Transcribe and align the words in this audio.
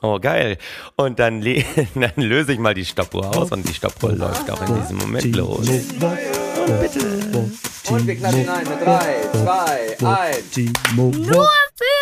Oh, 0.00 0.18
geil. 0.20 0.58
Und 0.96 1.18
dann, 1.18 1.42
dann 1.94 2.12
löse 2.16 2.52
ich 2.52 2.58
mal 2.58 2.74
die 2.74 2.84
Stoppuhr 2.84 3.36
aus 3.36 3.50
und 3.50 3.68
die 3.68 3.74
Stoppuhr 3.74 4.12
läuft 4.12 4.48
auch 4.50 4.60
in 4.68 4.80
diesem 4.80 4.98
Moment 4.98 5.34
los. 5.34 5.68
Und 7.90 8.06
wir 8.06 8.16
klatschen 8.16 8.48
ein 8.48 8.68
mit 8.68 8.80
3, 8.80 9.96
2, 9.98 10.06
1. 10.06 10.58
Nur 10.94 11.48
für! 11.74 11.97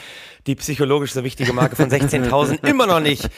die 0.48 0.56
psychologisch 0.56 1.14
so 1.14 1.24
wichtige 1.24 1.54
Marke 1.54 1.76
von 1.76 1.90
16.000 1.90 2.64
immer 2.68 2.88
noch 2.88 3.00
nicht 3.00 3.30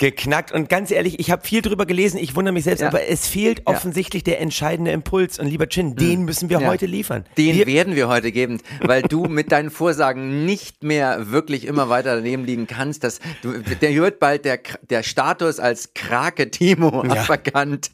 geknackt. 0.00 0.50
Und 0.50 0.68
ganz 0.70 0.90
ehrlich, 0.90 1.20
ich 1.20 1.30
habe 1.30 1.46
viel 1.46 1.60
drüber 1.62 1.84
gelesen, 1.86 2.18
ich 2.18 2.34
wundere 2.34 2.52
mich 2.54 2.64
selbst, 2.64 2.80
Ja. 2.80 2.88
aber 2.88 3.06
es 3.06 3.28
fehlt 3.28 3.66
offensichtlich 3.66 4.24
der 4.24 4.40
entscheidende 4.40 4.90
Impuls. 4.90 5.38
Und 5.38 5.46
lieber 5.46 5.68
Chin, 5.68 5.94
den 5.94 6.24
müssen 6.24 6.48
wir 6.48 6.60
Ja. 6.60 6.66
heute 6.68 6.86
liefern. 6.86 7.24
Den 7.36 7.54
wir, 7.54 7.66
werden 7.66 7.94
wir 7.94 8.08
heute 8.08 8.32
geben, 8.32 8.60
weil 8.80 9.02
du 9.02 9.26
mit 9.26 9.52
deinen 9.52 9.70
Vorsagen 9.70 10.46
nicht 10.46 10.82
mehr 10.82 11.30
wirklich 11.30 11.66
immer 11.66 11.88
weiter 11.90 12.16
daneben 12.16 12.44
liegen 12.46 12.66
kannst. 12.66 13.04
Dass 13.04 13.20
du, 13.42 13.52
der 13.58 13.94
wird 13.94 14.18
bald 14.18 14.46
der, 14.46 14.58
der 14.88 15.02
Status 15.02 15.60
als 15.60 15.92
Krake 15.94 16.50
Timo 16.50 17.02
aberkannt. 17.02 17.90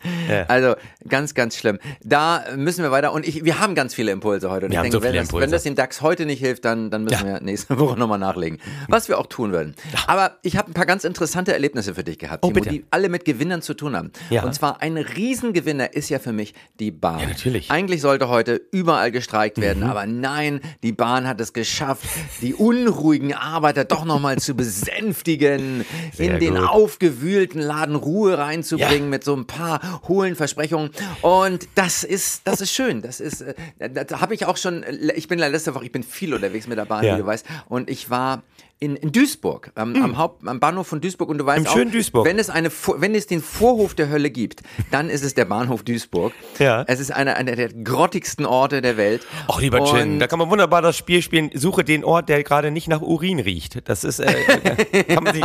Also 0.47 0.75
ganz, 1.09 1.35
ganz 1.35 1.57
schlimm. 1.57 1.79
Da 2.05 2.45
müssen 2.57 2.85
wir 2.85 2.93
weiter. 2.93 3.13
Und 3.13 3.27
ich, 3.27 3.45
wir 3.45 3.59
haben 3.59 3.75
ganz 3.75 3.95
viele 3.95 4.13
Impulse 4.13 4.49
heute. 4.49 4.67
Und 4.67 4.71
Wir 4.73 4.79
ich 4.79 4.85
haben 4.85 4.93
so 4.93 5.01
denke, 5.01 5.17
wenn, 5.19 5.25
das, 5.25 5.33
wenn 5.33 5.51
das 5.51 5.63
dem 5.65 5.75
DAX 5.75 6.03
heute 6.03 6.25
nicht 6.25 6.39
hilft, 6.39 6.65
dann, 6.65 6.91
dann 6.91 7.03
müssen 7.03 7.27
wir 7.27 7.41
nächste 7.41 7.77
Woche 7.81 7.99
nochmal 7.99 8.21
nachlegen. 8.21 8.59
Was 8.89 9.09
wir 9.09 9.19
auch 9.19 9.27
tun 9.27 9.51
würden. 9.51 9.75
Aber 10.07 10.37
ich 10.43 10.57
habe 10.57 10.71
ein 10.71 10.75
paar 10.75 10.87
ganz 10.87 11.03
interessante 11.03 11.53
Erlebnisse 11.53 11.96
für 11.97 12.05
dich 12.05 12.19
gehabt, 12.19 12.45
Oh, 12.45 12.49
Timo, 12.49 12.61
bitte. 12.61 12.69
die 12.71 12.85
alle 12.91 13.09
mit 13.09 13.25
Gewinnern 13.25 13.61
zu 13.63 13.75
tun 13.75 13.97
haben. 13.97 14.13
Ja. 14.31 14.45
Und 14.45 14.55
zwar 14.55 14.81
ein 14.83 14.97
Riesengewinner 14.97 15.93
ist 15.95 16.09
ja 16.09 16.19
für 16.21 16.33
mich 16.33 16.55
die 16.79 16.93
Bahn. 16.93 17.19
Ja, 17.21 17.27
natürlich. 17.27 17.71
Eigentlich 17.71 18.01
sollte 18.01 18.29
heute 18.29 18.61
überall 18.71 19.11
gestreikt 19.11 19.61
werden, 19.61 19.83
Mhm. 19.83 19.91
aber 19.91 20.07
nein, 20.07 20.61
die 20.85 20.93
Bahn 20.93 21.27
hat 21.27 21.41
es 21.41 21.53
geschafft, 21.53 22.05
die 22.43 22.55
unruhigen 22.55 23.35
Arbeiter 23.35 23.85
doch 23.85 24.05
nochmal 24.05 24.39
zu 24.39 24.55
besänftigen, 24.55 25.85
Sehr 26.15 26.35
in 26.35 26.41
den 26.41 26.55
gut. 26.55 26.69
aufgewühlten 26.69 27.61
Laden 27.61 27.97
Ruhe 27.97 28.39
reinzubringen 28.39 29.05
Ja. 29.05 29.09
mit 29.11 29.25
so 29.25 29.35
ein 29.35 29.47
paar 29.47 29.81
hohlen 30.09 30.37
Versprechungen. 30.37 30.91
Und 31.23 31.69
das 31.75 32.05
ist, 32.05 32.43
das 32.45 32.61
ist 32.61 32.73
schön. 32.73 33.03
Das 33.03 33.21
ist, 33.21 33.41
äh, 33.43 33.55
da, 33.91 34.21
habe 34.21 34.35
ich 34.35 34.47
auch 34.47 34.57
schon, 34.57 34.85
ich 35.15 35.29
bin 35.29 35.39
letzte 35.39 35.75
Woche, 35.75 35.85
ich 35.85 35.93
bin 35.93 36.03
viel 36.03 36.35
unterwegs 36.35 36.67
mit 36.67 36.79
der 36.79 36.85
Bahn, 36.85 37.05
Ja. 37.05 37.15
wie 37.17 37.21
du 37.21 37.27
weißt, 37.27 37.47
und 37.69 37.91
ich 37.91 38.11
war 38.11 38.43
in, 38.79 38.95
in 38.97 39.11
Duisburg, 39.11 39.71
am, 39.75 39.97
am, 40.03 40.19
Haupt, 40.19 40.47
am 40.47 40.61
Bahnhof 40.61 40.87
von 40.87 41.01
Duisburg 41.01 41.31
und 41.31 41.39
du 41.39 41.47
weißt 41.47 41.61
Im 41.61 41.67
auch, 41.67 41.73
schönen 41.73 41.93
Duisburg. 41.93 42.27
wenn 42.27 42.39
es 42.39 42.51
eine, 42.51 42.71
wenn 42.99 43.15
es 43.15 43.27
den 43.27 43.41
Vorhof 43.41 43.95
der 43.95 44.11
Hölle 44.11 44.29
gibt, 44.31 44.63
dann 44.91 45.09
ist 45.09 45.25
es 45.25 45.33
der 45.33 45.47
Bahnhof 45.47 45.83
Duisburg. 45.83 46.35
Ja. 46.59 46.85
Es 46.87 47.01
ist 47.01 47.11
einer, 47.11 47.37
einer 47.37 47.57
der 47.57 47.73
grottigsten 47.73 48.45
Orte 48.45 48.83
der 48.83 48.99
Welt. 48.99 49.27
Ach, 49.49 49.61
lieber 49.61 49.83
Chin, 49.87 50.13
Und- 50.15 50.19
da 50.19 50.27
kann 50.27 50.39
man 50.39 50.51
wunderbar 50.51 50.83
das 50.83 50.95
Spiel 50.97 51.23
spielen. 51.23 51.51
Suche 51.55 51.85
den 51.85 52.05
Ort, 52.05 52.29
der 52.29 52.43
gerade 52.43 52.71
nicht 52.71 52.87
nach 52.89 53.01
Urin 53.01 53.39
riecht. 53.41 53.89
Das 53.89 54.05
ist, 54.05 54.19
äh, 54.19 54.27
kann 55.09 55.25
man 55.25 55.33
sich 55.35 55.45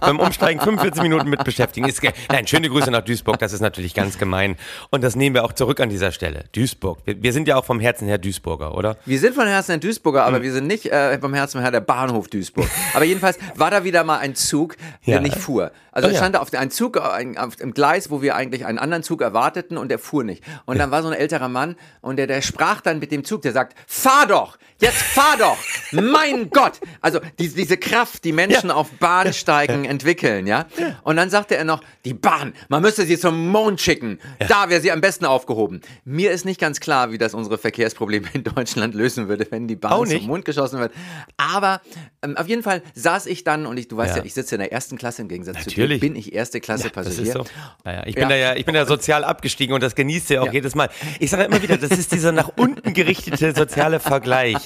beim 0.00 0.18
Umsteigen 0.18 0.60
45 0.60 1.02
Minuten 1.02 1.30
mit 1.30 1.44
beschäftigen. 1.44 1.86
Ist, 1.88 2.02
nein, 2.30 2.48
schöne 2.48 2.68
Grüße 2.68 2.90
nach 2.90 3.02
Duisburg. 3.02 3.38
Das 3.38 3.52
ist 3.52 3.60
natürlich 3.60 3.94
ganz 3.94 4.18
gemein. 4.18 4.56
Und 4.90 5.04
das 5.04 5.14
nehmen 5.14 5.36
wir 5.36 5.44
auch 5.44 5.52
zurück 5.52 5.78
an 5.78 5.88
dieser 5.88 6.10
Stelle. 6.10 6.46
Duisburg. 6.52 6.98
Wir, 7.04 7.22
wir 7.22 7.32
sind 7.32 7.46
ja 7.46 7.56
auch 7.56 7.64
vom 7.64 7.78
Herzen 7.78 8.08
her 8.08 8.18
Duisburger, 8.18 8.76
oder? 8.76 8.96
Wir 9.06 9.20
sind 9.20 9.36
von 9.36 9.46
Herzen 9.46 9.72
ein 9.72 9.80
Duisburger, 9.80 10.24
aber 10.24 10.42
wir 10.42 10.52
sind 10.52 10.66
nicht 10.66 10.86
äh, 10.86 11.16
vom 11.20 11.32
Herzen 11.32 11.60
her 11.60 11.70
der 11.70 11.80
Bahnhof 11.80 12.26
Duisburg. 12.26 12.71
Aber 12.94 13.04
jedenfalls 13.04 13.38
war 13.54 13.70
da 13.70 13.84
wieder 13.84 14.04
mal 14.04 14.18
ein 14.18 14.34
Zug, 14.34 14.76
der 15.06 15.14
Ja. 15.16 15.20
nicht 15.20 15.36
fuhr. 15.36 15.72
Also 15.92 16.08
Oh 16.08 16.10
ja. 16.10 16.16
stand 16.16 16.34
da 16.34 16.40
auf 16.40 16.50
der- 16.50 16.60
ein 16.60 16.70
Zug 16.70 17.00
ein, 17.00 17.38
auf 17.38 17.56
dem 17.56 17.72
Gleis, 17.74 18.10
wo 18.10 18.22
wir 18.22 18.34
eigentlich 18.34 18.66
einen 18.66 18.78
anderen 18.78 19.02
Zug 19.02 19.20
erwarteten 19.22 19.76
und 19.78 19.88
der 19.90 19.98
fuhr 19.98 20.24
nicht. 20.24 20.42
Und 20.66 20.78
dann 20.78 20.90
war 20.90 21.02
so 21.02 21.08
ein 21.08 21.14
älterer 21.14 21.48
Mann 21.48 21.76
und 22.00 22.16
der, 22.16 22.26
der 22.26 22.42
sprach 22.42 22.80
dann 22.80 22.98
mit 22.98 23.12
dem 23.12 23.24
Zug, 23.24 23.42
der 23.42 23.52
sagt, 23.52 23.76
fahr 23.86 24.26
doch, 24.26 24.58
jetzt 24.80 25.00
fahr 25.02 25.36
doch, 25.38 25.58
mein 25.92 26.50
Gott. 26.50 26.80
Also 27.00 27.20
die, 27.38 27.48
diese 27.48 27.76
Kraft, 27.76 28.24
die 28.24 28.32
Menschen 28.32 28.70
auf 28.70 28.90
Bahnsteigen 28.92 29.84
entwickeln, 29.84 30.46
ja. 30.46 30.66
Und 31.04 31.16
dann 31.16 31.30
sagte 31.30 31.56
er 31.56 31.64
noch, 31.64 31.82
die 32.04 32.14
Bahn, 32.14 32.54
man 32.68 32.82
müsste 32.82 33.04
sie 33.04 33.18
zum 33.18 33.48
Mond 33.48 33.80
schicken. 33.80 34.18
Da 34.48 34.70
wäre 34.70 34.80
sie 34.80 34.90
am 34.90 35.00
besten 35.00 35.24
aufgehoben. 35.26 35.82
Mir 36.04 36.32
ist 36.32 36.44
nicht 36.44 36.60
ganz 36.60 36.80
klar, 36.80 37.12
wie 37.12 37.18
das 37.18 37.34
unsere 37.34 37.58
Verkehrsprobleme 37.58 38.28
in 38.32 38.44
Deutschland 38.44 38.94
lösen 38.94 39.28
würde, 39.28 39.46
wenn 39.50 39.68
die 39.68 39.76
Bahn 39.76 40.06
zum. 40.06 40.26
Mond 40.26 40.44
geschossen 40.44 40.80
wird. 40.80 40.92
Aber 41.36 41.80
ähm, 42.22 42.36
auf 42.36 42.48
jeden 42.48 42.62
Fall 42.62 42.82
saß 42.94 43.26
ich 43.26 43.44
dann 43.44 43.66
und 43.66 43.76
ich, 43.76 43.88
du 43.88 43.96
weißt 43.96 44.16
ja, 44.16 44.22
Ja. 44.22 44.24
ich 44.24 44.34
sitze 44.34 44.54
in 44.54 44.60
der 44.60 44.72
ersten 44.72 44.96
Klasse 44.96 45.22
im 45.22 45.28
Gegensatz 45.28 45.56
Natürlich. 45.56 45.74
zu 45.74 45.80
dir, 45.81 45.81
bin 45.88 46.16
ich 46.16 46.32
erste 46.34 46.60
Klasse 46.60 46.90
Passagier. 46.90 47.32
so. 47.32 47.44
Naja, 47.84 48.02
ich 48.06 48.14
bin 48.14 48.22
Ja. 48.24 48.28
da 48.28 48.34
ja, 48.36 48.54
ich 48.56 48.64
bin 48.64 48.74
da 48.74 48.86
sozial 48.86 49.24
abgestiegen 49.24 49.74
und 49.74 49.82
das 49.82 49.94
genießt 49.94 50.30
ihr 50.30 50.42
auch 50.42 50.52
jedes 50.52 50.74
Mal. 50.74 50.88
Ich 51.20 51.30
sage 51.30 51.44
immer 51.44 51.62
wieder, 51.62 51.76
das 51.76 51.90
ist 51.90 52.12
dieser 52.12 52.32
nach 52.32 52.50
unten 52.56 52.92
gerichtete 52.94 53.54
soziale 53.54 54.00
Vergleich. 54.00 54.56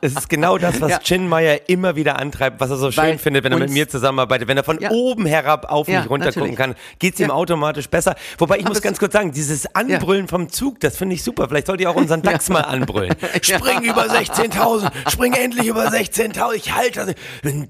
Es 0.00 0.12
ist 0.12 0.28
genau 0.28 0.58
das, 0.58 0.80
was 0.80 0.90
Ja. 0.90 0.98
Chin 0.98 1.28
Meyer 1.28 1.68
immer 1.68 1.96
wieder 1.96 2.18
antreibt, 2.18 2.60
was 2.60 2.70
er 2.70 2.76
so 2.76 2.90
schön 2.90 3.04
Weil 3.04 3.18
findet, 3.18 3.44
wenn 3.44 3.52
er 3.52 3.58
mit 3.58 3.70
mir 3.70 3.88
zusammenarbeitet. 3.88 4.48
Wenn 4.48 4.56
er 4.56 4.64
von 4.64 4.78
oben 4.90 5.26
herab 5.26 5.70
auf 5.70 5.86
mich 5.88 5.96
runter 6.08 6.26
natürlich. 6.26 6.34
gucken 6.34 6.56
kann, 6.56 6.74
geht's 6.98 7.20
ihm 7.20 7.28
Ja. 7.28 7.34
automatisch 7.34 7.88
besser. 7.88 8.14
Wobei 8.38 8.58
ich 8.58 8.64
muss 8.64 8.78
es- 8.78 8.82
ganz 8.82 8.98
kurz 8.98 9.12
sagen, 9.12 9.32
dieses 9.32 9.66
Anbrüllen 9.74 10.28
vom 10.28 10.48
Zug, 10.48 10.80
das 10.80 10.96
finde 10.96 11.14
ich 11.14 11.22
super. 11.22 11.48
Vielleicht 11.48 11.66
sollt 11.66 11.80
ihr 11.80 11.90
auch 11.90 11.94
unseren 11.96 12.22
DAX 12.22 12.48
mal 12.48 12.60
anbrüllen. 12.62 13.14
Spring 13.42 13.82
über 13.84 14.06
16.000, 14.08 14.90
spring 15.10 15.32
endlich 15.34 15.66
über 15.66 15.86
16.000. 15.88 16.54
Ich 16.56 16.74
halte 16.74 17.06
das. 17.06 17.14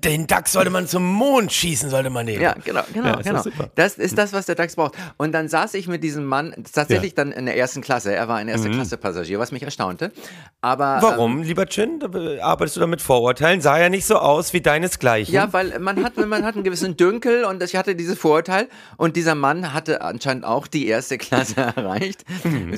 Den 0.00 0.26
DAX 0.26 0.52
sollte 0.52 0.70
man 0.70 0.86
zum 0.86 1.04
Mond 1.04 1.52
schießen, 1.52 1.90
sollte 1.90 2.10
man 2.10 2.26
den. 2.26 2.40
Ja, 2.40 2.54
genau, 2.64 2.82
genau, 2.92 3.08
Ja, 3.08 3.16
genau. 3.22 3.42
super. 3.42 3.70
Das 3.74 3.96
ist 3.98 4.16
das, 4.18 4.32
was 4.32 4.46
der 4.46 4.54
DAX 4.54 4.76
braucht. 4.76 4.94
Und 5.16 5.32
dann 5.32 5.48
saß 5.48 5.74
ich 5.74 5.88
mit 5.88 6.02
diesem 6.02 6.24
Mann 6.24 6.54
tatsächlich 6.72 7.14
dann 7.14 7.32
in 7.32 7.46
der 7.46 7.56
ersten 7.56 7.80
Klasse. 7.82 8.14
Er 8.14 8.28
war 8.28 8.36
ein 8.36 8.48
erste 8.48 8.70
Klasse 8.70 8.96
Passagier, 8.96 9.38
was 9.38 9.52
mich 9.52 9.62
erstaunte. 9.62 10.12
Aber 10.60 10.96
Mhm. 10.98 11.02
Warum, 11.02 11.42
lieber 11.42 11.66
Chin? 11.66 12.00
Äh, 12.14 12.40
Arbeitest 12.40 12.76
du 12.76 12.80
da 12.80 12.86
mit 12.86 13.00
Vorurteilen? 13.02 13.60
Sah 13.60 13.78
ja 13.78 13.88
nicht 13.88 14.06
so 14.06 14.16
aus 14.16 14.52
wie 14.52 14.60
deinesgleichen. 14.60 15.34
Ja, 15.34 15.52
weil 15.52 15.78
man 15.78 16.02
hat, 16.04 16.16
man 16.16 16.44
hat 16.44 16.54
einen 16.54 16.64
gewissen 16.64 16.96
Dünkel 16.96 17.44
und 17.44 17.62
ich 17.62 17.76
hatte 17.76 17.94
diese 17.94 18.16
Vorurteil 18.16 18.68
und 18.96 19.16
dieser 19.16 19.34
Mann 19.34 19.72
hatte 19.72 20.02
anscheinend 20.02 20.44
auch 20.44 20.66
die 20.66 20.86
erste 20.86 21.18
Klasse 21.18 21.60
erreicht, 21.76 22.24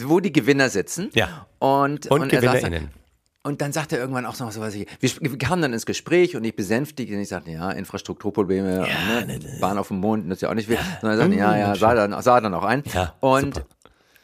wo 0.04 0.20
die 0.20 0.32
Gewinner 0.32 0.68
sitzen. 0.68 1.04
Mhm. 1.04 1.10
Ja. 1.14 1.46
Und, 1.58 2.06
Und 2.10 2.32
er 2.32 2.42
saß-. 2.42 2.80
Und 3.46 3.60
dann 3.60 3.72
sagt 3.72 3.92
er 3.92 4.00
irgendwann 4.00 4.26
auch 4.26 4.36
noch 4.40 4.50
so 4.50 4.60
was. 4.60 4.74
Ich, 4.74 4.86
wir, 5.00 5.38
kamen 5.38 5.62
dann 5.62 5.72
ins 5.72 5.86
Gespräch 5.86 6.34
und 6.34 6.42
ich 6.42 6.56
besänftigte 6.56 7.14
und 7.14 7.20
ich 7.20 7.28
sagte, 7.28 7.52
ja, 7.52 7.70
Infrastrukturprobleme, 7.70 8.80
ne, 8.80 9.40
Bahn 9.60 9.78
auf 9.78 9.88
dem 9.88 9.98
Mond, 9.98 10.28
das 10.28 10.38
ist 10.38 10.42
ja 10.42 10.50
auch 10.50 10.54
nicht 10.54 10.66
viel. 10.66 10.78
Sondern 11.00 11.18
er 11.18 11.22
sagte, 11.22 11.36
ja, 11.38 11.56
ja, 11.56 11.74
sah 11.76 11.94
dann, 11.94 12.20
sah 12.22 12.40
dann 12.40 12.54
auch 12.54 12.64
ein. 12.64 12.82
Ja, 12.92 13.14
und, 13.20 13.54
super. 13.54 13.66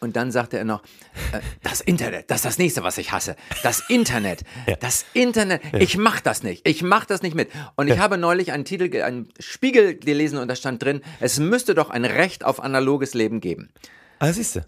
und 0.01 0.17
dann 0.17 0.33
sagte 0.33 0.59
er 0.59 0.65
noch, 0.65 0.83
äh, 1.31 1.39
das 1.63 1.81
Internet, 1.81 2.33
das 2.33 2.39
ist 2.39 2.45
das 2.47 2.59
nächste, 2.59 2.83
was 2.83 2.99
ich 2.99 3.13
hasse. 3.13 3.37
Das 3.63 3.89
Internet, 3.89 4.43
das 4.81 5.05
Internet, 5.15 5.63
ich 5.79 5.97
mach 5.97 6.21
das 6.21 6.43
nicht, 6.43 6.67
ich 6.69 6.83
mach 6.83 7.05
das 7.05 7.23
nicht 7.23 7.37
mit. 7.37 7.49
Und 7.77 7.87
ich 7.87 8.01
habe 8.01 8.19
neulich 8.19 8.51
einen 8.51 8.65
Titel, 8.65 9.03
einen 9.03 9.29
Spiegel 9.39 9.95
gelesen 9.95 10.39
und 10.39 10.49
da 10.49 10.57
stand 10.57 10.83
drin, 10.83 11.01
es 11.21 11.39
müsste 11.39 11.77
doch 11.77 11.91
ein 11.91 12.05
Recht 12.05 12.45
auf 12.45 12.61
analoges 12.61 13.15
Leben 13.15 13.41
geben. 13.41 13.71
Ah, 14.19 14.33
siehst 14.33 14.57
du. 14.57 14.67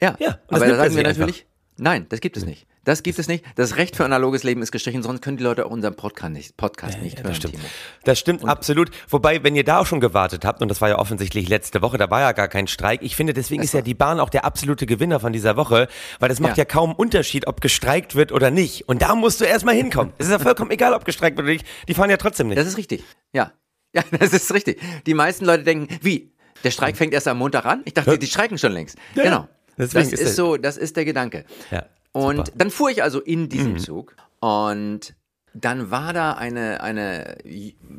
Ja, 0.00 0.14
Ja, 0.20 0.38
und 0.46 0.56
aber 0.56 0.68
da 0.68 0.76
sagen 0.76 0.94
wir 0.94 1.02
natürlich, 1.02 1.46
nein, 1.76 2.06
das 2.08 2.20
gibt 2.20 2.36
es 2.36 2.46
nicht. 2.46 2.69
Das 2.84 3.02
gibt 3.02 3.18
es 3.18 3.28
nicht. 3.28 3.44
Das 3.56 3.76
Recht 3.76 3.94
für 3.96 4.04
analoges 4.04 4.42
Leben 4.42 4.62
ist 4.62 4.72
gestrichen, 4.72 5.02
sonst 5.02 5.20
können 5.20 5.36
die 5.36 5.44
Leute 5.44 5.66
auch 5.66 5.70
unseren 5.70 5.94
Podcast 5.96 6.32
nicht, 6.32 6.56
Podcast 6.56 7.00
nicht 7.02 7.18
hören. 7.18 7.28
Das 7.28 7.36
stimmt. 7.36 7.54
Timo. 7.54 7.64
Das 8.04 8.18
stimmt 8.18 8.44
absolut. 8.46 8.90
Wobei, 9.08 9.42
wenn 9.44 9.54
ihr 9.54 9.64
da 9.64 9.78
auch 9.80 9.86
schon 9.86 10.00
gewartet 10.00 10.44
habt, 10.44 10.62
und 10.62 10.68
das 10.68 10.80
war 10.80 10.88
ja 10.88 10.98
offensichtlich 10.98 11.48
letzte 11.48 11.82
Woche, 11.82 11.98
da 11.98 12.10
war 12.10 12.20
ja 12.20 12.32
gar 12.32 12.48
kein 12.48 12.66
Streik. 12.66 13.02
Ich 13.02 13.16
finde, 13.16 13.34
deswegen 13.34 13.62
ist 13.62 13.74
ja 13.74 13.82
die 13.82 13.94
Bahn 13.94 14.18
auch 14.18 14.30
der 14.30 14.44
absolute 14.44 14.86
Gewinner 14.86 15.20
von 15.20 15.32
dieser 15.32 15.56
Woche, 15.56 15.88
weil 16.18 16.28
das 16.30 16.40
macht 16.40 16.56
ja, 16.56 16.62
Ja. 16.62 16.64
kaum 16.64 16.94
Unterschied, 16.94 17.46
ob 17.46 17.60
gestreikt 17.60 18.14
wird 18.14 18.32
oder 18.32 18.50
nicht. 18.50 18.88
Und 18.88 19.02
da 19.02 19.14
musst 19.14 19.40
du 19.40 19.44
erstmal 19.44 19.74
hinkommen. 19.74 20.12
Es 20.18 20.26
ist 20.26 20.32
ja 20.32 20.38
vollkommen 20.38 20.70
egal, 20.70 20.94
ob 20.94 21.04
gestreikt 21.04 21.36
wird 21.36 21.44
oder 21.44 21.52
nicht. 21.52 21.66
Die 21.88 21.94
fahren 21.94 22.10
ja 22.10 22.16
trotzdem 22.16 22.48
nicht. 22.48 22.58
Das 22.58 22.66
ist 22.66 22.76
richtig. 22.78 23.04
Ja. 23.32 23.52
Ja, 23.92 24.04
das 24.16 24.32
ist 24.32 24.54
richtig. 24.54 24.80
Die 25.04 25.14
meisten 25.14 25.44
Leute 25.44 25.64
denken, 25.64 25.88
wie? 26.00 26.32
Der 26.62 26.70
Streik 26.70 26.96
fängt 26.96 27.12
erst 27.12 27.26
am 27.26 27.38
Montag 27.38 27.64
an? 27.64 27.82
Ich 27.86 27.92
dachte, 27.94 28.16
die 28.18 28.26
streiken 28.28 28.56
schon 28.56 28.70
längst. 28.70 28.96
Ja, 29.16 29.22
genau. 29.24 29.48
das 29.76 29.92
ist 29.94 30.12
ist, 30.12 30.36
so, 30.36 30.56
das 30.56 30.76
ist 30.76 30.96
der 30.96 31.04
Gedanke. 31.04 31.44
Ja, 31.72 31.86
Und 32.12 32.36
super. 32.36 32.50
Mhm. 32.52 32.58
dann 32.58 32.70
fuhr 32.70 32.90
ich 32.90 33.02
also 33.02 33.20
in 33.20 33.48
diesem 33.48 33.78
Zug 33.78 34.16
und 34.40 35.14
dann 35.54 35.90
war 35.90 36.12
da 36.12 36.32
eine, 36.34 36.80
eine 36.82 37.38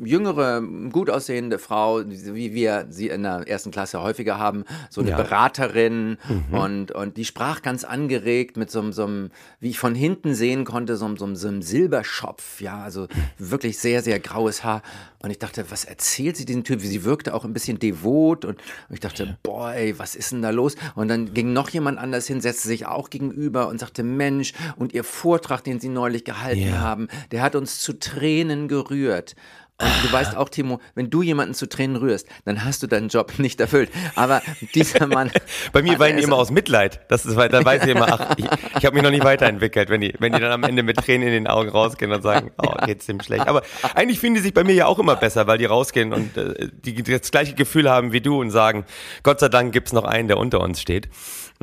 jüngere, 0.02 0.62
gut 0.90 1.10
aussehende 1.10 1.58
Frau, 1.58 2.02
wie 2.06 2.54
wir 2.54 2.86
sie 2.88 3.08
in 3.08 3.22
der 3.24 3.46
ersten 3.46 3.70
Klasse 3.70 4.00
häufiger 4.02 4.38
haben, 4.38 4.64
so 4.90 5.00
eine 5.00 5.10
Ja. 5.10 5.18
Mhm. 5.18 5.22
Beraterin 5.22 6.18
und, 6.50 6.92
und 6.92 7.16
die 7.16 7.24
sprach 7.24 7.62
ganz 7.62 7.84
angeregt 7.84 8.56
mit 8.56 8.70
so, 8.70 8.80
einem- 8.80 8.92
so 8.92 9.04
einem, 9.04 9.30
wie 9.60 9.70
ich 9.70 9.78
von 9.78 9.94
hinten 9.94 10.34
sehen 10.34 10.64
konnte, 10.64 10.96
so, 10.96 11.04
einem- 11.04 11.16
so, 11.16 11.26
einem- 11.26 11.62
Silberschopf, 11.62 12.60
ja, 12.60 12.80
also 12.82 13.06
wirklich 13.38 13.78
sehr, 13.78 14.02
sehr 14.02 14.18
graues 14.20 14.64
Haar. 14.64 14.82
Und 15.22 15.30
ich 15.30 15.38
dachte, 15.38 15.66
was 15.70 15.84
erzählt 15.84 16.36
sie 16.36 16.44
diesem 16.44 16.64
Typ? 16.64 16.80
Sie 16.80 17.04
wirkte 17.04 17.32
auch 17.34 17.44
ein 17.44 17.52
bisschen 17.52 17.78
devot 17.78 18.44
und, 18.44 18.56
und 18.88 18.94
ich 18.94 18.98
dachte, 19.00 19.36
boah, 19.44 19.72
ey, 19.72 19.96
was 19.98 20.16
ist 20.16 20.32
denn 20.32 20.42
da 20.42 20.50
los? 20.50 20.74
Und 20.96 21.08
dann 21.08 21.32
ging 21.32 21.52
noch 21.52 21.68
jemand 21.70 21.98
anders 21.98 22.26
hin, 22.26 22.40
setzte 22.40 22.66
sich 22.66 22.86
auch 22.86 23.08
gegenüber 23.10 23.68
und 23.68 23.78
sagte, 23.78 24.02
Mensch, 24.02 24.52
und 24.76 24.92
ihr 24.94 25.04
Vortrag, 25.04 25.62
den 25.62 25.78
sie 25.78 25.90
neulich 25.90 26.24
gehalten 26.24 26.62
Ja. 26.68 26.78
haben, 26.80 27.08
der 27.30 27.41
hat 27.42 27.54
uns 27.56 27.80
zu 27.80 27.98
Tränen 27.98 28.68
gerührt. 28.68 29.34
Und 29.80 29.90
du 30.04 30.12
weißt 30.12 30.36
auch, 30.36 30.48
Timo, 30.48 30.80
wenn 30.94 31.10
du 31.10 31.22
jemanden 31.22 31.54
zu 31.54 31.68
Tränen 31.68 31.96
rührst, 31.96 32.28
dann 32.44 32.64
hast 32.64 32.84
du 32.84 32.86
deinen 32.86 33.08
Job 33.08 33.32
nicht 33.38 33.58
erfüllt. 33.60 33.90
Aber 34.14 34.40
dieser 34.76 35.08
Mann. 35.08 35.32
Bei 35.72 35.82
mir 35.82 35.98
weinen 35.98 36.18
die 36.18 36.22
es- 36.22 36.28
immer 36.28 36.36
aus 36.36 36.52
Mitleid. 36.52 37.00
Das 37.08 37.26
ist, 37.26 37.36
da 37.36 37.64
weiß 37.64 37.82
ich 37.82 37.88
immer, 37.88 38.06
ach, 38.12 38.34
ich, 38.36 38.44
ich 38.78 38.84
habe 38.86 38.94
mich 38.94 39.02
noch 39.02 39.10
nicht 39.10 39.24
weiterentwickelt, 39.24 39.88
wenn 39.88 40.00
die, 40.00 40.14
wenn 40.20 40.32
die 40.34 40.38
dann 40.40 40.52
am 40.52 40.62
Ende 40.62 40.84
mit 40.84 40.98
Tränen 40.98 41.26
in 41.26 41.32
den 41.34 41.46
Augen 41.48 41.68
rausgehen 41.68 42.12
und 42.12 42.22
sagen, 42.22 42.52
oh, 42.58 42.74
geht's 42.86 43.06
dem 43.06 43.20
schlecht. 43.20 43.48
Aber 43.48 43.62
eigentlich 43.94 44.20
fühlen 44.20 44.34
die 44.34 44.40
sich 44.40 44.54
bei 44.54 44.62
mir 44.62 44.74
ja 44.74 44.86
auch 44.86 45.00
immer 45.00 45.16
besser, 45.16 45.48
weil 45.48 45.58
die 45.58 45.64
rausgehen 45.64 46.12
und 46.12 46.36
äh, 46.36 46.68
die 46.84 47.02
das 47.02 47.32
gleiche 47.32 47.54
Gefühl 47.54 47.90
haben 47.90 48.12
wie 48.12 48.20
du 48.20 48.40
und 48.40 48.50
sagen, 48.52 48.84
Gott 49.24 49.40
sei 49.40 49.48
Dank 49.48 49.72
gibt's 49.72 49.92
noch 49.92 50.04
einen, 50.04 50.28
der 50.28 50.36
unter 50.36 50.60
uns 50.60 50.80
steht. 50.80 51.08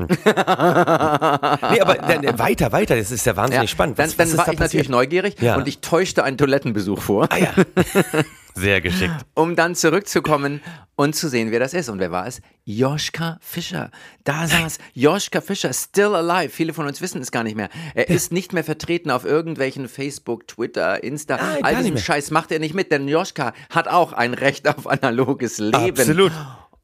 Nee, 1.71 1.81
aber 1.81 1.95
dann, 1.95 2.23
äh, 2.23 2.37
weiter, 2.39 2.71
weiter, 2.71 2.95
das 2.95 3.11
ist 3.11 3.25
ja 3.25 3.35
wahnsinnig 3.35 3.69
spannend. 3.69 3.97
Dann, 3.99 4.07
Was- 4.09 4.15
dann 4.17 4.27
was 4.31 4.37
war 4.37 4.45
da 4.45 4.51
ich 4.53 4.59
natürlich 4.59 4.89
neugierig 4.89 5.35
Ja. 5.41 5.55
und 5.55 5.67
ich 5.67 5.79
täuschte 5.79 6.23
einen 6.23 6.37
Toilettenbesuch 6.37 7.01
vor. 7.01 7.27
Ah 7.31 7.37
ja. 7.37 7.53
Sehr 8.55 8.81
geschickt. 8.81 9.13
um 9.35 9.55
dann 9.55 9.73
zurückzukommen 9.75 10.59
und 10.95 11.15
zu 11.15 11.29
sehen, 11.29 11.49
wer 11.51 11.59
das 11.61 11.73
ist. 11.73 11.87
Und 11.87 11.99
wer 11.99 12.11
war 12.11 12.27
es? 12.27 12.41
Joschka 12.65 13.37
Fischer. 13.41 13.89
Da 14.25 14.47
saß 14.47 14.79
Joschka 14.93 15.39
Fischer, 15.39 15.71
still 15.71 16.13
alive. 16.13 16.49
Viele 16.49 16.73
von 16.73 16.85
uns 16.85 16.99
wissen 16.99 17.21
es 17.21 17.31
gar 17.31 17.43
nicht 17.43 17.55
mehr. 17.55 17.69
Er 17.93 18.09
ist 18.09 18.33
nicht 18.33 18.51
mehr 18.51 18.65
vertreten 18.65 19.11
auf 19.11 19.23
irgendwelchen 19.23 19.87
Facebook, 19.87 20.45
Twitter, 20.47 21.01
Insta. 21.03 21.35
Ah, 21.35 21.37
gar 21.61 21.63
All 21.63 21.75
diesem. 21.77 21.97
Scheiß 21.97 22.31
macht 22.31 22.51
er 22.51 22.59
nicht 22.59 22.73
mit, 22.75 22.91
denn 22.91 23.07
Joschka 23.07 23.53
hat 23.69 23.87
auch 23.87 24.11
ein 24.11 24.33
Recht 24.33 24.67
auf 24.67 24.87
analoges 24.87 25.59
Leben. 25.59 25.97
Absolut. 25.97 26.31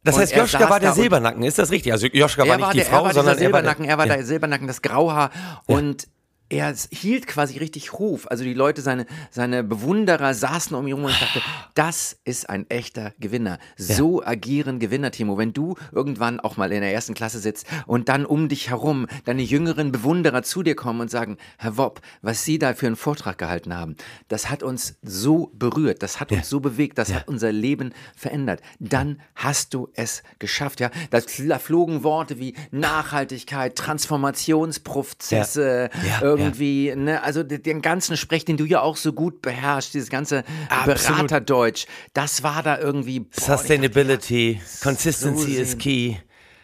Das 0.05 0.15
Und 0.15 0.21
heißt, 0.21 0.35
Joschka 0.35 0.69
war 0.69 0.79
der 0.79 0.93
Silbernacken, 0.93 1.41
ist 1.41 1.57
das 1.57 1.71
richtig? 1.71 1.91
Also 1.91 2.05
Joschka 2.05 2.47
war 2.47 2.57
nicht 2.57 2.65
war, 2.65 2.71
die 2.73 2.77
der, 2.77 2.85
Frau, 2.85 3.07
er 3.07 3.13
sondern 3.13 3.39
er 3.39 3.51
war 3.51 3.63
der, 3.63 3.73
Silbernacken, 3.73 3.85
er 3.85 3.97
war 3.97 4.05
der 4.05 4.23
Silbernacken, 4.23 4.67
das 4.67 4.83
Grauhaar. 4.83 5.31
Und 5.65 6.07
er 6.49 6.73
hielt 6.91 7.27
quasi 7.27 7.57
richtig 7.57 7.93
Ruf. 7.93 8.27
Also 8.29 8.43
die 8.43 8.53
Leute, 8.53 8.81
seine, 8.81 9.05
seine 9.31 9.63
Bewunderer 9.63 10.33
saßen 10.33 10.75
um 10.75 10.85
ihn 10.85 10.89
herum 10.89 11.05
und 11.05 11.11
ich 11.11 11.19
dachte, 11.19 11.41
das 11.73 12.17
ist 12.23 12.49
ein 12.49 12.69
echter 12.69 13.13
Gewinner. 13.19 13.57
So 13.77 14.23
agieren 14.23 14.79
Gewinner, 14.79 15.11
Timo. 15.11 15.37
Wenn 15.37 15.53
du 15.53 15.75
irgendwann 15.91 16.39
auch 16.39 16.57
mal 16.57 16.71
in 16.71 16.81
der 16.81 16.93
ersten 16.93 17.15
Klasse 17.15 17.39
sitzt 17.39 17.65
und 17.87 18.09
dann 18.09 18.25
um 18.25 18.47
dich 18.47 18.69
herum 18.69 19.07
deine 19.25 19.41
jüngeren 19.41 19.91
Bewunderer 19.91 20.43
zu 20.43 20.61
dir 20.61 20.75
kommen 20.75 21.01
und 21.01 21.09
sagen, 21.09 21.37
Herr 21.57 21.77
Wopp, 21.77 22.01
was 22.21 22.43
Sie 22.43 22.59
da 22.59 22.73
für 22.75 22.87
einen 22.87 22.95
Vortrag 22.95 23.37
gehalten 23.37 23.75
haben, 23.75 23.95
das 24.27 24.49
hat 24.49 24.61
uns 24.61 24.95
so 25.01 25.51
berührt, 25.53 26.03
das 26.03 26.19
hat 26.19 26.31
uns 26.31 26.49
so 26.49 26.59
bewegt, 26.59 26.97
das 26.97 27.13
hat 27.13 27.27
unser 27.27 27.51
Leben 27.51 27.93
verändert. 28.15 28.61
Dann 28.79 29.21
hast 29.33 29.73
du 29.73 29.89
es 29.95 30.21
geschafft, 30.39 30.79
ja. 30.79 30.91
Da 31.09 31.19
fl- 31.19 31.57
flogen 31.59 32.03
Worte 32.03 32.39
wie 32.39 32.55
Nachhaltigkeit, 32.71 33.75
Transformationsprozesse, 33.75 35.89
Ja, 36.35 36.43
ja, 36.43 36.49
irgendwie, 36.49 36.93
ne, 36.95 37.21
also 37.23 37.43
de- 37.43 37.59
den 37.59 37.81
ganzen 37.81 38.17
Sprech, 38.17 38.45
den 38.45 38.57
du 38.57 38.65
ja 38.65 38.81
auch 38.81 38.97
so 38.97 39.13
gut 39.13 39.41
beherrschst, 39.41 39.93
dieses 39.93 40.09
ganze 40.09 40.43
Absolut. 40.69 41.17
Beraterdeutsch, 41.27 41.85
das 42.13 42.43
war 42.43 42.63
da 42.63 42.77
irgendwie. 42.79 43.21
boah, 43.21 43.57
Sustainability, 43.57 44.59
Consistency 44.83 45.55
so 45.55 45.61
is 45.61 45.77
key. 45.77 46.15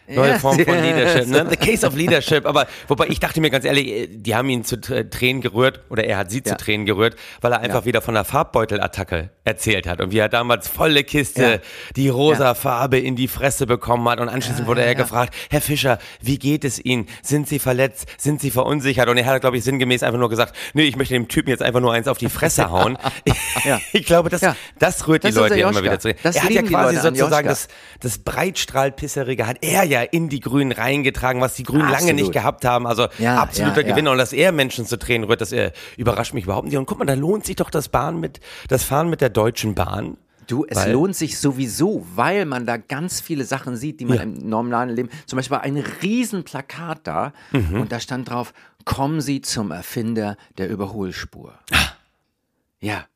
Neue 0.08 0.30
Ja. 0.32 0.38
Form 0.40 0.58
von 0.58 0.74
Leadership, 0.82 1.28
ne? 1.28 1.46
The 1.48 1.56
case 1.56 1.86
of 1.86 1.94
leadership. 1.94 2.44
Aber 2.44 2.66
wobei 2.88 3.06
ich 3.06 3.20
dachte 3.20 3.40
mir 3.40 3.50
ganz 3.50 3.64
ehrlich, 3.64 3.86
äh, 3.86 4.06
die 4.08 4.34
haben 4.34 4.48
ihn 4.50 4.64
zu 4.64 4.74
Tr- 4.76 5.08
Tränen 5.08 5.40
gerührt 5.40 5.80
oder 5.90 6.04
er 6.04 6.18
hat 6.18 6.30
sie 6.30 6.42
zu 6.42 6.50
Ja. 6.50 6.56
Tränen 6.56 6.86
gerührt, 6.86 7.14
weil 7.40 7.52
er 7.52 7.60
einfach 7.60 7.84
wieder 7.84 8.02
von 8.02 8.14
der 8.14 8.24
Farbbeutelattacke 8.24 9.30
erzählt 9.44 9.86
hat 9.88 10.00
und 10.00 10.12
wie 10.12 10.18
er 10.18 10.28
damals 10.28 10.68
volle 10.68 11.02
Kiste 11.04 11.42
Ja. 11.42 11.58
die 11.96 12.08
rosa 12.08 12.44
Ja. 12.44 12.54
Farbe 12.54 12.98
in 12.98 13.16
die 13.16 13.26
Fresse 13.28 13.66
bekommen 13.66 14.08
hat 14.08 14.20
und 14.20 14.28
anschließend 14.28 14.66
wurde 14.68 14.84
er 14.84 14.94
gefragt, 14.94 15.34
Herr 15.50 15.60
Fischer, 15.60 15.98
wie 16.20 16.38
geht 16.38 16.64
es 16.64 16.78
Ihnen? 16.84 17.06
Sind 17.22 17.48
Sie 17.48 17.58
verletzt? 17.58 18.06
Sind 18.18 18.40
Sie 18.40 18.50
verunsichert? 18.50 19.08
Und 19.08 19.16
er 19.18 19.26
hat, 19.26 19.40
glaube 19.40 19.56
ich, 19.56 19.64
sinngemäß 19.64 20.02
einfach 20.04 20.18
nur 20.20 20.28
gesagt, 20.28 20.54
nee, 20.74 20.84
ich 20.84 20.96
möchte 20.96 21.14
dem 21.14 21.26
Typen 21.28 21.50
jetzt 21.50 21.62
einfach 21.62 21.80
nur 21.80 21.92
eins 21.92 22.06
auf 22.08 22.18
die 22.18 22.28
Fresse 22.28 22.70
hauen. 22.70 22.96
Ja. 23.64 23.80
Ich 23.92 24.06
glaube, 24.06 24.28
das, 24.30 24.40
Ja. 24.40 24.56
das 24.78 25.06
rührt 25.08 25.24
Das 25.24 25.34
die 25.34 25.38
Leute 25.40 25.58
ja 25.58 25.68
immer 25.70 25.82
wieder 25.82 25.98
zurück. 26.00 26.16
Das 26.22 26.36
er 26.36 26.44
hat 26.44 26.50
ja 26.50 26.62
quasi 26.62 26.96
sozusagen 26.96 27.46
das, 27.48 27.68
das 28.00 28.18
Breitstrahlpisserige 28.18 29.46
hat 29.46 29.58
er 29.60 29.84
ja 29.84 30.02
in 30.02 30.28
die 30.28 30.40
Grünen 30.40 30.72
reingetragen, 30.72 31.40
was 31.40 31.54
die 31.54 31.62
Grünen 31.62 31.82
lange 31.82 31.94
Absolut. 31.96 32.16
nicht 32.20 32.32
gehabt 32.32 32.64
haben. 32.64 32.86
Also 32.86 33.08
Ja, 33.18 33.36
absoluter 33.42 33.80
ja, 33.82 33.86
ja. 33.88 33.92
Gewinner. 33.92 34.12
Und 34.12 34.18
dass 34.18 34.32
er 34.32 34.52
Menschen 34.52 34.86
zu 34.86 34.98
Tränen 34.98 35.24
rührt, 35.28 35.40
das 35.40 35.52
äh, 35.52 35.72
überrascht 35.96 36.34
mich 36.34 36.44
überhaupt 36.44 36.66
nicht. 36.66 36.76
Und 36.76 36.86
guck 36.86 36.98
mal, 36.98 37.04
da 37.04 37.14
lohnt 37.14 37.44
sich 37.44 37.56
doch 37.56 37.70
das 37.70 37.88
Bahn 37.88 38.20
mit, 38.20 38.40
das 38.68 38.82
Fahren 38.84 39.10
mit 39.10 39.20
der 39.20 39.30
Deutschen 39.32 39.74
Bahn. 39.74 40.16
Du, 40.48 40.64
es 40.68 40.76
Weil- 40.76 40.92
lohnt 40.92 41.14
sich 41.16 41.38
sowieso, 41.38 42.04
weil 42.14 42.44
man 42.46 42.66
da 42.66 42.76
ganz 42.76 43.20
viele 43.20 43.44
Sachen 43.44 43.76
sieht, 43.76 44.00
die 44.00 44.04
man 44.04 44.16
Ja. 44.16 44.22
im 44.24 44.34
normalen 44.48 44.90
Leben. 44.94 45.08
Zum 45.26 45.36
Beispiel 45.36 45.56
war 45.56 45.62
ein 45.62 45.76
Riesenplakat 46.02 47.00
da 47.06 47.32
Mhm. 47.52 47.80
und 47.82 47.92
da 47.92 48.00
stand 48.00 48.28
drauf: 48.28 48.52
Kommen 48.84 49.20
Sie 49.20 49.40
zum 49.40 49.70
Erfinder 49.70 50.36
der 50.58 50.68
Überholspur. 50.68 51.54
Ah. 51.72 51.76
Ja. 52.80 53.06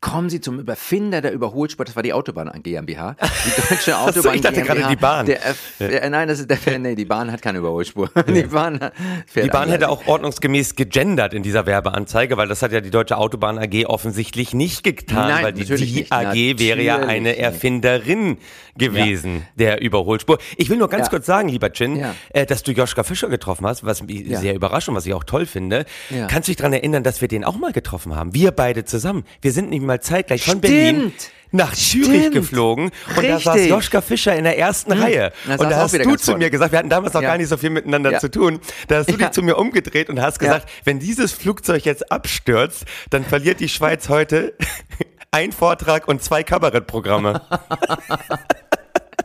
Kommen 0.00 0.30
Sie 0.30 0.40
zum 0.40 0.60
Überfinder 0.60 1.20
der 1.20 1.32
Überholspur, 1.32 1.84
das 1.84 1.96
war 1.96 2.04
die 2.04 2.12
Autobahn 2.12 2.50
GmbH. 2.62 3.16
Die 3.20 3.68
deutsche 3.68 3.90
so, 3.90 3.96
Autobahn 3.96 4.34
ich 4.36 4.40
dachte 4.42 4.60
GmbH. 4.62 4.74
gerade 4.74 4.88
die 4.94 5.00
Bahn. 5.00 5.26
Der 5.26 5.42
Erf 5.42 5.80
äh, 5.80 6.08
nein, 6.08 6.28
das 6.28 6.38
ist 6.38 6.48
der, 6.48 6.78
nee, 6.78 6.94
die 6.94 7.04
Bahn 7.04 7.32
hat 7.32 7.42
keine 7.42 7.58
Überholspur. 7.58 8.08
Die 8.28 8.42
Bahn, 8.42 8.90
Die 9.34 9.48
Bahn 9.48 9.70
hätte 9.70 9.88
auch 9.88 10.06
ordnungsgemäß 10.06 10.76
gegendert 10.76 11.34
in 11.34 11.42
dieser 11.42 11.66
Werbeanzeige, 11.66 12.36
weil 12.36 12.46
das 12.46 12.62
hat 12.62 12.70
ja 12.72 12.80
die 12.80 12.90
Deutsche 12.90 13.16
Autobahn 13.16 13.58
AG 13.58 13.86
offensichtlich 13.86 14.54
nicht 14.54 14.84
getan, 14.84 15.28
Nein, 15.28 15.44
weil 15.44 15.52
die, 15.52 15.64
die. 15.64 16.06
AG 16.10 16.58
wäre 16.58 16.82
ja 16.82 16.98
eine. 16.98 17.36
Erfinderin 17.38 18.38
gewesen 18.78 19.46
der 19.56 19.80
Überholspur. 19.82 20.38
Ich 20.56 20.70
will 20.70 20.76
nur 20.78 20.88
ganz 20.88 21.06
Ja. 21.06 21.10
kurz 21.10 21.26
sagen, 21.26 21.48
lieber 21.48 21.70
Chin, 21.72 21.96
Ja. 21.96 22.14
äh, 22.30 22.46
dass 22.46 22.62
du 22.62 22.72
Joschka 22.72 23.02
Fischer 23.02 23.28
getroffen 23.28 23.66
hast, 23.66 23.84
was 23.84 24.02
mich 24.02 24.26
Ja. 24.26 24.40
sehr 24.40 24.54
überrascht 24.54 24.88
und 24.88 24.94
was 24.94 25.06
ich 25.06 25.14
auch 25.14 25.24
toll 25.24 25.46
finde. 25.46 25.84
Ja. 26.10 26.26
Kannst 26.26 26.48
du 26.48 26.50
dich 26.50 26.56
daran 26.56 26.72
erinnern, 26.72 27.02
dass 27.02 27.20
wir 27.20 27.28
den 27.28 27.44
auch 27.44 27.56
mal 27.56 27.72
getroffen 27.72 28.14
haben? 28.16 28.34
Wir 28.34 28.50
beide 28.52 28.84
zusammen. 28.84 29.24
Wir 29.42 29.52
sind 29.52 29.70
nicht 29.70 29.82
mal 29.82 30.00
zeitgleich 30.00 30.44
von 30.44 30.60
Berlin 30.60 30.96
Stimmt. 31.16 31.30
nach 31.50 31.74
Zürich 31.74 32.06
Stimmt. 32.20 32.34
geflogen 32.34 32.90
und 33.16 33.24
da 33.28 33.38
saß 33.38 33.54
Richtig. 33.54 33.70
Joschka 33.70 34.00
Fischer 34.00 34.36
in 34.36 34.44
der 34.44 34.58
ersten 34.58 34.92
Reihe. 34.92 35.32
Da 35.46 35.52
Und 35.56 35.70
da 35.70 35.76
hast 35.76 35.94
du 35.94 36.16
zu 36.16 36.24
vorne. 36.32 36.44
mir 36.44 36.50
gesagt, 36.50 36.72
wir 36.72 36.78
hatten 36.78 36.90
damals 36.90 37.14
noch 37.14 37.22
Ja. 37.22 37.28
gar 37.30 37.38
nicht 37.38 37.48
so 37.48 37.56
viel 37.56 37.70
miteinander 37.70 38.12
Ja. 38.12 38.18
zu 38.18 38.30
tun. 38.30 38.60
Da 38.88 38.96
hast 38.98 39.08
du 39.08 39.12
Ja. 39.12 39.18
dich 39.18 39.30
zu 39.30 39.42
mir 39.42 39.56
umgedreht 39.56 40.08
und 40.10 40.20
hast 40.20 40.38
gesagt, 40.38 40.68
wenn 40.84 40.98
dieses 40.98 41.32
Flugzeug 41.32 41.84
jetzt 41.84 42.10
abstürzt, 42.12 42.84
dann 43.10 43.24
verliert 43.24 43.60
die 43.60 43.68
Schweiz 43.68 44.08
heute 44.08 44.54
ein 45.30 45.52
Vortrag 45.52 46.06
und 46.08 46.22
zwei 46.22 46.42
Kabarettprogramme. 46.42 47.40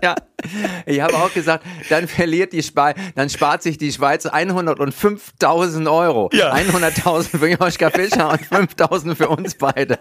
Ja, 0.03 0.15
Ich 0.85 0.99
habe 0.99 1.13
auch 1.15 1.33
gesagt, 1.33 1.65
dann 1.89 2.07
verliert 2.09 2.51
die 2.53 2.61
Schweiz, 2.61 2.97
dann 3.15 3.29
spart 3.29 3.63
sich 3.63 3.77
die 3.77 3.91
Schweiz 3.91 4.25
105.000 4.27 5.89
Euro. 5.91 6.29
Ja. 6.33 6.53
100.000 6.53 7.37
für 7.39 7.47
Joschka 7.47 7.89
Fischer 7.95 8.29
und 8.29 8.41
5.000 8.41 9.15
für 9.15 9.29
uns 9.29 9.55
beide. 9.55 9.97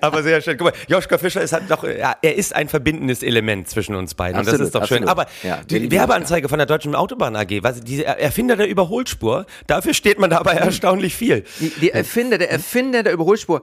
Aber 0.00 0.22
sehr 0.22 0.40
schön. 0.40 0.56
Guck 0.56 0.66
mal, 0.68 0.74
Joschka 0.88 1.18
Fischer 1.18 1.40
ist 1.40 1.52
halt 1.52 1.64
doch, 1.70 1.84
ja, 1.84 2.16
er 2.22 2.34
ist 2.36 2.54
ein 2.54 2.68
verbindendes 2.68 3.22
Element 3.22 3.68
zwischen 3.68 3.94
uns 3.94 4.14
beiden. 4.14 4.38
und 4.38 4.46
das 4.46 4.54
Absolut, 4.54 4.66
ist 4.66 4.74
doch 4.74 4.86
schön. 4.86 5.08
absolut. 5.08 5.30
Aber 5.42 5.48
Ja, 5.48 5.62
die 5.64 5.90
Werbeanzeige 5.90 6.48
von 6.48 6.58
der 6.58 6.66
Deutschen 6.66 6.94
Autobahn 6.94 7.36
AG, 7.36 7.62
was, 7.62 7.80
diese 7.80 8.04
Erfinder 8.04 8.56
der 8.56 8.68
Überholspur, 8.68 9.46
dafür 9.66 9.94
steht 9.94 10.18
man 10.18 10.30
dabei 10.30 10.52
erstaunlich 10.54 11.14
viel. 11.16 11.44
Die, 11.60 11.70
die 11.80 11.90
Erfinder, 11.90 12.38
der 12.38 12.50
Erfinder 12.50 13.02
der 13.02 13.12
Überholspur. 13.12 13.62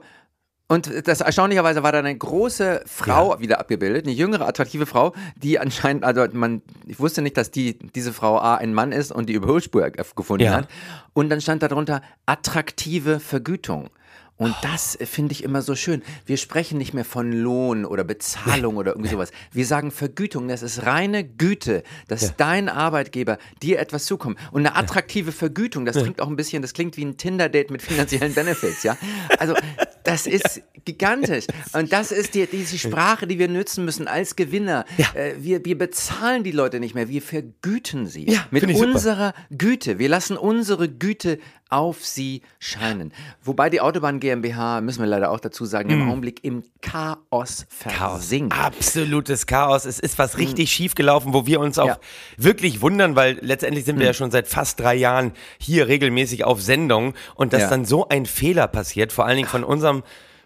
Und 0.66 1.06
das 1.06 1.20
erstaunlicherweise 1.20 1.82
war 1.82 1.92
da 1.92 1.98
eine 1.98 2.16
große 2.16 2.82
Frau 2.86 3.38
wieder 3.38 3.60
abgebildet, 3.60 4.06
eine 4.06 4.14
jüngere, 4.14 4.46
attraktive 4.48 4.86
Frau, 4.86 5.12
die 5.36 5.58
anscheinend, 5.58 6.04
also 6.04 6.26
man, 6.32 6.62
ich 6.86 6.98
wusste 6.98 7.20
nicht, 7.20 7.36
dass 7.36 7.50
die, 7.50 7.78
diese 7.94 8.14
Frau 8.14 8.38
A 8.38 8.54
ein 8.56 8.72
Mann 8.72 8.90
ist 8.90 9.12
und 9.12 9.28
die 9.28 9.34
Überholspur 9.34 9.90
gefunden 9.90 10.44
Ja. 10.44 10.52
hat. 10.54 10.68
Und 11.12 11.28
dann 11.28 11.42
stand 11.42 11.62
darunter 11.62 12.00
attraktive 12.24 13.20
Vergütung. 13.20 13.90
Und 14.36 14.54
das 14.62 14.98
finde 15.00 15.32
ich 15.32 15.44
immer 15.44 15.62
so 15.62 15.76
schön. 15.76 16.02
Wir 16.26 16.36
sprechen 16.38 16.76
nicht 16.76 16.92
mehr 16.92 17.04
von 17.04 17.32
Lohn 17.32 17.84
oder 17.84 18.02
Bezahlung 18.02 18.76
oder 18.76 18.92
irgendwie 18.92 19.10
sowas. 19.10 19.30
Wir 19.52 19.64
sagen 19.64 19.92
Vergütung. 19.92 20.48
Das 20.48 20.62
ist 20.62 20.84
reine 20.84 21.24
Güte, 21.24 21.84
dass 22.08 22.36
dein 22.36 22.68
Arbeitgeber 22.68 23.38
dir 23.62 23.78
etwas 23.78 24.06
zukommt. 24.06 24.38
Und 24.50 24.66
eine 24.66 24.74
attraktive 24.74 25.30
Vergütung, 25.30 25.84
das 25.84 25.96
klingt 25.96 26.20
auch 26.20 26.26
ein 26.26 26.34
bisschen, 26.34 26.62
das 26.62 26.72
klingt 26.72 26.96
wie 26.96 27.04
ein 27.04 27.16
Tinder-Date 27.16 27.70
mit 27.70 27.80
finanziellen 27.80 28.34
Benefits, 28.34 28.82
ja. 28.82 28.96
Also, 29.38 29.54
das 30.02 30.26
ist 30.26 30.62
gigantisch. 30.84 31.46
Und 31.72 31.92
das 31.92 32.10
ist 32.10 32.34
die, 32.34 32.46
diese 32.46 32.76
Sprache, 32.78 33.28
die 33.28 33.38
wir 33.38 33.48
nutzen 33.48 33.84
müssen 33.84 34.08
als 34.08 34.34
Gewinner. 34.34 34.84
Äh, 35.14 35.34
wir, 35.38 35.64
wir 35.64 35.78
bezahlen 35.78 36.42
die 36.44 36.50
Leute 36.50 36.80
nicht 36.80 36.94
mehr, 36.94 37.08
wir 37.08 37.22
vergüten 37.22 38.06
sie. 38.06 38.30
Ja, 38.30 38.46
mit 38.50 38.64
ich 38.64 38.76
super. 38.76 38.90
unserer 38.90 39.34
Güte. 39.50 39.98
Wir 39.98 40.08
lassen 40.08 40.36
unsere 40.36 40.88
Güte 40.88 41.38
auf 41.70 42.04
sie 42.04 42.42
scheinen. 42.58 43.12
Wobei 43.42 43.70
die 43.70 43.80
Autobahn 43.80 44.20
GmbH, 44.20 44.80
müssen 44.80 45.00
wir 45.00 45.06
leider 45.08 45.30
auch 45.30 45.40
dazu 45.40 45.64
sagen, 45.64 45.90
im 45.90 46.08
Augenblick 46.08 46.44
im 46.44 46.62
Chaos 46.82 47.66
versinkt. 47.68 48.56
Absolutes 48.56 49.46
Chaos. 49.46 49.84
Es 49.84 49.98
ist 49.98 50.18
was 50.18 50.38
richtig 50.38 50.70
schief 50.70 50.94
gelaufen, 50.94 51.32
wo 51.32 51.46
wir 51.46 51.60
uns 51.60 51.78
auch 51.78 51.84
Mhm. 51.84 51.88
Ja. 51.88 51.96
Mhm. 52.38 52.44
wirklich 52.44 52.80
wundern, 52.80 53.16
weil 53.16 53.38
letztendlich 53.40 53.84
sind 53.84 53.98
wir 53.98 54.06
ja 54.06 54.14
schon 54.14 54.30
seit 54.30 54.46
fast 54.46 54.78
drei 54.80 54.94
Jahren 54.94 55.32
hier 55.58 55.88
regelmäßig 55.88 56.44
auf 56.44 56.62
Sendung 56.62 57.14
und 57.34 57.52
dass 57.52 57.62
Ja. 57.62 57.70
dann 57.70 57.84
so 57.84 58.08
ein 58.08 58.26
Fehler 58.26 58.68
passiert, 58.68 59.12
vor 59.12 59.26
allen 59.26 59.36
Dingen 59.36 59.48
von 59.48 59.64
unserem 59.64 60.02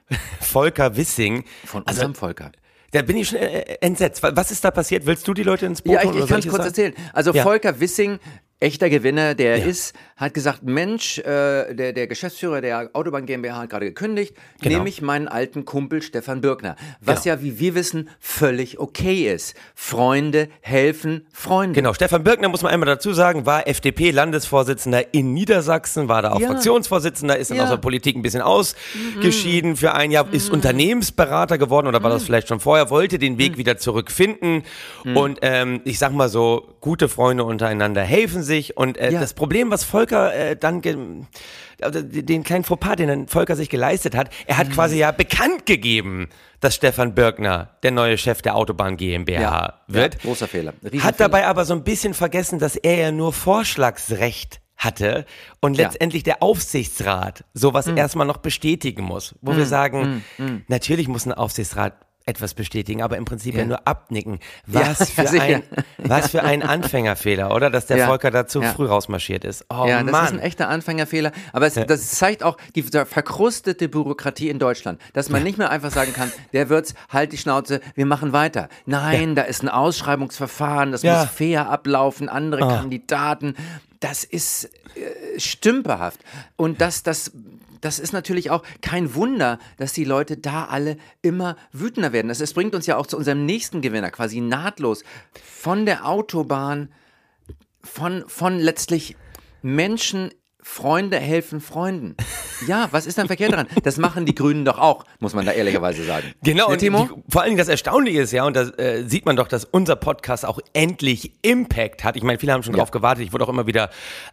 Volker 0.41 0.97
Wissing. 0.97 1.45
Von 1.65 1.87
Also, 1.87 1.99
unserem 2.01 2.15
Volker. 2.15 2.53
Da 2.93 3.03
bin 3.03 3.19
ich 3.19 3.29
schon 3.29 3.39
äh, 3.39 3.77
entsetzt. 3.83 4.23
Was 4.23 4.51
ist 4.51 4.65
da 4.65 4.71
passiert? 4.71 5.05
Willst 5.05 5.29
du 5.29 5.35
die 5.35 5.43
Leute 5.43 5.67
ins 5.67 5.83
Boot 5.83 5.93
Ja, 5.93 6.03
ich, 6.05 6.17
ich 6.17 6.27
kann 6.27 6.39
es 6.39 6.47
kurz 6.47 6.57
sagen? 6.57 6.69
erzählen. 6.69 6.95
Also 7.13 7.33
Ja. 7.35 7.43
Volker 7.43 7.79
Wissing, 7.81 8.19
echter 8.61 8.91
Gewinner, 8.91 9.35
der 9.37 9.59
Ja. 9.59 9.65
ist, 9.67 9.95
hat 10.17 10.35
gesagt, 10.35 10.65
Mensch, 10.65 11.19
äh, 11.19 11.75
der, 11.75 11.93
der 11.93 12.07
Geschäftsführer 12.09 12.61
der 12.61 12.91
Autobahn 12.93 13.25
GmbH 13.25 13.57
hat 13.57 13.71
gerade 13.71 13.87
gekündigt, 13.87 14.35
Genau. 14.61 14.79
nehme 14.79 14.89
ich 14.89 15.01
meinen 15.01 15.29
alten 15.29 15.65
Kumpel 15.65 16.03
Stefan 16.03 16.41
Birkner. 16.41 16.75
Was 17.01 17.23
Genau. 17.23 17.37
ja, 17.37 17.43
wie 17.43 17.61
wir 17.61 17.75
wissen, 17.77 18.09
völlig 18.19 18.81
okay 18.81 19.33
ist. 19.33 19.55
Freunde 19.77 20.49
helfen 20.61 21.25
Freunden. 21.33 21.75
Genau, 21.75 21.95
Stefan 21.95 22.25
Birkner, 22.25 22.49
muss 22.49 22.63
man 22.63 22.73
einmal 22.73 22.89
dazu 22.89 23.13
sagen, 23.13 23.47
war 23.47 23.69
FDP-Landesvorsitzender 23.69 25.15
in 25.15 25.33
Niedersachsen, 25.35 26.09
war 26.09 26.23
da 26.23 26.33
auch 26.33 26.41
Ja. 26.41 26.49
Fraktionsvorsitzender, 26.49 27.39
ist 27.39 27.51
dann 27.51 27.59
Ja. 27.59 27.65
aus 27.65 27.71
der 27.71 27.77
Politik 27.77 28.17
ein 28.17 28.23
bisschen 28.23 28.43
ausgeschieden 28.43 29.77
für 29.77 29.95
ein 29.95 30.11
Jahr, 30.11 30.27
ist 30.33 30.51
Unternehmensberater 30.51 31.59
geworden 31.59 31.87
oder 31.87 32.03
war 32.03 32.11
das 32.11 32.25
vielleicht 32.25 32.49
schon 32.49 32.61
vorher, 32.61 32.91
wollte 32.91 33.19
den 33.19 33.39
Weg 33.39 33.57
wieder 33.57 33.77
zurückfinden 33.79 34.65
und 35.15 35.39
ähm, 35.43 35.81
ich 35.85 35.99
sag 36.01 36.13
mal 36.13 36.29
so, 36.29 36.75
gute 36.81 37.09
Freunde 37.09 37.45
untereinander 37.45 38.03
helfen 38.03 38.43
sich 38.49 38.77
und 38.77 38.99
äh, 38.99 39.13
Ja. 39.13 39.21
das 39.21 39.35
Problem, 39.35 39.71
was 39.71 39.85
Volker 39.85 40.35
äh, 40.35 40.57
dann 40.57 41.29
also 41.81 42.03
den 42.03 42.43
kleinen 42.43 42.65
Fauxpas, 42.65 42.97
den 42.97 43.07
dann 43.07 43.29
Volker 43.29 43.55
sich 43.55 43.69
geleistet 43.71 44.17
hat, 44.17 44.31
er 44.49 44.59
hat 44.59 44.73
quasi 44.73 44.99
ja 44.99 45.13
bekannt 45.13 45.65
gegeben, 45.65 46.29
dass 46.59 46.75
Stefan 46.75 47.15
Birkner 47.15 47.77
der 47.85 47.93
neue 47.93 48.19
Chef 48.19 48.43
der 48.43 48.57
Autobahn 48.57 48.97
GmbH 48.97 49.81
wird. 49.87 50.15
Ja, 50.15 50.21
großer 50.23 50.49
Fehler. 50.49 50.73
Hat 50.73 50.83
Riesenfehler. 50.93 51.13
dabei 51.17 51.47
aber 51.47 51.65
so 51.65 51.75
ein 51.75 51.85
bisschen 51.85 52.15
vergessen, 52.15 52.59
dass 52.59 52.75
er 52.75 52.97
ja 52.97 53.13
nur 53.13 53.33
Vorschlagsrecht 53.33 54.61
hatte 54.77 55.25
und 55.61 55.77
Ja. 55.77 55.85
letztendlich 55.87 56.23
der 56.25 56.43
Aufsichtsrat 56.43 57.45
sowas 57.55 57.87
erstmal 57.87 58.27
noch 58.27 58.39
bestätigen 58.39 59.03
muss. 59.05 59.35
Wo 59.41 59.57
wir 59.57 59.67
sagen, 59.67 60.25
natürlich 60.69 61.07
muss 61.09 61.27
ein 61.27 61.33
Aufsichtsrat 61.33 61.95
etwas 62.29 62.55
bestätigen, 62.55 63.03
aber 63.03 63.17
im 63.17 63.25
Prinzip 63.25 63.55
ja, 63.55 63.61
Ja. 63.63 63.67
nur 63.67 63.89
abnicken. 63.89 64.39
Was, 64.67 64.99
Ja, 64.99 65.07
für 65.25 65.27
sicher. 65.27 65.43
ein, 65.43 65.63
was 65.99 66.31
für 66.31 66.43
ein 66.45 66.63
Anfängerfehler, 66.63 67.55
oder? 67.55 67.71
Dass 67.71 67.87
der 67.87 67.97
Ja. 67.97 68.07
Volker 68.07 68.31
da 68.31 68.47
zu 68.47 68.63
früh 68.63 68.87
rausmarschiert 68.87 69.45
ist. 69.45 69.65
Oh 69.71 69.87
ja, 69.89 70.03
das 70.03 70.13
Mann. 70.13 70.25
ist 70.27 70.33
ein 70.33 70.39
echter 70.41 70.69
Anfängerfehler. 70.69 71.33
Aber 71.53 71.67
es, 71.67 71.75
das 71.75 72.11
zeigt 72.11 72.43
auch 72.43 72.57
die 72.75 72.83
verkrustete 72.83 73.89
Bürokratie 73.89 74.49
in 74.51 74.59
Deutschland, 74.59 75.01
dass 75.15 75.29
man 75.31 75.43
nicht 75.43 75.59
mehr 75.59 75.71
einfach 75.71 75.91
sagen 75.91 76.13
kann, 76.13 76.31
der 76.53 76.69
Wird's, 76.69 76.95
halt 77.09 77.33
die 77.33 77.39
Schnauze, 77.39 77.81
wir 77.95 78.07
machen 78.07 78.33
weiter. 78.33 78.69
Nein, 78.87 79.35
da 79.35 79.43
ist 79.43 79.63
ein 79.63 79.69
Ausschreibungsverfahren, 79.69 80.93
das 80.93 81.03
muss 81.03 81.25
fair 81.35 81.69
ablaufen, 81.71 82.29
andere 82.29 82.61
Kandidaten. 82.61 83.55
Das 84.01 84.23
ist 84.23 84.65
äh, 84.95 85.41
stümperhaft. 85.41 86.21
Und 86.57 86.81
das, 86.81 87.03
das, 87.03 87.33
das 87.81 87.99
ist 87.99 88.13
natürlich 88.13 88.51
auch 88.51 88.63
kein 88.83 89.15
Wunder, 89.15 89.59
dass 89.77 89.93
die 89.93 90.05
Leute 90.05 90.37
da 90.37 90.65
alle 90.65 90.97
immer 91.23 91.57
wütender 91.73 92.13
werden. 92.13 92.29
Das, 92.29 92.39
das 92.39 92.53
bringt 92.53 92.75
uns 92.75 92.87
ja 92.87 92.97
auch 92.97 93.07
zu 93.07 93.17
unserem 93.17 93.47
nächsten 93.47 93.81
Gewinner, 93.81 94.11
quasi 94.11 94.41
nahtlos. 94.41 95.05
Von 95.43 95.87
der 95.87 96.07
Autobahn 96.07 96.91
von, 97.83 98.25
von 98.27 98.59
letztlich 98.59 99.17
Menschen, 99.63 100.33
Freunde 100.61 101.19
helfen 101.19 101.61
Freunden. 101.61 102.17
Ja, 102.67 102.89
was 102.91 103.07
ist 103.07 103.17
dann 103.17 103.27
verkehrt 103.29 103.53
daran? 103.53 103.69
Das 103.85 103.97
machen 103.97 104.27
die 104.27 104.35
Grünen 104.35 104.65
doch 104.65 104.79
auch, 104.79 105.05
muss 105.21 105.33
man 105.33 105.47
da 105.47 105.53
ehrlicherweise 105.53 106.05
sagen. 106.05 106.33
Genau, 106.43 106.67
Ne, 106.67 106.73
und 106.73 106.79
Timo? 106.79 107.09
Vor 107.29 107.43
allen 107.43 107.51
Dingen 107.51 107.59
das 107.59 107.69
Erstaunliche 107.69 108.21
ist 108.23 108.33
ja, 108.33 108.45
und 108.45 108.55
da 108.57 108.63
äh, 108.77 109.05
sieht 109.05 109.25
man 109.25 109.37
doch, 109.37 109.47
dass 109.49 109.65
unser 109.65 109.95
Podcast 109.97 110.45
auch 110.45 110.59
endlich 110.73 111.33
Impact 111.43 112.03
hat. 112.05 112.17
Ich 112.17 112.23
meine, 112.25 112.39
viele 112.39 112.53
haben 112.53 112.63
schon 112.65 112.75
Ja. 112.75 112.81
drauf 112.81 112.91
gewartet. 112.91 113.25
Ich 113.25 113.33
wurde 113.33 113.45
auch 113.45 113.49
immer 113.49 113.67
wieder 113.69 113.91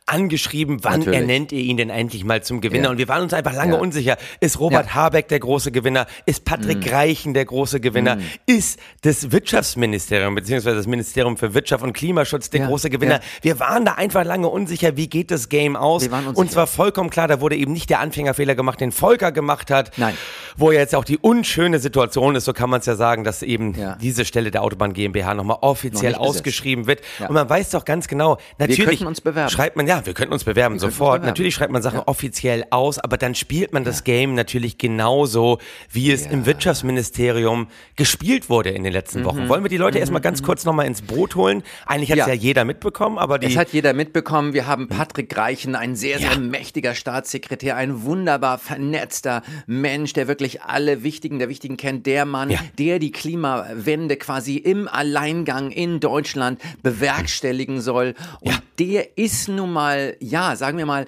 angeschrieben, 0.08 0.84
wann 0.84 1.00
Natürlich. 1.02 1.20
ernennt 1.20 1.52
ihr 1.52 1.60
ihn 1.62 1.78
denn 1.78 1.90
endlich 1.92 2.24
mal 2.26 2.44
zum 2.44 2.60
Gewinner? 2.62 2.86
Ja. 2.86 2.90
Und 2.92 2.98
wir 2.98 3.08
waren 3.08 3.22
uns 3.22 3.34
einfach 3.34 3.54
lange 3.54 3.74
Ja. 3.76 3.80
unsicher. 3.80 4.18
Ist 4.40 4.60
Robert. 4.60 4.94
Habeck 4.96 5.28
der 5.28 5.40
große 5.40 5.72
Gewinner? 5.72 6.08
Ist 6.26 6.44
Patrick 6.46 6.92
Reichen 6.92 7.34
der 7.34 7.46
große 7.46 7.80
Gewinner? 7.80 8.18
Ist 8.46 8.80
das 9.02 9.32
Wirtschaftsministerium 9.32 10.36
beziehungsweise 10.36 10.76
das 10.78 10.88
Ministerium 10.88 11.38
für 11.38 11.54
Wirtschaft 11.54 11.84
und 11.84 11.94
Klimaschutz 11.94 12.50
der 12.50 12.66
große 12.68 12.90
Gewinner? 12.90 13.20
Wir 13.42 13.60
waren 13.60 13.86
da 13.86 13.94
einfach 13.94 14.24
lange 14.26 14.48
unsicher, 14.50 14.98
wie 14.98 15.08
geht 15.08 15.30
das 15.32 15.50
Game 15.50 15.76
aus? 15.76 16.04
Wir 16.22 16.26
waren 16.28 16.36
und 16.36 16.38
unsicher. 16.38 16.54
zwar 16.54 16.68
vollkommen 16.68 17.10
klar, 17.10 17.28
da 17.28 17.42
wurde 17.42 17.56
eben 17.56 17.74
nicht 17.74 17.90
der 17.90 18.00
Anfängerfehler 18.00 18.56
gemacht, 18.56 18.80
den 18.82 18.92
Volker 18.92 19.32
gemacht 19.32 19.72
hat. 19.72 19.92
Nein. 19.98 20.16
Wo 20.58 20.72
ja 20.72 20.80
jetzt 20.80 20.96
auch 20.96 21.04
die 21.04 21.18
unschöne 21.18 21.80
Situation 21.80 22.36
ist, 22.36 22.46
so 22.46 22.54
kann 22.54 22.70
man 22.70 22.80
es 22.80 22.86
ja 22.86 22.96
sagen, 22.96 23.24
dass 23.24 23.42
eben 23.44 23.74
Ja. 23.74 23.98
diese 24.02 24.26
Stelle 24.26 24.52
der 24.52 24.64
Autobahn 24.64 24.94
GmbH 24.94 25.34
nochmal 25.34 25.58
offiziell 25.62 26.14
Noch 26.14 26.20
ausgeschrieben 26.20 26.88
wird. 26.88 27.02
Ja. 27.20 27.28
Und 27.28 27.34
man 27.34 27.50
weiß 27.50 27.72
doch 27.72 27.84
ganz 27.86 28.08
genau, 28.08 28.38
natürlich 28.58 29.06
uns 29.06 29.22
schreibt 29.52 29.76
man, 29.76 29.88
ja, 29.88 30.06
wir 30.06 30.14
könnten 30.14 30.34
uns 30.34 30.44
bewerben, 30.44 30.74
uns 30.76 30.82
sofort. 30.82 31.22
bewerben. 31.22 31.26
Natürlich 31.28 31.56
schreibt 31.56 31.72
man 31.72 31.82
Sachen 31.82 32.00
offiziell 32.00 32.66
aus, 32.70 33.00
aber 33.00 33.18
dann 33.18 33.36
spielt 33.36 33.74
man 33.74 33.84
das 33.84 34.04
Game 34.04 34.34
natürlich 34.36 34.78
genauso, 34.78 35.60
wie 35.92 36.12
es 36.12 36.26
im 36.26 36.46
Wirtschaftsministerium 36.46 37.68
gespielt 37.96 38.50
wurde 38.50 38.70
in 38.70 38.84
den 38.84 38.94
letzten 38.94 39.22
Mhm. 39.22 39.26
Wochen. 39.26 39.50
Wollen 39.50 39.64
wir 39.64 39.70
die 39.70 39.78
Leute 39.78 40.00
erstmal 40.00 40.22
ganz 40.22 40.44
kurz 40.44 40.66
nochmal 40.66 40.86
ins 40.86 41.02
Boot 41.02 41.36
holen? 41.36 41.64
Eigentlich 41.86 42.12
hat 42.12 42.20
es 42.20 42.28
Ja. 42.28 42.34
ja 42.34 42.40
jeder 42.40 42.66
mitbekommen, 42.66 43.18
aber 43.18 43.40
die 43.40 43.48
Das 43.48 43.58
hat 43.58 43.70
jeder 43.74 43.94
mitbekommen. 43.94 44.54
Wir 44.54 44.68
haben 44.68 44.88
Patrick 44.88 45.36
Reichen, 45.38 45.76
ein 45.76 45.96
sehr, 45.96 46.05
sehr 46.06 46.20
Ja. 46.20 46.38
mächtiger 46.38 46.96
Staatssekretär, 46.96 47.76
ein 47.76 48.04
wunderbar 48.04 48.58
vernetzter 48.58 49.42
Mensch, 49.68 50.14
der 50.14 50.28
wirklich 50.28 50.62
alle 50.64 51.04
Wichtigen 51.04 51.40
der 51.40 51.50
Wichtigen 51.50 51.78
kennt. 51.78 52.06
Der 52.06 52.26
Mann, 52.26 52.50
Ja. 52.50 52.60
der 52.78 53.00
die 53.00 53.12
Klimawende 53.12 54.18
quasi 54.18 54.56
im 54.58 54.88
Alleingang 54.88 55.72
in 55.72 56.00
Deutschland 56.00 56.62
bewerkstelligen 56.84 57.82
soll. 57.82 58.14
Und 58.42 58.52
Ja. 58.52 58.60
der 58.80 59.18
ist 59.18 59.48
nun 59.48 59.72
mal, 59.74 60.16
ja, 60.20 60.56
sagen 60.56 60.78
wir 60.78 60.86
mal, 60.86 61.06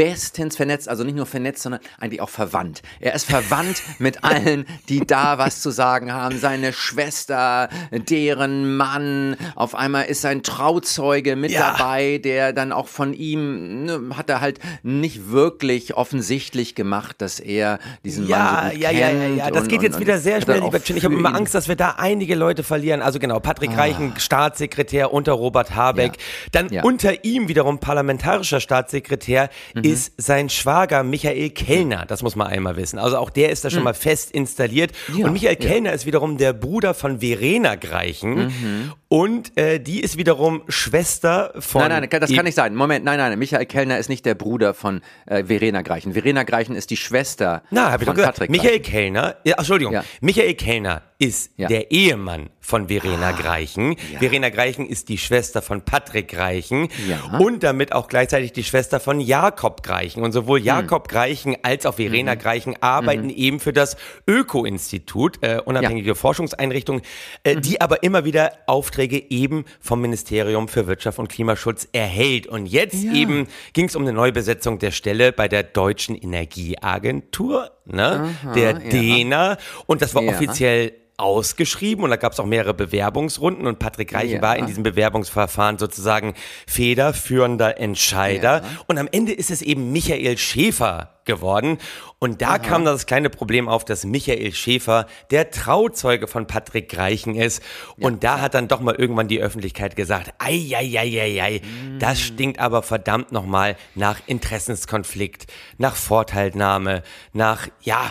bestens 0.00 0.56
vernetzt, 0.56 0.88
also 0.88 1.04
nicht 1.04 1.14
nur 1.14 1.26
vernetzt, 1.26 1.62
sondern 1.62 1.82
eigentlich 1.98 2.22
auch 2.22 2.30
verwandt. 2.30 2.80
Er 3.00 3.14
ist 3.14 3.26
verwandt 3.26 3.82
mit 3.98 4.24
allen, 4.24 4.64
die 4.88 5.06
da 5.06 5.36
was 5.36 5.60
zu 5.60 5.68
sagen 5.70 6.10
haben. 6.14 6.38
Seine 6.38 6.72
Schwester, 6.72 7.68
deren 7.92 8.78
Mann, 8.78 9.36
auf 9.56 9.74
einmal 9.74 10.06
ist 10.06 10.22
sein 10.22 10.42
Trauzeuge 10.42 11.36
mit 11.36 11.50
Ja. 11.50 11.72
dabei, 11.76 12.16
der 12.16 12.54
dann 12.54 12.72
auch 12.72 12.88
von 12.88 13.12
ihm, 13.12 13.84
ne, 13.84 14.00
hat 14.16 14.30
er 14.30 14.40
halt 14.40 14.58
nicht 14.82 15.30
wirklich 15.30 15.94
offensichtlich 15.94 16.74
gemacht, 16.74 17.16
dass 17.18 17.38
er 17.38 17.78
diesen 18.02 18.26
Mann 18.26 18.30
Ja, 18.30 18.62
so 18.68 18.70
gut 18.72 18.82
ja, 18.82 18.90
ja, 18.90 18.98
ja, 19.00 19.08
kennt. 19.10 19.36
ja. 19.36 19.50
Das 19.50 19.62
und- 19.64 19.68
geht 19.68 19.78
und- 19.80 19.84
jetzt 19.84 20.00
wieder 20.00 20.14
und 20.14 20.20
sehr 20.20 20.36
hat 20.36 20.44
schnell, 20.44 20.60
lieber 20.62 20.82
Chin. 20.82 20.96
Ich 20.96 21.04
habe 21.04 21.14
immer 21.14 21.28
Ah. 21.34 21.36
Angst, 21.36 21.54
dass 21.54 21.68
wir 21.68 21.76
da 21.76 21.96
einige 21.98 22.34
Leute 22.36 22.62
verlieren. 22.62 23.02
Also 23.02 23.18
genau, 23.18 23.38
Patrick 23.38 23.76
Reichen, 23.76 24.14
Staatssekretär 24.18 25.12
unter 25.12 25.32
Robert 25.32 25.74
Habeck. 25.74 26.12
Ja. 26.16 26.22
Dann 26.52 26.68
Ja. 26.72 26.82
unter 26.84 27.22
ihm 27.24 27.48
wiederum 27.48 27.80
parlamentarischer 27.80 28.60
Staatssekretär 28.60 29.50
Mhm. 29.74 29.82
Ist 29.92 30.12
sein 30.16 30.48
Schwager 30.48 31.02
Michael 31.02 31.50
Kellner. 31.50 32.04
Das 32.06 32.22
muss 32.22 32.36
man 32.36 32.46
einmal 32.46 32.76
wissen. 32.76 32.98
Also 32.98 33.16
auch 33.18 33.30
der 33.30 33.50
ist 33.50 33.64
da 33.64 33.70
schon 33.70 33.82
mal 33.82 33.94
fest 33.94 34.30
installiert. 34.30 34.92
Ja, 35.14 35.26
und 35.26 35.32
Michael 35.32 35.56
ja. 35.60 35.68
Kellner 35.68 35.92
ist 35.92 36.06
wiederum 36.06 36.38
der 36.38 36.52
Bruder 36.52 36.94
von 36.94 37.20
Verena 37.20 37.74
Greichen. 37.76 38.92
Und 39.12 39.58
äh, 39.58 39.80
die 39.80 39.98
ist 40.00 40.16
wiederum 40.18 40.62
Schwester 40.68 41.52
von. 41.58 41.82
Nein, 41.88 42.08
nein, 42.08 42.20
das 42.20 42.32
kann 42.32 42.44
nicht 42.44 42.54
sein. 42.54 42.76
Moment, 42.76 43.04
nein, 43.04 43.18
nein, 43.18 43.36
Michael 43.40 43.66
Kellner 43.66 43.98
ist 43.98 44.08
nicht 44.08 44.24
der 44.24 44.36
Bruder 44.36 44.72
von 44.72 45.00
äh, 45.26 45.42
Verena 45.44 45.82
Greichen. 45.82 46.12
Verena 46.12 46.44
Greichen 46.44 46.76
ist 46.76 46.90
die 46.90 46.96
Schwester 46.96 47.64
Na, 47.72 47.90
hab 47.90 48.00
ich 48.00 48.06
doch 48.06 48.12
von 48.12 48.16
gesagt. 48.16 48.34
Patrick 48.36 48.50
Michael 48.50 48.78
Greichen. 48.78 48.92
Kellner, 48.92 49.36
ja, 49.42 49.56
Entschuldigung, 49.58 49.94
Ja. 49.94 50.04
Michael 50.20 50.54
Kellner 50.54 51.02
ist 51.18 51.50
Ja. 51.56 51.66
Ah, 51.66 51.68
der 51.68 51.90
Ehemann 51.90 52.50
von 52.60 52.86
Verena 52.88 53.32
Greichen. 53.32 53.96
Verena 54.20 54.48
Greichen 54.48 54.86
ist 54.86 55.08
die 55.08 55.18
Schwester 55.18 55.60
von 55.60 55.82
Patrick 55.82 56.28
Greichen 56.28 56.88
Ja. 57.08 57.36
und 57.38 57.62
damit 57.64 57.92
auch 57.92 58.06
gleichzeitig 58.08 58.52
die 58.52 58.64
Schwester 58.64 59.00
von 59.00 59.20
Jakob 59.20 59.82
Greichen. 59.82 60.22
Und 60.22 60.30
sowohl 60.32 60.60
Jakob 60.60 61.08
Hm. 61.08 61.12
Greichen 61.12 61.56
als 61.62 61.84
auch 61.84 61.96
Verena 61.96 62.36
Mhm. 62.36 62.38
Greichen 62.38 62.76
arbeiten 62.80 63.28
eben 63.28 63.58
für 63.60 63.72
das 63.74 63.96
Öko-Institut, 64.26 65.42
äh, 65.42 65.60
unabhängige 65.64 66.14
Forschungseinrichtung, 66.14 67.02
äh, 67.44 67.56
Mhm. 67.56 67.62
die 67.62 67.80
aber 67.80 68.02
immer 68.02 68.24
wieder 68.24 68.52
Aufträge 69.00 69.30
eben 69.30 69.64
vom 69.80 70.00
Ministerium 70.02 70.68
für 70.68 70.86
Wirtschaft 70.86 71.18
und 71.18 71.28
Klimaschutz 71.28 71.88
erhält. 71.92 72.46
Und 72.46 72.66
jetzt 72.66 73.02
Ja. 73.02 73.14
eben 73.14 73.46
ging 73.72 73.86
es 73.86 73.96
um 73.96 74.02
eine 74.02 74.12
Neubesetzung 74.12 74.78
der 74.78 74.90
Stelle 74.90 75.32
bei 75.32 75.48
der 75.48 75.62
Deutschen 75.62 76.14
Energieagentur, 76.16 77.70
ne? 77.86 78.34
der 78.54 78.72
ja. 78.72 78.78
DENA. 78.78 79.56
Und 79.86 80.02
das 80.02 80.14
war 80.14 80.22
Ja. 80.22 80.32
offiziell 80.32 80.92
ausgeschrieben 81.20 82.04
und 82.04 82.10
da 82.10 82.16
gab 82.16 82.32
es 82.32 82.40
auch 82.40 82.46
mehrere 82.46 82.74
Bewerbungsrunden 82.74 83.66
und 83.66 83.78
Patrick 83.78 84.14
Reichen 84.14 84.36
Ja. 84.36 84.42
war 84.42 84.56
in 84.56 84.66
diesem 84.66 84.82
Bewerbungsverfahren 84.82 85.78
sozusagen 85.78 86.34
federführender 86.66 87.78
Entscheider. 87.78 88.62
Ja. 88.62 88.64
und 88.86 88.98
am 88.98 89.08
Ende 89.10 89.32
ist 89.32 89.50
es 89.50 89.62
eben 89.62 89.92
Michael 89.92 90.38
Schäfer 90.38 91.14
geworden. 91.24 91.78
Und 92.18 92.42
da 92.42 92.58
kam 92.58 92.84
das 92.84 93.06
kleine 93.06 93.30
Problem 93.30 93.68
auf, 93.68 93.84
dass 93.84 94.04
Michael 94.04 94.52
Schäfer 94.52 95.06
der 95.30 95.50
Trauzeuge 95.50 96.26
von 96.26 96.46
Patrick 96.46 96.96
Reichen 96.96 97.34
ist. 97.36 97.62
Und 98.00 98.24
da 98.24 98.40
hat 98.40 98.54
dann 98.54 98.66
doch 98.68 98.80
mal 98.80 98.94
irgendwann 98.96 99.28
die 99.28 99.40
Öffentlichkeit 99.40 99.94
gesagt, 99.96 100.32
ei, 100.38 100.70
ei, 100.74 100.98
ei, 100.98 101.20
ei, 101.20 101.42
ei, 101.42 101.60
das 101.98 102.20
stinkt 102.20 102.58
aber 102.58 102.82
verdammt 102.82 103.30
nochmal 103.32 103.76
nach 103.94 104.18
Interessenskonflikt, 104.26 105.46
nach 105.78 105.94
Vorteilnahme, 105.94 107.02
nach, 107.32 107.68
ja, 107.82 108.10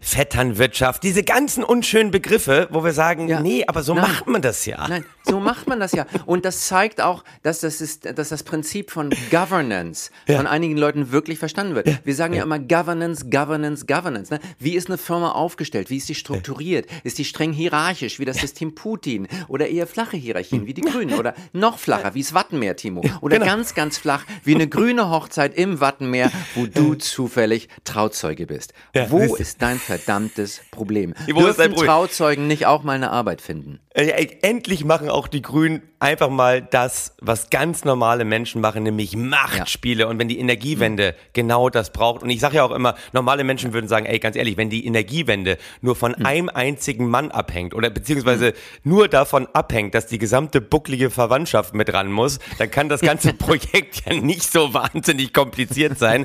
Vetternwirtschaft, 0.00 1.02
diese 1.02 1.22
ganzen 1.22 1.62
unschönen 1.62 2.10
Begriffe, 2.10 2.68
wo 2.70 2.82
wir 2.82 2.92
sagen, 2.92 3.28
Ja. 3.28 3.40
nee, 3.40 3.64
aber 3.66 3.82
so 3.82 3.92
Nein. 3.94 4.02
macht 4.04 4.26
man 4.26 4.40
das 4.40 4.64
ja. 4.64 4.88
Nein, 4.88 5.04
so 5.22 5.38
macht 5.38 5.68
man 5.68 5.78
das 5.78 5.92
ja. 5.92 6.06
Und 6.24 6.46
das 6.46 6.66
zeigt 6.66 7.02
auch, 7.02 7.24
dass 7.42 7.60
das, 7.60 7.82
ist, 7.82 8.18
dass 8.18 8.30
das 8.30 8.42
Prinzip 8.42 8.90
von 8.90 9.10
Governance 9.30 10.10
von 10.26 10.46
einigen 10.46 10.78
Leuten 10.78 11.12
wirklich 11.12 11.38
verstanden 11.38 11.74
wird. 11.74 12.00
Wir 12.04 12.14
sagen 12.14 12.32
ja, 12.32 12.42
immer 12.42 12.58
Governance, 12.58 13.26
Governance, 13.28 13.84
Governance. 13.84 14.32
Ne? 14.32 14.40
Wie 14.58 14.74
ist 14.76 14.88
eine 14.88 14.96
Firma 14.96 15.32
aufgestellt? 15.32 15.90
Wie 15.90 15.98
ist 15.98 16.06
sie 16.06 16.14
strukturiert? 16.14 16.86
Ist 17.04 17.18
die 17.18 17.26
streng 17.26 17.52
hierarchisch, 17.52 18.18
wie 18.18 18.24
das 18.24 18.38
System 18.38 18.74
Putin? 18.74 19.28
Oder 19.48 19.68
eher 19.68 19.86
flache 19.86 20.16
Hierarchien, 20.16 20.66
wie 20.66 20.74
die 20.74 20.80
Grünen? 20.80 21.18
Oder 21.18 21.34
noch 21.52 21.78
flacher, 21.78 22.14
wie 22.14 22.22
das 22.22 22.32
Wattenmeer, 22.32 22.76
Timo? 22.76 23.02
Oder 23.20 23.38
genau. 23.38 23.50
ganz, 23.50 23.74
ganz 23.74 23.98
flach, 23.98 24.24
wie 24.42 24.54
eine 24.54 24.68
grüne 24.68 25.10
Hochzeit 25.10 25.54
im 25.54 25.80
Wattenmeer, 25.80 26.32
wo 26.54 26.64
du 26.66 26.94
zufällig 26.94 27.68
Trauzeuge 27.84 28.46
bist. 28.46 28.72
Ja, 28.94 29.10
Wo 29.10 29.18
du. 29.18 29.36
Ist 29.50 29.62
dein 29.62 29.78
verdammtes 29.78 30.60
Problem? 30.70 31.14
Dein 31.26 31.34
Dürfen? 31.34 31.74
Trauzeugen 31.74 32.46
nicht 32.46 32.66
auch 32.66 32.84
mal 32.84 32.92
eine 32.92 33.10
Arbeit 33.10 33.40
finden? 33.40 33.80
Äh, 33.92 34.28
Endlich 34.42 34.84
machen 34.84 35.08
auch 35.08 35.26
die 35.26 35.42
Grünen 35.42 35.82
einfach 35.98 36.30
mal 36.30 36.62
das, 36.62 37.14
was 37.20 37.50
ganz 37.50 37.84
normale 37.84 38.24
Menschen 38.24 38.60
machen, 38.62 38.84
nämlich 38.84 39.16
Machtspiele. 39.16 40.06
Und 40.06 40.18
wenn 40.18 40.28
die 40.28 40.38
Energiewende 40.38 41.14
genau 41.34 41.68
das 41.68 41.92
braucht, 41.92 42.22
und 42.22 42.30
ich 42.30 42.40
sage 42.40 42.56
ja 42.56 42.64
auch 42.64 42.70
immer, 42.70 42.94
normale 43.12 43.42
Menschen 43.44 43.72
würden 43.74 43.88
sagen, 43.88 44.06
ey, 44.06 44.18
ganz 44.20 44.36
ehrlich, 44.36 44.56
wenn 44.56 44.70
die 44.70 44.86
Energiewende 44.86 45.58
nur 45.82 45.96
von 45.96 46.14
einem 46.14 46.48
einzigen 46.48 47.08
Mann 47.10 47.30
abhängt 47.32 47.74
oder 47.74 47.90
beziehungsweise 47.90 48.54
nur 48.84 49.08
davon 49.08 49.46
abhängt, 49.52 49.94
dass 49.94 50.06
die 50.06 50.18
gesamte 50.18 50.60
bucklige 50.60 51.10
Verwandtschaft 51.10 51.74
mit 51.74 51.92
ran 51.92 52.10
muss, 52.12 52.38
dann 52.58 52.70
kann 52.70 52.88
das 52.88 53.00
ganze 53.02 53.32
Projekt 53.34 54.02
ja 54.06 54.14
nicht 54.14 54.50
so 54.50 54.72
wahnsinnig 54.72 55.34
kompliziert 55.34 55.98
sein. 55.98 56.24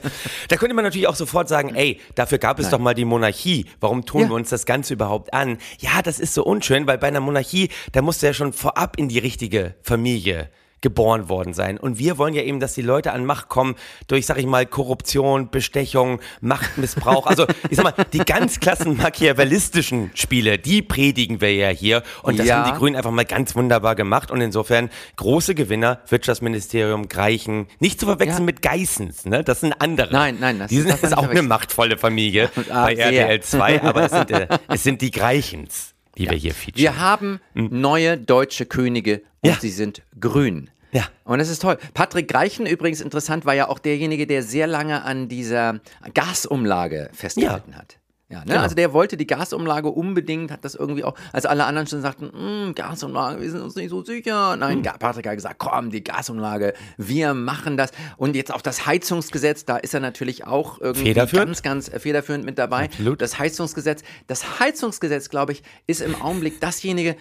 Da 0.49 0.55
könnte 0.55 0.75
man 0.75 0.85
natürlich 0.85 1.07
auch 1.07 1.15
sofort 1.15 1.49
sagen, 1.49 1.73
ey, 1.75 1.99
dafür 2.13 2.37
gab 2.37 2.59
es 2.59 2.69
doch 2.69 2.79
mal 2.79 2.93
die 2.93 3.05
Monarchie. 3.05 3.65
Warum 3.81 4.05
tun 4.05 4.21
Ja. 4.21 4.29
wir 4.29 4.35
uns 4.35 4.49
das 4.49 4.65
Ganze 4.65 4.93
überhaupt 4.93 5.33
an? 5.33 5.57
Ja, 5.79 6.01
das 6.03 6.19
ist 6.19 6.33
so 6.35 6.45
unschön, 6.45 6.87
weil 6.87 6.97
bei 6.99 7.07
einer 7.07 7.19
Monarchie, 7.19 7.54
da 7.93 8.01
musst 8.01 8.21
du 8.21 8.27
ja 8.27 8.33
schon 8.33 8.53
vorab 8.53 8.97
in 8.97 9.07
die 9.09 9.19
richtige 9.19 9.75
Familie 9.81 10.49
geboren 10.81 11.29
worden 11.29 11.53
sein. 11.55 11.79
Und 11.79 11.97
wir 11.97 12.19
wollen 12.19 12.35
ja 12.35 12.43
eben, 12.43 12.59
dass 12.59 12.75
die 12.75 12.83
Leute 12.83 13.11
an 13.11 13.25
Macht 13.25 13.49
kommen 13.49 13.73
durch, 14.07 14.27
sag 14.27 14.37
ich 14.37 14.45
mal, 14.45 14.67
Korruption, 14.67 15.49
Bestechung, 15.49 16.19
Machtmissbrauch. 16.41 17.25
Also, 17.25 17.47
ich 17.71 17.77
sag 17.77 17.85
mal, 17.85 18.05
die 18.13 18.19
ganz 18.19 18.59
klassen 18.59 18.95
machiavellistischen 18.95 20.11
Spiele, 20.13 20.59
die 20.59 20.83
predigen 20.83 21.41
wir 21.41 21.55
ja 21.55 21.69
hier. 21.69 22.03
Und 22.21 22.37
das 22.37 22.45
Ja. 22.45 22.57
haben 22.57 22.71
die 22.71 22.77
Grünen 22.77 22.95
einfach 22.95 23.09
mal 23.09 23.25
ganz 23.25 23.55
wunderbar 23.55 23.95
gemacht. 23.95 24.29
Und 24.29 24.41
insofern 24.41 24.91
große 25.15 25.55
Gewinner, 25.55 26.01
Wirtschaftsministerium, 26.07 27.07
Greichen, 27.09 27.65
nicht 27.79 27.99
zu 27.99 28.05
verwechseln 28.05 28.41
Ja. 28.41 28.45
mit 28.45 28.61
Geissens, 28.61 29.25
ne? 29.25 29.43
Das 29.43 29.61
sind 29.61 29.73
andere. 29.81 30.11
Nein, 30.13 30.37
nein, 30.39 30.59
das 30.59 30.69
die 30.69 30.81
sind 30.81 30.89
man 30.89 30.99
ist 30.99 31.17
auch 31.17 31.27
eine 31.29 31.41
machtvolle 31.41 31.97
Familie 31.97 32.51
Ah, 32.69 32.83
bei. 32.83 32.93
RTL 32.93 33.39
2, 33.41 33.81
aber 33.81 34.03
es 34.05 34.11
sind, 34.11 34.29
äh, 34.29 34.47
es 34.67 34.83
sind 34.83 35.01
die 35.01 35.09
Greichens, 35.09 35.94
die 36.17 36.29
wir 36.29 36.37
hier 36.37 36.53
featuren. 36.53 36.81
Wir 36.81 36.99
haben 36.99 37.39
neue 37.53 38.17
deutsche 38.17 38.65
Könige 38.65 39.21
und 39.41 39.49
Ja. 39.51 39.57
sie 39.59 39.69
sind 39.69 40.01
grün. 40.19 40.69
Ja. 40.91 41.03
Und 41.25 41.39
das 41.39 41.49
ist 41.49 41.61
toll. 41.61 41.77
Patrick 41.93 42.27
Greichen, 42.29 42.65
übrigens 42.65 43.01
interessant, 43.01 43.45
war 43.45 43.53
ja 43.53 43.67
auch 43.67 43.79
derjenige, 43.79 44.27
der 44.27 44.43
sehr 44.43 44.65
lange 44.67 45.03
an 45.03 45.27
dieser 45.27 45.81
Gasumlage 46.13 47.09
festgehalten 47.13 47.75
hat. 47.75 47.97
Ja, 48.27 48.39
ne? 48.39 48.45
Genau. 48.47 48.61
Also 48.61 48.73
der 48.75 48.91
wollte 48.91 49.17
die 49.17 49.27
Gasumlage 49.27 49.89
unbedingt, 49.89 50.51
hat 50.51 50.65
das 50.65 50.73
irgendwie 50.73 51.03
auch, 51.03 51.13
als 51.31 51.45
alle 51.45 51.65
anderen 51.65 51.87
schon 51.87 52.01
sagten, 52.01 52.25
"Mm, 52.69 52.73
Gasumlage, 52.73 53.39
wir 53.39 53.51
sind 53.51 53.61
uns 53.61 53.75
nicht 53.75 53.91
so 53.91 54.03
sicher. 54.03 54.55
Nein, 54.55 54.81
Ga- 54.81 54.97
Patrick 54.97 55.27
hat 55.27 55.35
gesagt, 55.35 55.59
komm, 55.59 55.91
die 55.91 56.03
Gasumlage, 56.03 56.73
wir 56.97 57.35
machen 57.35 57.77
das. 57.77 57.91
Und 58.17 58.35
jetzt 58.35 58.51
auch 58.51 58.61
das 58.61 58.87
Heizungsgesetz, 58.87 59.65
da 59.65 59.77
ist 59.77 59.93
er 59.93 59.99
natürlich 59.99 60.47
auch 60.47 60.81
irgendwie 60.81 61.05
Federführend. 61.05 61.47
ganz, 61.49 61.61
ganz 61.61 61.87
äh, 61.89 61.99
federführend 61.99 62.45
mit 62.45 62.57
dabei. 62.57 62.85
Absolut. 62.85 63.21
Das 63.21 63.37
Heizungsgesetz, 63.37 64.01
das 64.25 64.59
Heizungsgesetz, 64.59 65.29
glaube 65.29 65.51
ich, 65.51 65.61
ist 65.85 66.01
im 66.01 66.19
Augenblick 66.19 66.59
dasjenige, 66.59 67.15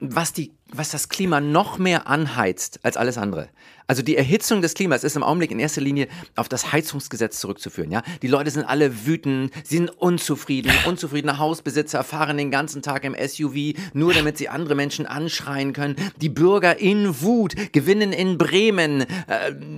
was, 0.00 0.32
die, 0.32 0.52
was 0.72 0.90
das 0.90 1.08
Klima 1.08 1.40
noch 1.40 1.78
mehr 1.78 2.06
anheizt 2.06 2.80
als 2.84 2.96
alles 2.96 3.16
andere. 3.18 3.48
Also 3.88 4.02
die 4.02 4.16
Erhitzung 4.16 4.62
des 4.62 4.74
Klimas 4.74 5.04
ist 5.04 5.16
im 5.16 5.22
Augenblick 5.22 5.50
in 5.52 5.60
erster 5.60 5.80
Linie 5.80 6.08
auf 6.34 6.48
das 6.48 6.72
Heizungsgesetz 6.72 7.38
zurückzuführen. 7.38 7.92
Ja? 7.92 8.02
Die 8.22 8.26
Leute 8.26 8.50
sind 8.50 8.64
alle 8.64 9.06
wütend, 9.06 9.52
sie 9.64 9.76
sind 9.76 9.90
unzufrieden. 9.90 10.72
Unzufriedene 10.86 11.38
Hausbesitzer 11.38 12.02
fahren 12.02 12.36
den 12.36 12.50
ganzen 12.50 12.82
Tag 12.82 13.04
im 13.04 13.14
SUV, 13.14 13.78
nur 13.92 14.12
damit 14.12 14.38
sie 14.38 14.48
andere 14.48 14.74
Menschen 14.74 15.06
anschreien 15.06 15.72
können. 15.72 15.96
Die 16.20 16.28
Bürger 16.28 16.78
in 16.80 17.20
Wut 17.22 17.54
gewinnen 17.72 18.12
in 18.12 18.38
Bremen 18.38 19.02
äh, 19.02 19.06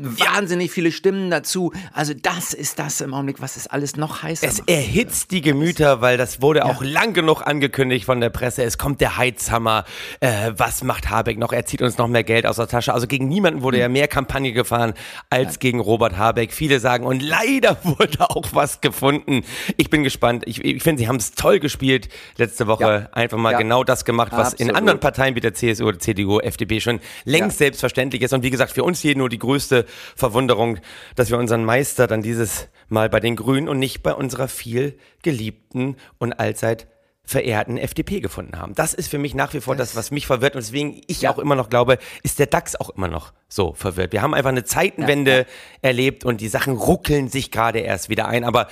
wahnsinnig 0.02 0.70
viele 0.70 0.90
Stimmen 0.90 1.30
dazu. 1.30 1.72
Also 1.92 2.14
das 2.14 2.54
ist 2.54 2.78
das 2.78 3.00
im 3.02 3.12
Augenblick, 3.12 3.42
was 3.42 3.56
es 3.56 3.66
alles 3.66 3.96
noch 3.96 4.22
heißer 4.22 4.46
Es 4.46 4.58
macht. 4.58 4.70
erhitzt 4.70 5.30
die 5.32 5.42
Gemüter, 5.42 6.00
weil 6.00 6.16
das 6.16 6.40
wurde 6.40 6.64
auch 6.64 6.82
lang 6.82 7.12
genug 7.12 7.42
angekündigt 7.46 8.06
von 8.06 8.20
der 8.20 8.30
Presse. 8.30 8.62
Es 8.62 8.78
kommt 8.78 9.00
der 9.02 9.18
Heizhammer. 9.18 9.84
Äh, 10.20 10.52
was 10.56 10.82
macht 10.82 11.10
Habeck 11.10 11.38
noch? 11.38 11.52
Er 11.52 11.66
zieht 11.66 11.82
uns 11.82 11.98
noch 11.98 12.08
mehr 12.08 12.24
Geld 12.24 12.46
aus 12.46 12.56
der 12.56 12.68
Tasche. 12.68 12.94
Also 12.94 13.06
gegen 13.06 13.28
niemanden 13.28 13.62
wurde 13.62 13.78
ja 13.78 13.88
mehr 13.88 13.97
Kampagne 14.06 14.52
gefahren 14.52 14.94
als 15.30 15.58
gegen 15.58 15.80
Robert 15.80 16.16
Habeck. 16.16 16.52
Viele 16.52 16.78
sagen, 16.78 17.04
und 17.06 17.20
leider 17.22 17.76
wurde 17.82 18.30
auch 18.30 18.46
was 18.52 18.80
gefunden. 18.80 19.42
Ich 19.76 19.90
bin 19.90 20.04
gespannt. 20.04 20.44
Ich, 20.46 20.64
ich 20.64 20.82
finde, 20.82 21.00
sie 21.02 21.08
haben 21.08 21.16
es 21.16 21.32
toll 21.32 21.58
gespielt 21.58 22.08
letzte 22.36 22.66
Woche. 22.66 22.82
Ja. 22.82 23.08
Einfach 23.12 23.38
mal 23.38 23.52
Ja. 23.52 23.58
genau 23.58 23.82
das 23.82 24.04
gemacht, 24.04 24.32
was 24.32 24.52
in 24.52 24.66
Absolut. 24.68 24.76
anderen 24.76 25.00
Parteien 25.00 25.34
wie 25.34 25.40
der 25.40 25.54
CSU 25.54 25.86
oder 25.88 25.98
CDU, 25.98 26.38
FDP 26.38 26.80
schon 26.80 27.00
längst 27.24 27.58
Ja. 27.58 27.64
selbstverständlich 27.66 28.22
ist. 28.22 28.32
Und 28.32 28.42
wie 28.42 28.50
gesagt, 28.50 28.72
für 28.72 28.84
uns 28.84 29.00
hier 29.00 29.16
nur 29.16 29.28
die 29.28 29.38
größte 29.38 29.86
Verwunderung, 30.14 30.78
dass 31.16 31.30
wir 31.30 31.38
unseren 31.38 31.64
Meister 31.64 32.06
dann 32.06 32.22
dieses 32.22 32.68
Mal 32.88 33.08
bei 33.08 33.20
den 33.20 33.36
Grünen 33.36 33.68
und 33.68 33.78
nicht 33.78 34.02
bei 34.02 34.14
unserer 34.14 34.48
viel 34.48 34.98
geliebten 35.22 35.96
und 36.18 36.34
allzeit 36.34 36.86
verehrten 37.28 37.76
FDP 37.76 38.20
gefunden 38.20 38.58
haben. 38.58 38.74
Das 38.74 38.94
ist 38.94 39.08
für 39.10 39.18
mich 39.18 39.34
nach 39.34 39.52
wie 39.52 39.60
vor 39.60 39.76
das, 39.76 39.94
was 39.94 40.10
mich 40.10 40.26
verwirrt 40.26 40.54
und 40.56 40.62
deswegen 40.64 41.02
ich 41.08 41.20
Ja. 41.20 41.30
auch 41.30 41.38
immer 41.38 41.54
noch 41.56 41.68
glaube, 41.68 41.98
ist 42.22 42.38
der 42.38 42.46
DAX 42.46 42.74
auch 42.74 42.88
immer 42.88 43.06
noch 43.08 43.34
so 43.48 43.74
verwirrt. 43.74 44.12
Wir 44.12 44.22
haben 44.22 44.32
einfach 44.32 44.48
eine 44.48 44.64
Zeitenwende 44.64 45.44
erlebt 45.82 46.24
und 46.24 46.40
die 46.40 46.48
Sachen 46.48 46.74
ruckeln 46.74 47.28
sich 47.28 47.50
gerade 47.50 47.80
erst 47.80 48.08
wieder 48.08 48.28
ein, 48.28 48.44
aber 48.44 48.68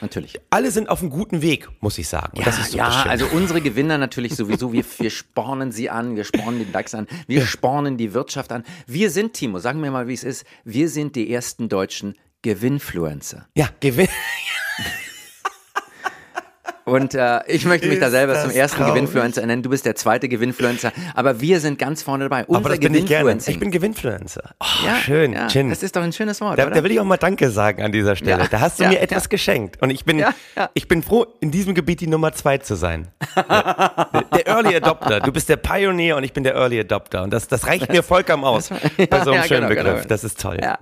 Natürlich. 0.00 0.40
alle 0.48 0.70
sind 0.70 0.88
auf 0.88 1.00
einem 1.02 1.10
guten 1.10 1.42
Weg, 1.42 1.68
muss 1.80 1.98
ich 1.98 2.08
sagen. 2.08 2.38
Und 2.38 2.46
das 2.46 2.58
ist 2.58 2.72
so 2.72 2.78
ja, 2.78 2.86
das 2.86 3.06
also 3.06 3.26
unsere 3.26 3.60
Gewinner 3.60 3.98
natürlich 3.98 4.34
sowieso. 4.36 4.72
Wir, 4.72 4.84
wir 4.98 5.10
spornen 5.10 5.70
sie 5.70 5.90
an, 5.90 6.16
wir 6.16 6.24
spornen 6.24 6.60
den 6.60 6.72
DAX 6.72 6.94
an, 6.94 7.06
wir 7.26 7.44
spornen 7.44 7.98
die 7.98 8.14
Wirtschaft 8.14 8.52
an. 8.52 8.64
Wir 8.86 9.10
sind, 9.10 9.34
Timo, 9.34 9.58
sagen 9.58 9.82
wir 9.82 9.90
mal, 9.90 10.08
wie 10.08 10.14
es 10.14 10.24
ist, 10.24 10.46
wir 10.64 10.88
sind 10.88 11.14
die 11.14 11.30
ersten 11.30 11.68
deutschen 11.68 12.14
Gewinnfluencer. 12.40 13.46
ja, 13.54 13.68
Gewinn. 13.80 14.08
Und 16.88 17.14
äh, 17.14 17.40
ich 17.46 17.64
möchte 17.64 17.88
mich 17.88 18.00
da 18.00 18.10
selber 18.10 18.40
zum 18.40 18.50
ersten 18.50 18.78
traurig. 18.78 18.94
Gewinnfluencer 18.94 19.44
nennen. 19.46 19.62
Du 19.62 19.70
bist 19.70 19.84
der 19.86 19.94
zweite 19.94 20.28
Gewinnfluencer. 20.28 20.92
Aber 21.14 21.40
wir 21.40 21.60
sind 21.60 21.78
ganz 21.78 22.02
vorne 22.02 22.24
dabei. 22.24 22.44
Unser 22.46 22.58
Aber 22.60 22.68
das 22.70 22.80
bin 22.80 22.94
ich 22.94 23.06
gerne. 23.06 23.38
Ich 23.46 23.58
bin 23.58 23.70
Gewinnfluencer. 23.70 24.42
Oh, 24.60 24.66
ja, 24.86 24.96
schön, 24.96 25.32
ja, 25.32 25.48
Chin. 25.48 25.70
Das 25.70 25.82
ist 25.82 25.94
doch 25.96 26.02
ein 26.02 26.12
schönes 26.12 26.40
Wort, 26.40 26.58
Da, 26.58 26.66
da 26.68 26.82
will 26.82 26.90
ich 26.90 27.00
auch 27.00 27.04
mal 27.04 27.16
Danke 27.16 27.50
sagen 27.50 27.82
an 27.82 27.92
dieser 27.92 28.16
Stelle. 28.16 28.42
Ja, 28.42 28.48
Da 28.48 28.60
hast 28.60 28.78
du 28.78 28.84
ja, 28.84 28.90
mir 28.90 29.00
etwas 29.00 29.28
geschenkt. 29.28 29.80
Und 29.82 29.90
ich 29.90 30.04
bin, 30.04 30.24
ich 30.74 30.88
bin 30.88 31.02
froh, 31.02 31.26
in 31.40 31.50
diesem 31.50 31.74
Gebiet 31.74 32.00
die 32.00 32.06
Nummer 32.06 32.32
zwei 32.32 32.58
zu 32.58 32.74
sein. 32.74 33.08
der, 33.36 34.24
der 34.32 34.46
Early 34.46 34.76
Adopter. 34.76 35.20
Du 35.20 35.32
bist 35.32 35.48
der 35.48 35.56
Pioneer 35.56 36.16
und 36.16 36.24
ich 36.24 36.32
bin 36.32 36.44
der 36.44 36.54
Early 36.54 36.80
Adopter. 36.80 37.22
Und 37.22 37.32
das, 37.32 37.48
das 37.48 37.66
reicht 37.66 37.88
mir 37.92 38.02
vollkommen 38.02 38.44
aus. 38.44 38.70
bei 39.10 39.24
so 39.24 39.32
einem 39.32 39.44
schönen 39.44 39.68
genau, 39.68 39.82
Begriff. 39.82 39.94
genau. 40.02 40.08
Das 40.08 40.24
ist 40.24 40.40
toll. 40.40 40.58
Ja. 40.62 40.78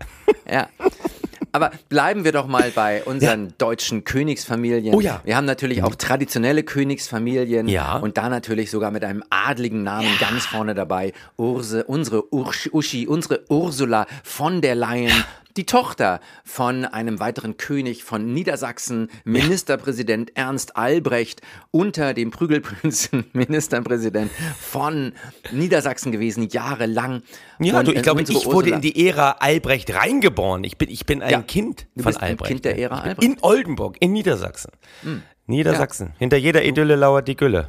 Aber 1.53 1.71
bleiben 1.89 2.25
wir 2.25 2.33
doch 2.33 2.47
mal 2.47 2.71
bei 2.75 3.03
unseren 3.05 3.55
deutschen 3.59 4.05
Königsfamilien. 4.05 4.95
Oh 4.95 5.01
ja. 5.01 5.21
Wir 5.25 5.37
haben 5.37 5.45
natürlich 5.45 5.83
auch 5.83 5.95
traditionelle 5.95 6.63
Königsfamilien. 6.63 7.69
Ja. 7.69 7.97
Und 7.97 8.19
da 8.19 8.29
natürlich 8.29 8.71
sogar 8.71 8.91
mit 8.91 9.05
einem 9.05 9.23
adligen 9.31 9.83
Namen 9.83 10.09
ganz 10.21 10.47
vorne 10.47 10.75
dabei. 10.75 11.13
Urse, 11.37 11.85
unsere 11.85 12.33
Ursch, 12.33 12.69
Uschi, 12.73 13.07
unsere 13.07 13.45
Ursula 13.49 14.07
von 14.23 14.61
der 14.61 14.75
Leyen. 14.75 15.25
Die 15.57 15.65
Tochter 15.65 16.21
von 16.45 16.85
einem 16.85 17.19
weiteren 17.19 17.57
König 17.57 18.05
von 18.05 18.35
Niedersachsen, 18.35 19.09
Ministerpräsident 19.25 20.33
Ernst 20.37 20.77
Albrecht, 20.77 21.41
unter 21.71 22.13
dem 22.13 22.31
Prügelprinzen 22.31 23.25
Ministerpräsident 23.33 24.31
von 24.61 25.13
Niedersachsen 25.53 26.13
gewesen, 26.13 26.49
jahrelang. 26.51 27.23
Ja, 27.59 27.79
Und, 27.79 27.89
du, 27.89 27.93
ich 27.93 27.99
äh, 27.99 28.03
glaube, 28.03 28.23
ich 28.23 28.29
wurde 28.29 28.49
Ursula- 28.49 28.77
in 28.77 28.81
die 28.83 29.09
Ära 29.09 29.37
Albrecht 29.41 29.95
reingeboren. 29.95 30.63
Ich 30.65 30.77
bin, 30.77 30.91
ich 30.91 31.07
bin 31.07 31.23
ein 31.23 31.31
Ja, 31.31 31.41
Kind 31.43 31.87
du 31.95 32.03
von 32.03 32.11
bist 32.11 32.21
ein 32.23 32.31
Albrecht. 32.33 32.49
Kind 32.51 32.65
der 32.67 32.79
Ära 32.79 32.99
Albrecht. 33.01 33.23
Hm. 33.23 33.33
In 33.33 33.39
Oldenburg, 33.43 33.97
in 34.01 34.13
Niedersachsen. 34.13 34.73
Niedersachsen. 35.47 36.13
Hinter 36.19 36.37
jeder 36.37 36.65
Idylle 36.65 36.97
lauert 36.97 37.29
die 37.29 37.37
Gülle. 37.37 37.69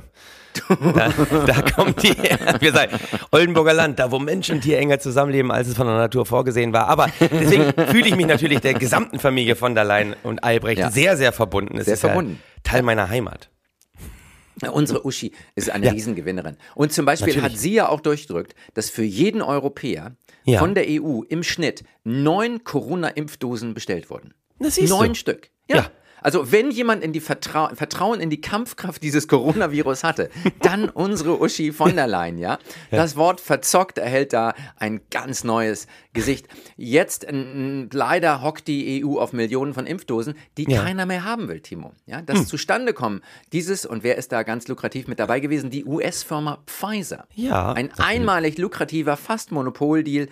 Da, 0.70 1.14
da 1.46 1.62
kommt 1.62 2.02
die, 2.04 2.16
wir 2.60 2.72
sagen, 2.74 2.98
Oldenburger 3.32 3.74
Land, 3.74 4.00
da 4.00 4.12
wo 4.12 4.20
Mensch 4.20 4.50
und 4.50 4.62
Tier 4.62 4.78
enger 4.80 5.00
zusammenleben, 5.00 5.52
als 5.52 5.68
es 5.68 5.76
von 5.76 5.88
der 5.88 5.96
Natur 5.98 6.26
vorgesehen 6.26 6.74
war. 6.74 6.88
Aber 6.88 7.08
deswegen 7.20 7.74
fühle 7.88 8.08
ich 8.08 8.16
mich 8.16 8.26
natürlich 8.28 8.60
der 8.62 8.74
gesamten 8.74 9.20
Familie 9.20 9.56
von 9.56 9.76
der 9.76 9.84
Leyen 9.84 10.16
und 10.24 10.44
Albrecht 10.44 10.80
Ja. 10.80 10.92
sehr, 10.92 11.18
sehr 11.18 11.32
verbunden. 11.32 11.78
Es 11.78 11.86
Sehr 11.86 11.96
ist 11.96 12.02
verbunden. 12.02 12.40
Ja 12.42 12.62
Teil 12.64 12.82
meiner 12.82 13.08
Heimat. 13.10 13.50
Unsere 14.72 15.06
Uschi 15.06 15.32
ist 15.56 15.70
eine 15.70 15.86
Ja. 15.86 15.92
Riesengewinnerin. 15.92 16.58
Und 16.74 16.92
zum 16.92 17.06
Beispiel 17.06 17.28
Natürlich. 17.36 17.54
hat 17.54 17.60
sie 17.60 17.74
ja 17.76 17.90
auch 17.90 18.00
durchgedrückt, 18.02 18.56
dass 18.74 18.90
für 18.90 19.04
jeden 19.04 19.42
Europäer 19.44 20.16
Ja. 20.46 20.60
von 20.60 20.74
der 20.74 20.86
EU 20.90 21.22
im 21.30 21.44
Schnitt 21.44 21.84
neun 22.04 22.64
Corona-Impfdosen 22.64 23.74
bestellt 23.76 24.10
wurden. 24.10 24.34
Neun 24.60 25.10
du. 25.10 25.16
Stück. 25.16 25.52
Ja. 25.70 25.78
Ja. 25.78 25.92
Also 26.22 26.52
wenn 26.52 26.72
jemand 26.72 27.04
in 27.04 27.14
die 27.14 27.20
Vertrau 27.20 27.70
Vertrauen 27.74 28.20
in 28.20 28.30
die 28.30 28.42
Kampfkraft 28.42 29.04
dieses 29.04 29.28
Coronavirus 29.28 30.04
hatte, 30.04 30.30
dann 30.62 30.90
unsere 30.90 31.40
Uschi 31.42 31.72
von 31.72 31.96
der 31.96 32.08
Leyen, 32.08 32.38
ja. 32.38 32.58
Das 32.92 33.16
Wort 33.16 33.40
verzockt 33.42 33.98
erhält 33.98 34.34
da 34.34 34.54
ein 34.78 35.02
ganz 35.12 35.44
neues 35.44 35.88
Gesicht. 36.14 36.48
Jetzt 36.76 37.24
n, 37.24 37.90
leider 37.94 38.42
hockt 38.42 38.68
die 38.68 39.06
EU 39.06 39.20
auf 39.20 39.34
Millionen 39.34 39.74
von 39.74 39.86
Impfdosen, 39.86 40.34
die 40.58 40.70
Ja. 40.70 40.84
keiner 40.84 41.06
mehr 41.06 41.24
haben 41.24 41.48
will, 41.48 41.60
Timo. 41.62 41.94
Ja, 42.06 42.22
das 42.22 42.48
zustande 42.48 42.94
kommen. 42.94 43.22
Dieses 43.54 43.86
und 43.86 44.04
wer 44.04 44.18
ist 44.18 44.32
da 44.32 44.44
ganz 44.44 44.68
lukrativ 44.68 45.08
mit 45.08 45.20
dabei 45.20 45.40
gewesen? 45.40 45.70
Die 45.70 45.86
US-Firma 45.86 46.60
Pfizer. 46.66 47.28
Ja, 47.36 47.74
Ein 47.74 47.92
einmalig 48.00 48.58
lukrativer, 48.58 49.18
fast 49.18 49.52
Monopoldeal. 49.52 50.28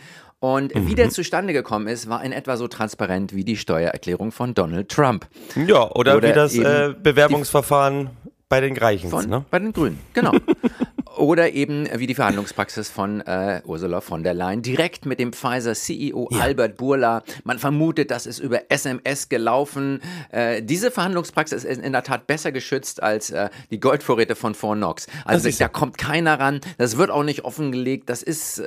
Und 0.46 0.76
Mhm. 0.76 0.88
wie 0.88 0.94
der 0.94 1.10
zustande 1.10 1.54
gekommen 1.54 1.88
ist, 1.88 2.08
war 2.08 2.24
in 2.24 2.32
etwa 2.32 2.56
so 2.56 2.68
transparent 2.68 3.34
wie 3.34 3.44
die 3.44 3.58
Steuererklärung 3.58 4.32
von 4.32 4.54
Donald 4.54 4.90
Trump. 4.90 5.26
Ja, 5.56 5.90
oder, 5.96 6.18
Oder 6.18 6.30
wie 6.30 6.34
das 6.34 6.56
äh, 6.56 6.94
Bewerbungsverfahren 7.02 8.12
bei 8.48 8.62
den 8.62 8.76
Greichens. 8.76 9.10
Von, 9.10 9.28
Ne? 9.28 9.44
Bei 9.50 9.58
den 9.58 9.74
Grünen, 9.74 9.98
genau. 10.14 10.32
Oder 11.18 11.54
eben 11.54 11.88
wie 11.96 12.06
die 12.08 12.14
Verhandlungspraxis 12.14 12.90
von 12.90 13.22
äh, 13.22 13.62
Ursula 13.66 14.02
von 14.02 14.22
der 14.22 14.34
Leyen, 14.34 14.62
direkt 14.62 15.06
mit 15.06 15.18
dem 15.18 15.32
Pfizer-CEO 15.34 16.30
Albert 16.40 16.76
Burla. 16.78 17.24
Man 17.44 17.58
vermutet, 17.58 18.12
das 18.12 18.26
ist 18.26 18.40
über 18.40 18.70
SMS 18.70 19.30
gelaufen. 19.30 20.02
Äh, 20.30 20.62
diese 20.62 20.92
Verhandlungspraxis 20.92 21.64
ist 21.64 21.82
in 21.82 21.94
der 21.94 22.04
Tat 22.04 22.28
besser 22.28 22.52
geschützt 22.52 23.02
als 23.02 23.30
äh, 23.32 23.50
die 23.72 23.80
Goldvorräte 23.80 24.36
von 24.36 24.54
Fort 24.54 24.78
Knox. 24.78 25.08
Also 25.24 25.50
da 25.50 25.56
so. 25.56 25.70
kommt 25.70 25.98
keiner 25.98 26.38
ran, 26.40 26.60
das 26.78 26.98
wird 26.98 27.10
auch 27.10 27.24
nicht 27.24 27.46
offengelegt, 27.46 28.10
das 28.12 28.22
ist... 28.22 28.62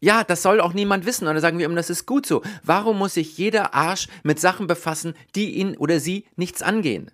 ja, 0.00 0.24
das 0.24 0.42
soll 0.42 0.60
auch 0.60 0.72
niemand 0.72 1.06
wissen. 1.06 1.26
Und 1.26 1.34
dann 1.34 1.42
sagen 1.42 1.58
wir 1.58 1.66
ihm, 1.66 1.76
das 1.76 1.90
ist 1.90 2.06
gut 2.06 2.26
so. 2.26 2.42
Warum 2.62 2.98
muss 2.98 3.14
sich 3.14 3.36
jeder 3.38 3.74
Arsch 3.74 4.08
mit 4.22 4.38
Sachen 4.40 4.66
befassen, 4.66 5.14
die 5.34 5.56
ihn 5.56 5.76
oder 5.76 6.00
sie 6.00 6.24
nichts 6.36 6.62
angehen? 6.62 7.10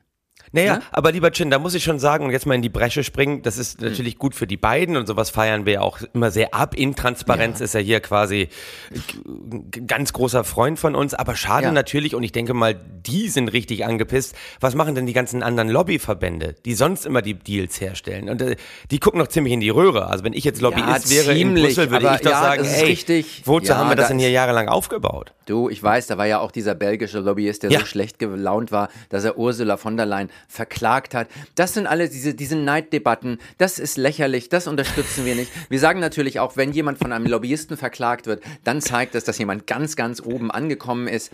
Naja, 0.54 0.76
Ne? 0.76 0.82
aber 0.92 1.10
lieber 1.12 1.30
Chin, 1.32 1.50
da 1.50 1.58
muss 1.58 1.74
ich 1.74 1.82
schon 1.84 1.98
sagen 1.98 2.24
und 2.24 2.30
jetzt 2.30 2.46
mal 2.46 2.54
in 2.54 2.62
die 2.62 2.68
Bresche 2.68 3.02
springen, 3.04 3.42
das 3.42 3.58
ist 3.58 3.80
natürlich 3.80 4.18
gut 4.18 4.34
für 4.36 4.46
die 4.46 4.56
beiden 4.56 4.96
und 4.96 5.06
sowas 5.06 5.28
feiern 5.30 5.66
wir 5.66 5.72
ja 5.74 5.80
auch 5.80 5.98
immer 6.14 6.30
sehr 6.30 6.54
ab. 6.54 6.74
Intransparenz 6.76 7.60
ist 7.60 7.74
ja 7.74 7.80
hier 7.80 7.98
quasi 8.00 8.48
ein 8.92 9.86
ganz 9.86 10.12
großer 10.12 10.44
Freund 10.44 10.78
von 10.78 10.94
uns, 10.94 11.12
aber 11.14 11.34
schade 11.36 11.66
Ja. 11.66 11.72
natürlich 11.72 12.14
und 12.14 12.22
ich 12.22 12.32
denke 12.32 12.54
mal, 12.54 12.74
die 12.74 13.28
sind 13.28 13.48
richtig 13.52 13.84
angepisst. 13.84 14.34
Was 14.60 14.74
machen 14.74 14.94
denn 14.94 15.06
die 15.06 15.12
ganzen 15.12 15.42
anderen 15.42 15.68
Lobbyverbände, 15.68 16.54
die 16.64 16.74
sonst 16.74 17.04
immer 17.04 17.20
die 17.22 17.34
Deals 17.34 17.80
herstellen? 17.80 18.28
Und 18.28 18.40
äh, 18.40 18.56
die 18.90 19.00
gucken 19.00 19.18
noch 19.18 19.28
ziemlich 19.28 19.52
in 19.52 19.60
die 19.60 19.70
Röhre. 19.70 20.06
Also 20.06 20.24
wenn 20.24 20.32
ich 20.34 20.44
jetzt 20.44 20.60
Lobbyist 20.60 21.10
wäre 21.10 21.32
in 21.32 21.38
ziemlich, 21.48 21.64
Brüssel, 21.64 21.90
würde 21.90 22.12
ich 22.14 22.20
doch 22.20 22.30
ja, 22.30 22.40
sagen, 22.42 22.64
hey, 22.64 22.84
richtig. 22.86 23.42
wozu 23.44 23.66
Ja, 23.72 23.78
haben 23.78 23.88
wir 23.88 23.96
das 23.96 24.06
da 24.06 24.08
denn 24.10 24.20
hier 24.20 24.30
jahrelang 24.30 24.68
aufgebaut? 24.68 25.32
Du, 25.46 25.68
ich 25.68 25.82
weiß, 25.82 26.06
da 26.06 26.18
war 26.18 26.26
ja 26.26 26.38
auch 26.40 26.50
dieser 26.50 26.74
belgische 26.74 27.20
Lobbyist, 27.20 27.62
der 27.62 27.70
Ja. 27.70 27.80
so 27.80 27.86
schlecht 27.86 28.18
gelaunt 28.18 28.72
war, 28.72 28.88
dass 29.10 29.24
er 29.24 29.38
Ursula 29.38 29.76
von 29.76 29.96
der 29.96 30.06
Leyen 30.06 30.30
verklagt 30.48 31.14
hat. 31.14 31.28
Das 31.54 31.74
sind 31.74 31.86
alle 31.86 32.08
diese, 32.08 32.34
diese 32.34 32.56
Neiddebatten. 32.56 33.38
Das 33.58 33.78
ist 33.78 33.96
lächerlich, 33.96 34.48
das 34.48 34.66
unterstützen 34.66 35.24
wir 35.24 35.34
nicht. 35.34 35.50
Wir 35.68 35.78
sagen 35.78 36.00
natürlich 36.00 36.40
auch, 36.40 36.56
wenn 36.56 36.72
jemand 36.72 36.98
von 36.98 37.12
einem 37.12 37.26
Lobbyisten 37.26 37.76
verklagt 37.76 38.26
wird, 38.26 38.42
dann 38.64 38.80
zeigt 38.80 39.14
das, 39.14 39.24
dass 39.24 39.38
jemand 39.38 39.66
ganz, 39.66 39.96
ganz 39.96 40.20
oben 40.22 40.50
angekommen 40.50 41.08
ist. 41.08 41.32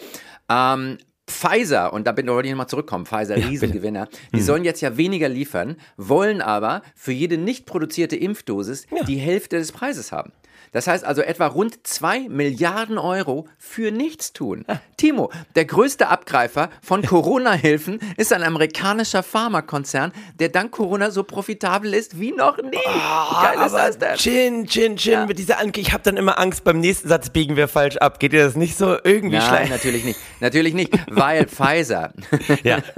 Ähm, 0.48 0.98
Pfizer, 1.28 1.92
und 1.92 2.08
da 2.08 2.12
bin, 2.12 2.26
da 2.26 2.32
wollte 2.32 2.48
ich 2.48 2.52
nochmal 2.52 2.66
zurückkommen, 2.66 3.06
Pfizer, 3.06 3.36
Riesengewinner, 3.36 4.08
die 4.34 4.40
sollen 4.40 4.64
jetzt 4.64 4.80
ja 4.80 4.96
weniger 4.96 5.28
liefern, 5.28 5.76
wollen 5.96 6.42
aber 6.42 6.82
für 6.96 7.12
jede 7.12 7.38
nicht 7.38 7.66
produzierte 7.66 8.16
Impfdosis 8.16 8.86
die 9.06 9.16
Hälfte 9.18 9.56
des 9.58 9.70
Preises 9.70 10.10
haben. 10.10 10.32
Das 10.72 10.86
heißt 10.86 11.04
also 11.04 11.22
etwa 11.22 11.46
rund 11.46 11.86
2 11.86 12.28
Milliarden 12.28 12.96
Euro 12.98 13.48
für 13.58 13.90
nichts 13.90 14.32
tun. 14.32 14.64
Timo, 14.96 15.30
der 15.56 15.64
größte 15.64 16.08
Abgreifer 16.08 16.70
von 16.82 17.02
Corona-Hilfen 17.02 17.98
ist 18.16 18.32
ein 18.32 18.42
amerikanischer 18.44 19.22
Pharmakonzern, 19.22 20.12
der 20.38 20.48
dank 20.50 20.70
Corona 20.70 21.10
so 21.10 21.24
profitabel 21.24 21.92
ist 21.94 22.20
wie 22.20 22.32
noch 22.32 22.56
nie. 22.58 22.70
Wie 22.70 23.42
geil 23.44 23.66
ist 23.66 23.72
das 23.72 23.98
denn? 23.98 24.16
Chin, 24.16 24.66
Chin, 24.66 24.96
Chin, 24.96 25.12
Ja. 25.12 25.26
mit 25.26 25.38
dieser 25.38 25.58
Anke, 25.58 25.80
ich 25.80 25.92
habe 25.92 26.02
dann 26.04 26.16
immer 26.16 26.38
Angst, 26.38 26.62
beim 26.64 26.78
nächsten 26.80 27.08
Satz 27.08 27.30
biegen 27.30 27.56
wir 27.56 27.66
falsch 27.68 27.96
ab. 27.96 28.20
Geht 28.20 28.32
dir 28.32 28.44
das 28.44 28.54
nicht 28.56 28.76
so 28.78 28.96
irgendwie 29.02 29.38
Nein, 29.38 29.48
schlecht? 29.48 29.70
natürlich 29.72 30.04
nicht. 30.04 30.20
Natürlich 30.40 30.74
nicht, 30.74 30.92
weil 31.10 31.46
Pfizer, 31.48 32.12
Ja. 32.62 32.78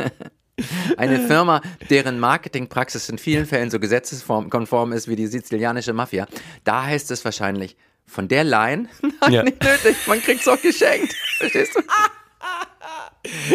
eine 0.97 1.21
Firma, 1.21 1.61
deren 1.91 2.19
Marketingpraxis 2.21 3.09
in 3.09 3.19
vielen 3.19 3.47
Fällen 3.47 3.71
so 3.71 3.79
gesetzeskonform 3.81 4.93
ist 4.93 5.09
wie 5.09 5.17
die 5.17 5.27
sizilianische 5.27 5.93
Mafia, 5.93 6.27
da 6.65 6.85
heißt 6.85 7.11
es 7.11 7.25
wahrscheinlich, 7.25 7.77
von 8.07 8.29
der 8.29 8.45
Line, 8.45 8.89
Ja. 9.31 9.43
nicht 9.43 9.63
nötig, 9.63 9.97
man 10.07 10.21
kriegt's 10.21 10.47
auch 10.49 10.61
geschenkt. 10.61 11.15
Verstehst 11.39 11.75
du? 11.77 11.81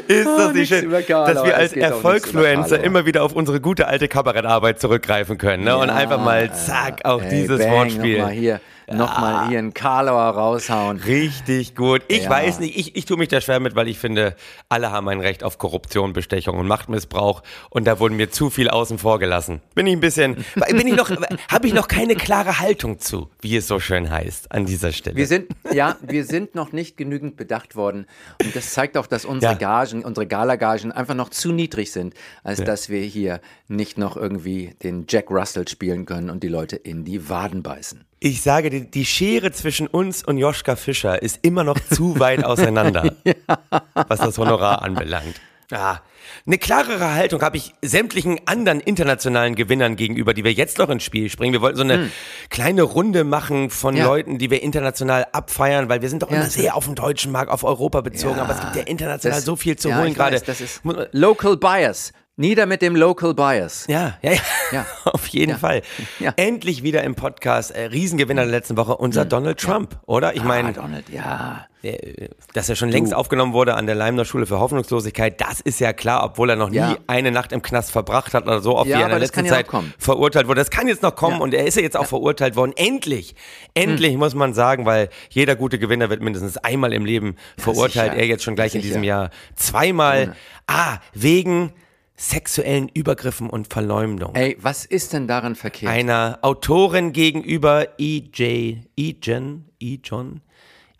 Ist 0.08 0.26
das 0.26 0.54
nichts 0.54 0.72
nicht 0.72 0.82
schön, 0.82 1.06
Karl, 1.06 1.34
dass 1.34 1.44
wir 1.44 1.52
es 1.54 1.58
als 1.60 1.74
auch 1.74 1.78
Erfolgsfluencer 1.78 2.78
Karl, 2.78 2.86
immer 2.86 3.06
wieder 3.06 3.24
auf 3.24 3.34
unsere 3.34 3.60
gute 3.60 3.88
alte 3.88 4.08
Kabarettarbeit 4.08 4.80
zurückgreifen 4.80 5.38
können 5.38 5.66
ne? 5.66 5.78
und 5.78 5.90
Ja, 5.90 5.96
einfach 5.96 6.24
mal 6.24 6.54
zack 6.54 7.04
auf 7.04 7.22
Ey, 7.24 7.30
dieses 7.30 7.60
bang, 7.60 7.72
Wortspiel. 7.72 8.28
Hier, 8.30 8.62
nochmal 8.92 9.50
hier 9.50 9.60
einen 9.60 9.74
Karlauer 9.74 10.24
raushauen. 10.32 10.98
Richtig 10.98 11.76
gut. 11.76 12.02
Ich 12.08 12.24
Ja. 12.24 12.30
weiß 12.30 12.60
nicht, 12.60 12.78
ich, 12.78 12.96
ich 12.96 13.06
tue 13.06 13.18
mich 13.18 13.28
da 13.28 13.42
schwer 13.42 13.60
mit, 13.60 13.76
weil 13.76 13.88
ich 13.88 14.00
finde, 14.00 14.36
alle 14.70 14.92
haben 14.92 15.08
ein 15.10 15.20
Recht 15.20 15.44
auf 15.44 15.58
Korruption, 15.58 16.14
Bestechung 16.14 16.58
und 16.58 16.68
Machtmissbrauch 16.68 17.44
und 17.70 17.86
da 17.86 18.00
wurden 18.00 18.16
mir 18.16 18.30
zu 18.30 18.50
viel 18.50 18.70
außen 18.70 18.98
vor 18.98 19.20
gelassen. 19.20 19.62
Bin 19.76 19.88
ich 19.88 19.94
ein 19.94 20.00
bisschen, 20.00 20.44
bin 20.70 20.88
ich 20.88 20.96
noch, 20.96 21.10
habe 21.52 21.68
ich 21.68 21.74
noch 21.74 21.88
keine 21.88 22.16
klare 22.16 22.60
Haltung 22.60 23.00
zu, 23.00 23.30
wie 23.42 23.58
es 23.58 23.68
so 23.68 23.80
schön 23.80 24.10
heißt 24.10 24.52
an 24.52 24.66
dieser 24.66 24.92
Stelle. 24.92 25.16
Wir 25.16 25.28
sind, 25.28 25.48
ja, 25.72 25.98
wir 26.02 26.24
sind 26.26 26.56
noch 26.56 26.72
nicht 26.72 26.96
genügend 26.98 27.36
bedacht 27.38 27.76
worden. 27.76 28.06
Und 28.44 28.56
das 28.56 28.72
zeigt 28.74 28.98
auch, 28.98 29.08
dass 29.08 29.26
unsere 29.26 29.54
Ja. 29.54 29.58
Gagen, 29.58 30.04
unsere 30.06 30.28
Galagagen 30.28 30.92
einfach 30.92 31.16
noch 31.16 31.30
zu 31.30 31.52
niedrig 31.52 31.92
sind, 31.92 32.14
als 32.44 32.64
dass 32.64 32.90
wir 32.90 33.02
hier 33.02 33.42
nicht 33.68 33.98
noch 33.98 34.16
irgendwie 34.16 34.76
den 34.84 35.06
Jack 35.10 35.30
Russell 35.30 35.68
spielen 35.68 36.06
können 36.06 36.30
und 36.30 36.44
die 36.44 36.48
Leute 36.48 36.76
in 36.78 37.04
die 37.04 37.30
Waden 37.30 37.64
beißen. 37.64 38.06
Ich 38.20 38.42
sage, 38.42 38.70
die, 38.72 38.90
die 38.90 39.06
Schere 39.06 39.52
zwischen 39.52 39.86
uns 39.88 40.24
und 40.24 40.38
Joschka 40.40 40.76
Fischer 40.76 41.22
ist 41.22 41.40
immer 41.44 41.64
noch 41.64 41.78
zu 41.80 42.20
weit 42.20 42.44
auseinander, 42.44 43.14
was 43.94 44.20
das 44.20 44.38
Honorar 44.40 44.82
anbelangt. 44.82 45.40
Ja, 45.70 46.02
eine 46.46 46.58
klarere 46.58 47.14
Haltung 47.14 47.42
habe 47.42 47.58
ich 47.58 47.74
sämtlichen 47.82 48.40
anderen 48.46 48.80
internationalen 48.80 49.54
Gewinnern 49.56 49.98
gegenüber, 49.98 50.34
die 50.34 50.44
wir 50.46 50.54
jetzt 50.54 50.78
noch 50.78 50.90
ins 50.90 51.04
Spiel 51.04 51.30
springen. 51.30 51.52
Wir 51.54 51.62
wollten 51.62 51.78
so 51.78 51.84
eine 51.84 52.10
kleine 52.50 52.84
Runde 52.84 53.24
machen 53.26 53.70
von 53.70 53.94
Hm. 53.94 54.00
Ja. 54.02 54.06
Leuten, 54.08 54.38
die 54.38 54.50
wir 54.50 54.64
international 54.64 55.28
abfeiern, 55.34 55.90
weil 55.90 56.02
wir 56.02 56.10
sind 56.10 56.24
doch 56.24 56.32
Ja. 56.32 56.38
immer 56.38 56.46
sehr 56.50 56.76
auf 56.76 56.86
den 56.86 56.96
deutschen 56.96 57.32
Markt, 57.34 57.52
auf 57.52 57.64
Europa 57.66 58.00
bezogen, 58.02 58.40
aber 58.40 58.54
es 58.56 58.62
gibt 58.62 58.76
ja 58.78 58.82
international 58.84 59.38
Das- 59.40 59.46
so 59.46 59.56
viel 59.58 59.76
zu 59.76 59.90
ja, 59.90 60.00
holen 60.00 60.14
gerade. 60.14 60.40
Das 60.40 60.62
ist 60.62 60.82
Local 61.12 61.58
Bias. 61.58 62.14
Nieder 62.40 62.68
mit 62.68 62.84
dem 62.84 62.96
Local 62.96 63.34
Bias. 63.34 63.86
Ja, 63.90 64.16
ja, 64.22 64.34
ja, 64.34 64.40
Ja. 64.72 64.86
auf 65.06 65.26
jeden 65.30 65.54
Ja. 65.54 65.58
Fall. 65.58 65.82
Ja. 66.20 66.34
Endlich 66.36 66.84
wieder 66.84 67.04
im 67.04 67.16
Podcast, 67.16 67.72
äh, 67.72 67.86
Riesengewinner 67.86 68.44
der 68.44 68.52
letzten 68.52 68.78
Woche, 68.78 68.96
unser 68.98 69.26
Donald 69.26 69.60
Trump, 69.60 70.00
oder? 70.06 70.36
Ich 70.36 70.44
meine, 70.44 70.70
ah, 70.70 70.72
Donald, 70.74 71.10
ja. 71.10 71.68
äh, 71.82 72.30
dass 72.54 72.70
er 72.70 72.76
schon 72.76 72.90
längst 72.90 73.14
aufgenommen 73.14 73.54
wurde 73.54 73.74
an 73.76 73.86
der 73.88 73.96
Leimner 73.96 74.24
Schule 74.26 74.46
für 74.46 74.60
Hoffnungslosigkeit, 74.60 75.42
das 75.42 75.62
ist 75.62 75.80
ja 75.80 75.94
klar, 75.94 76.24
obwohl 76.24 76.50
er 76.52 76.56
noch 76.56 76.70
nie 76.70 76.96
eine 77.08 77.32
Nacht 77.32 77.52
im 77.54 77.62
Knast 77.64 77.92
verbracht 77.92 78.34
hat 78.36 78.44
oder 78.46 78.60
so 78.62 78.78
oft 78.78 78.88
Ja, 78.88 78.98
wie 78.98 79.02
er 79.02 79.06
in 79.06 79.12
der 79.12 79.20
letzten 79.20 79.46
Zeit 79.48 79.68
kommen. 79.68 79.92
verurteilt 79.98 80.48
wurde. 80.48 80.62
Das 80.62 80.70
kann 80.70 80.88
jetzt 80.88 81.02
noch 81.02 81.16
kommen 81.16 81.42
und 81.42 81.54
er 81.56 81.66
ist 81.66 81.76
ja 81.76 81.82
jetzt 81.82 81.98
auch 81.98 82.06
verurteilt 82.06 82.56
worden. 82.56 82.74
Endlich, 82.76 83.36
endlich 83.74 84.14
Hm. 84.14 84.20
muss 84.20 84.36
man 84.36 84.54
sagen, 84.54 84.86
weil 84.86 85.10
jeder 85.30 85.56
gute 85.56 85.80
Gewinner 85.80 86.12
wird 86.12 86.22
mindestens 86.22 86.58
einmal 86.58 86.94
im 86.94 87.04
Leben 87.06 87.36
verurteilt. 87.58 88.14
Er 88.16 88.28
jetzt 88.28 88.44
schon 88.44 88.56
gleich 88.56 88.76
in 88.76 88.82
diesem 88.84 89.04
Jahr 89.04 89.32
zweimal. 89.56 90.36
Ah, 90.68 90.98
wegen 91.14 91.74
sexuellen 92.18 92.90
Übergriffen 92.90 93.50
und 93.50 93.72
Verleumdung. 93.72 94.36
Ey, 94.36 94.58
was 94.60 94.86
ist 94.86 95.14
denn 95.14 95.28
daran 95.28 95.56
verkehrt? 95.56 95.92
einer 95.94 96.40
Autorin 96.42 97.14
gegenüber 97.14 97.88
E.J. 98.00 98.78
E-Jen, 98.98 99.66
E-John, 99.80 100.42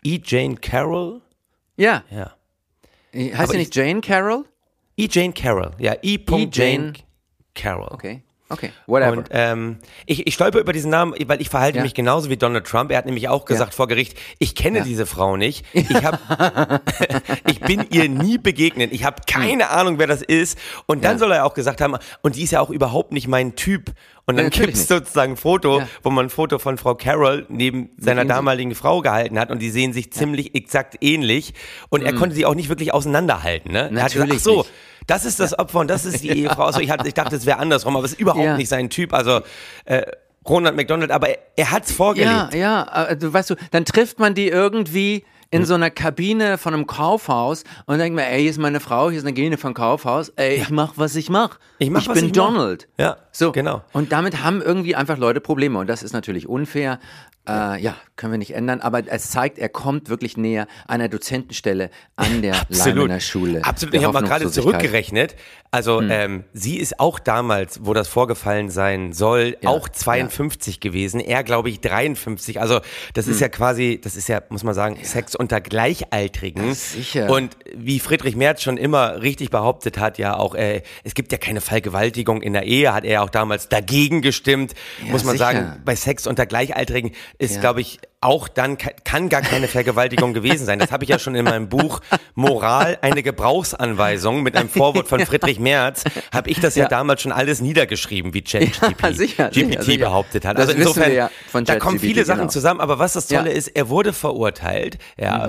E-Jane 0.04 0.54
Carroll. 0.56 1.20
ja. 1.76 2.04
Ja. 2.10 2.34
Heißt 3.14 3.50
sie 3.52 3.58
nicht 3.58 3.74
Jane 3.74 4.00
Carroll? 4.00 4.44
E-Jane 4.96 5.32
Carroll. 5.32 5.72
Ja, 5.78 5.94
E. 6.02 6.14
E. 6.14 6.48
Jane- 6.52 6.92
Carroll. 7.54 7.88
Okay. 7.90 8.22
Okay. 8.50 8.72
Whatever. 8.86 9.12
Und 9.12 9.28
ähm, 9.30 9.76
ich, 10.06 10.26
ich 10.26 10.32
stolper 10.34 10.58
über 10.58 10.72
diesen 10.72 10.90
Namen, 10.90 11.14
weil 11.26 11.40
ich 11.42 11.50
verhalte 11.50 11.78
Ja. 11.78 11.82
mich 11.84 11.92
genauso 11.92 12.30
wie 12.30 12.36
Donald 12.38 12.66
Trump. 12.66 12.90
Er 12.90 12.96
hat 12.98 13.04
nämlich 13.06 13.28
auch 13.28 13.44
gesagt 13.44 13.74
vor 13.74 13.88
Gericht, 13.88 14.16
ich 14.38 14.54
kenne 14.54 14.78
Ja. 14.78 14.84
diese 14.84 15.04
Frau 15.04 15.36
nicht. 15.36 15.66
Ich 15.74 15.90
hab, 16.02 16.18
ich 17.46 17.60
bin 17.60 17.84
ihr 17.90 18.08
nie 18.08 18.38
begegnet. 18.38 18.92
Ich 18.92 19.04
habe 19.04 19.16
keine 19.30 19.64
Hm. 19.64 19.70
Ahnung, 19.78 19.98
wer 19.98 20.06
das 20.06 20.22
ist. 20.22 20.58
Und 20.86 21.04
dann 21.04 21.12
Ja. 21.12 21.18
soll 21.18 21.32
er 21.32 21.44
auch 21.44 21.52
gesagt 21.54 21.80
haben, 21.82 21.96
und 22.22 22.36
die 22.36 22.42
ist 22.42 22.52
ja 22.52 22.60
auch 22.60 22.70
überhaupt 22.70 23.12
nicht 23.12 23.28
mein 23.28 23.54
Typ. 23.54 23.92
Und 24.24 24.36
dann 24.36 24.46
natürlich 24.46 24.74
gibt 24.74 24.78
es 24.78 24.88
sozusagen 24.88 25.32
ein 25.32 25.36
Foto, 25.36 25.80
Ja. 25.80 25.88
wo 26.02 26.10
man 26.10 26.26
ein 26.26 26.30
Foto 26.30 26.58
von 26.58 26.76
Frau 26.78 26.94
Carroll 26.94 27.46
neben 27.48 27.90
seiner 27.98 28.22
ihm 28.22 28.28
so- 28.28 28.34
damaligen 28.34 28.74
Frau 28.74 29.00
gehalten 29.02 29.38
hat 29.38 29.50
und 29.50 29.60
die 29.60 29.70
sehen 29.70 29.92
sich 29.92 30.12
ziemlich 30.12 30.54
exakt 30.54 30.96
ähnlich. 31.02 31.54
Und 31.90 32.02
er 32.02 32.14
konnte 32.14 32.34
sie 32.34 32.44
auch 32.46 32.54
nicht 32.54 32.68
wirklich 32.68 32.92
auseinanderhalten. 32.94 33.72
Ne? 33.72 33.90
Er 33.94 34.02
hat 34.02 34.12
gesagt, 34.12 34.14
ach 34.14 34.14
Hm. 34.14 34.20
Natürlich 34.28 34.42
so, 34.42 34.56
nicht. 34.58 34.70
Das 35.06 35.24
ist 35.24 35.40
das 35.40 35.58
Opfer 35.58 35.80
und 35.80 35.88
das 35.88 36.04
ist 36.04 36.22
die 36.22 36.30
Ehefrau. 36.42 36.64
Also 36.64 36.80
ich, 36.80 36.90
hatte, 36.90 37.06
ich 37.08 37.14
dachte, 37.14 37.36
es 37.36 37.46
wäre 37.46 37.58
andersrum, 37.58 37.96
aber 37.96 38.04
es 38.04 38.12
ist 38.12 38.20
überhaupt 38.20 38.44
Ja. 38.44 38.56
nicht 38.56 38.68
sein 38.68 38.90
Typ. 38.90 39.12
Also 39.14 39.40
äh, 39.84 40.02
Ronald 40.48 40.76
McDonald, 40.76 41.10
aber 41.10 41.28
er, 41.30 41.38
er 41.56 41.70
hat 41.70 41.84
es 41.84 41.92
vorgelebt. 41.92 42.54
Ja, 42.54 42.86
ja, 43.08 43.14
du 43.14 43.32
weißt 43.32 43.50
du, 43.50 43.54
dann 43.70 43.84
trifft 43.84 44.18
man 44.18 44.34
die 44.34 44.48
irgendwie 44.48 45.24
Hm. 45.50 45.60
in 45.60 45.66
so 45.66 45.72
einer 45.74 45.88
Kabine 45.90 46.58
von 46.58 46.74
einem 46.74 46.86
Kaufhaus 46.86 47.64
und 47.86 47.98
denkt 47.98 48.14
mir, 48.14 48.26
ey, 48.26 48.42
hier 48.42 48.50
ist 48.50 48.58
meine 48.58 48.80
Frau, 48.80 49.08
hier 49.08 49.18
ist 49.18 49.24
eine 49.24 49.32
Kabine 49.32 49.56
von 49.56 49.72
Kaufhaus, 49.72 50.28
ey, 50.36 50.56
ich 50.56 50.68
mach, 50.68 50.92
was 50.96 51.16
ich 51.16 51.30
mach. 51.30 51.58
Ich 51.78 51.88
mach, 51.88 52.06
was 52.06 52.14
bin 52.16 52.26
ich 52.26 52.36
mach. 52.36 52.48
Donald. 52.48 52.86
Ja, 52.98 53.16
so, 53.32 53.50
genau. 53.52 53.80
Und 53.94 54.12
damit 54.12 54.42
haben 54.44 54.60
irgendwie 54.60 54.94
einfach 54.94 55.16
Leute 55.16 55.40
Probleme 55.40 55.78
und 55.78 55.86
das 55.86 56.02
ist 56.02 56.12
natürlich 56.12 56.46
unfair. 56.50 56.98
Äh, 57.48 57.80
ja, 57.82 57.96
können 58.16 58.32
wir 58.32 58.38
nicht 58.38 58.54
ändern, 58.54 58.80
aber 58.80 59.02
es 59.06 59.30
zeigt, 59.30 59.58
er 59.58 59.68
kommt 59.68 60.08
wirklich 60.08 60.36
näher 60.36 60.66
einer 60.86 61.08
Dozentenstelle 61.08 61.90
an 62.16 62.42
der 62.42 62.56
Leimener 62.68 63.20
Schule. 63.20 63.64
Absolut. 63.64 63.94
der 63.94 64.00
Ich 64.00 64.06
habe 64.06 64.20
mal 64.20 64.26
gerade. 64.26 64.44
Hm. 64.44 64.52
zurückgerechnet. 64.52 65.36
Also 65.70 66.00
ähm, 66.00 66.44
sie 66.54 66.78
ist 66.78 66.98
auch 66.98 67.18
damals, 67.18 67.84
wo 67.84 67.92
das 67.92 68.08
vorgefallen 68.08 68.70
sein 68.70 69.12
soll, 69.12 69.56
Ja, 69.60 69.68
auch 69.68 69.88
52 69.88 70.80
gewesen. 70.80 71.20
Er, 71.20 71.44
glaube 71.44 71.68
ich, 71.68 71.80
53. 71.80 72.58
Also 72.58 72.80
das 73.12 73.28
ist 73.28 73.40
ja 73.40 73.48
quasi, 73.48 74.00
das 74.02 74.16
ist 74.16 74.28
ja, 74.28 74.40
muss 74.48 74.64
man 74.64 74.74
sagen, 74.74 74.98
Sex 75.02 75.34
unter 75.34 75.60
Gleichaltrigen. 75.60 76.68
Ja, 76.68 76.74
sicher. 76.74 77.30
Und 77.30 77.56
wie 77.76 78.00
Friedrich 78.00 78.34
Merz 78.34 78.62
schon 78.62 78.78
immer 78.78 79.20
richtig 79.20 79.50
behauptet 79.50 79.98
hat, 79.98 80.16
ja 80.16 80.36
auch, 80.36 80.54
äh, 80.54 80.82
es 81.04 81.14
gibt 81.14 81.32
ja 81.32 81.38
keine 81.38 81.60
Vergewaltigung 81.60 82.40
in 82.40 82.54
der 82.54 82.64
Ehe, 82.64 82.94
hat 82.94 83.04
er 83.04 83.22
auch 83.22 83.30
damals 83.30 83.68
dagegen 83.68 84.22
gestimmt. 84.22 84.72
Ja, 85.04 85.12
muss 85.12 85.24
man 85.24 85.32
sicher. 85.32 85.52
sagen, 85.52 85.82
bei 85.84 85.94
Sex 85.96 86.26
unter 86.26 86.46
Gleichaltrigen 86.46 87.12
ist, 87.38 87.54
Ja. 87.54 87.60
glaube 87.60 87.80
ich, 87.80 88.00
auch 88.20 88.48
dann 88.48 88.78
ka- 88.78 88.90
kann 89.04 89.28
gar 89.28 89.42
keine 89.42 89.68
Vergewaltigung 89.68 90.34
gewesen 90.34 90.66
sein. 90.66 90.80
Das 90.80 90.90
habe 90.90 91.04
ich 91.04 91.10
ja 91.10 91.20
schon 91.20 91.36
in 91.36 91.44
meinem 91.44 91.68
Buch 91.68 92.00
Moral, 92.34 92.98
eine 93.00 93.22
Gebrauchsanweisung 93.22 94.42
mit 94.42 94.56
einem 94.56 94.68
Vorwort 94.68 95.06
von 95.06 95.24
Friedrich 95.24 95.60
Merz, 95.60 96.02
habe 96.34 96.50
ich 96.50 96.58
das 96.60 96.74
ja. 96.74 96.84
Ja. 96.84 96.88
damals 96.88 97.22
schon 97.22 97.30
alles 97.32 97.60
niedergeschrieben, 97.60 98.34
wie 98.34 98.42
ChatGPT 98.42 99.02
Ja, 99.02 99.12
sicher, 99.12 99.48
GPT 99.50 99.82
sicher. 99.84 99.98
behauptet 100.06 100.44
hat. 100.44 100.58
Das 100.58 100.68
also 100.68 100.78
insofern, 100.78 101.12
ja 101.14 101.30
da 101.64 101.76
kommen 101.78 102.00
viele 102.00 102.24
Sachen 102.24 102.40
genau. 102.40 102.50
zusammen, 102.50 102.80
aber 102.80 102.98
was 102.98 103.12
das 103.12 103.28
Tolle. 103.28 103.50
Mhm. 103.50 103.56
ist, 103.56 103.68
er 103.68 103.88
wurde 103.88 104.12
verurteilt. 104.12 104.98
Ja. 105.16 105.48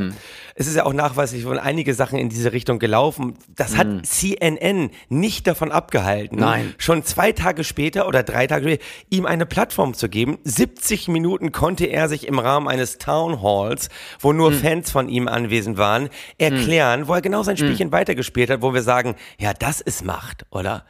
Es 0.60 0.68
ist 0.68 0.76
ja 0.76 0.86
auch 0.86 0.92
nachweislich 0.94 1.44
von 1.44 1.58
einige 1.58 1.94
Sachen 1.94 2.20
in 2.20 2.28
diese 2.28 2.52
Richtung 2.52 2.80
gelaufen. 2.80 3.36
Das 3.56 3.78
hat 3.78 3.88
CNN 4.06 4.90
nicht 5.08 5.48
davon 5.48 5.72
abgehalten, 5.72 6.36
Mhm. 6.36 6.42
Nein. 6.42 6.74
schon 6.78 7.04
zwei 7.06 7.32
Tage 7.32 7.64
später 7.64 8.08
oder 8.10 8.24
drei 8.24 8.46
Tage 8.46 8.66
später 8.66 8.84
ihm 9.10 9.26
eine 9.26 9.46
Plattform 9.46 9.94
zu 9.94 10.10
geben. 10.10 10.38
70 10.44 11.08
Minuten 11.08 11.54
konnte 11.54 11.86
er 11.86 12.10
sich 12.10 12.28
im 12.28 12.40
Rahmen 12.40 12.68
eines 12.68 12.98
Town 12.98 13.42
Halls, 13.42 13.88
wo 14.20 14.34
nur 14.34 14.52
Fans 14.52 14.92
von 14.92 15.08
ihm 15.08 15.30
anwesend 15.30 15.78
waren, 15.78 16.10
erklären, 16.38 17.08
wo 17.08 17.14
er 17.14 17.22
genau 17.22 17.42
sein 17.44 17.56
Spielchen 17.56 17.94
weitergespielt 17.94 18.50
hat, 18.50 18.62
wo 18.62 18.74
wir 18.74 18.84
sagen, 18.84 19.16
ja, 19.40 19.54
das 19.54 19.80
ist 19.80 20.04
Macht, 20.04 20.46
oder? 20.52 20.84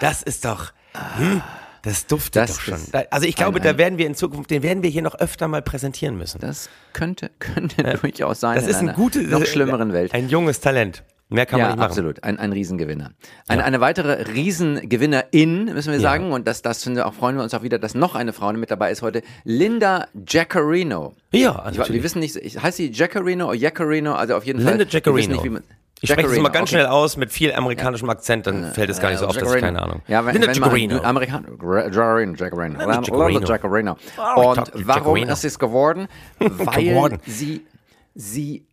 Das 0.00 0.22
ist 0.22 0.44
doch, 0.44 0.72
hm, 1.18 1.42
das 1.86 2.06
duftet 2.06 2.42
Das 2.42 2.56
doch 2.56 2.60
schon. 2.60 2.78
Also 3.10 3.26
ich 3.26 3.36
glaube, 3.36 3.58
ein- 3.60 3.64
da 3.64 3.78
werden 3.78 3.96
wir 3.98 4.06
in 4.06 4.14
Zukunft, 4.14 4.50
den 4.50 4.62
werden 4.62 4.82
wir 4.82 4.90
hier 4.90 5.02
noch 5.02 5.14
öfter 5.14 5.48
mal 5.48 5.62
präsentieren 5.62 6.18
müssen. 6.18 6.40
Das 6.40 6.68
könnte, 6.92 7.30
könnte 7.38 7.98
durchaus 8.02 8.40
sein 8.40 8.56
Das 8.56 8.64
in 8.64 8.70
ist 8.70 8.76
ein 8.76 8.88
einer 8.88 8.96
gutes, 8.96 9.26
noch 9.30 9.44
schlimmeren 9.46 9.92
Welt. 9.92 10.12
Ein 10.12 10.28
junges 10.28 10.60
Talent. 10.60 11.02
Mehr 11.28 11.44
kann 11.44 11.58
man 11.58 11.70
ja, 11.70 11.72
nicht 11.74 11.78
machen. 11.80 11.88
absolut. 11.90 12.22
Ein, 12.22 12.38
ein 12.38 12.52
Riesengewinner. 12.52 13.10
Eine, 13.48 13.64
eine 13.64 13.80
weitere 13.80 14.22
Riesengewinnerin, 14.32 15.64
müssen 15.66 15.90
wir 15.92 15.98
sagen, 16.00 16.32
und 16.32 16.46
das, 16.46 16.62
das 16.62 16.86
wir 16.86 17.04
auch, 17.06 17.14
freuen 17.14 17.36
wir 17.36 17.42
uns 17.42 17.52
auch 17.54 17.62
wieder, 17.62 17.78
dass 17.80 17.94
noch 17.96 18.14
eine 18.14 18.32
Frau 18.32 18.52
mit 18.52 18.70
dabei 18.70 18.92
ist 18.92 19.02
heute, 19.02 19.22
Linda 19.44 20.06
Jaccarino. 20.28 21.14
Ja, 21.32 21.50
Ich, 21.70 21.78
natürlich. 21.78 21.92
wir 21.94 22.02
wissen 22.04 22.20
nicht, 22.20 22.36
ich, 22.36 22.62
heißt 22.62 22.76
sie 22.76 22.90
Jaccarino 22.92 23.46
oder 23.46 23.56
Jaccarino? 23.56 24.14
Also 24.14 24.36
auf 24.36 24.44
jeden 24.44 24.58
Linda 24.60 24.72
Fall. 24.72 24.78
wir 24.78 24.86
wissen 24.86 24.94
Jaccarino. 24.94 25.32
Nicht, 25.34 25.44
wie 25.44 25.50
man, 25.50 25.62
Ich 26.02 26.10
spreche 26.10 26.28
das 26.28 26.36
immer 26.36 26.50
ganz 26.50 26.64
okay. 26.70 26.80
schnell 26.80 26.86
aus 26.86 27.16
mit 27.16 27.32
viel 27.32 27.54
amerikanischem 27.54 28.08
Akzent, 28.10 28.46
dann 28.46 28.72
fällt 28.74 28.90
es 28.90 29.00
gar 29.00 29.10
nicht 29.10 29.18
so 29.20 29.26
auf, 29.26 29.36
dass 29.36 29.52
ich 29.54 29.60
keine 29.60 29.80
Ahnung. 29.82 30.02
Ja, 30.06 30.26
wenn, 30.26 30.34
Linda 30.34 30.48
wenn 30.48 30.60
man 30.60 30.70
Jaccarino. 30.70 31.02
Amerikan 31.02 31.44
Jaccarino, 31.50 32.34
Jaccarino. 32.34 32.78
Linda 32.78 32.84
Linda 32.84 33.00
Jaccarino. 33.00 33.46
Jaccarino. 33.48 33.96
Oh, 34.36 34.50
Und 34.50 34.86
warum 34.86 35.16
ist 35.16 35.44
es 35.44 35.58
geworden? 35.58 36.08
Weil 36.38 37.18
sie, 37.26 37.66
sie 38.14 38.66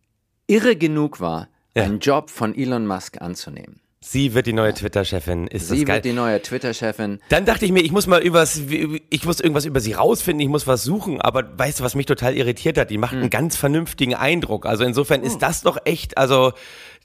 irre 0.46 0.76
genug 0.76 1.20
war, 1.20 1.48
Ja. 1.74 1.84
einen 1.84 1.98
Job 2.00 2.28
von 2.30 2.54
Elon 2.54 2.86
Musk 2.86 3.20
anzunehmen. 3.22 3.80
Sie 4.06 4.34
wird 4.34 4.46
die 4.46 4.52
neue 4.52 4.74
Twitter-Chefin. 4.74 5.46
Ist 5.46 5.68
Sie 5.68 5.78
das 5.78 5.86
geil? 5.86 5.96
wird 5.96 6.04
die 6.04 6.12
neue 6.12 6.42
Twitter-Chefin. 6.42 7.20
Dann 7.30 7.46
dachte 7.46 7.64
ich 7.64 7.72
mir, 7.72 7.80
ich 7.80 7.90
muss 7.90 8.06
mal 8.06 8.20
übers, 8.20 8.60
ich 9.08 9.24
muss 9.24 9.40
irgendwas 9.40 9.64
über 9.64 9.80
sie 9.80 9.94
rausfinden, 9.94 10.40
ich 10.42 10.50
muss 10.50 10.66
was 10.66 10.84
suchen, 10.84 11.22
aber 11.22 11.58
weißt 11.58 11.80
du, 11.80 11.84
was 11.84 11.94
mich 11.94 12.04
total 12.04 12.36
irritiert 12.36 12.76
hat? 12.76 12.90
Die 12.90 12.98
macht 12.98 13.12
Hm. 13.12 13.20
einen 13.20 13.30
ganz 13.30 13.56
vernünftigen 13.56 14.14
Eindruck. 14.14 14.66
Also 14.66 14.84
insofern 14.84 15.22
ist 15.22 15.38
das 15.38 15.62
doch 15.62 15.78
echt, 15.86 16.18
also 16.18 16.52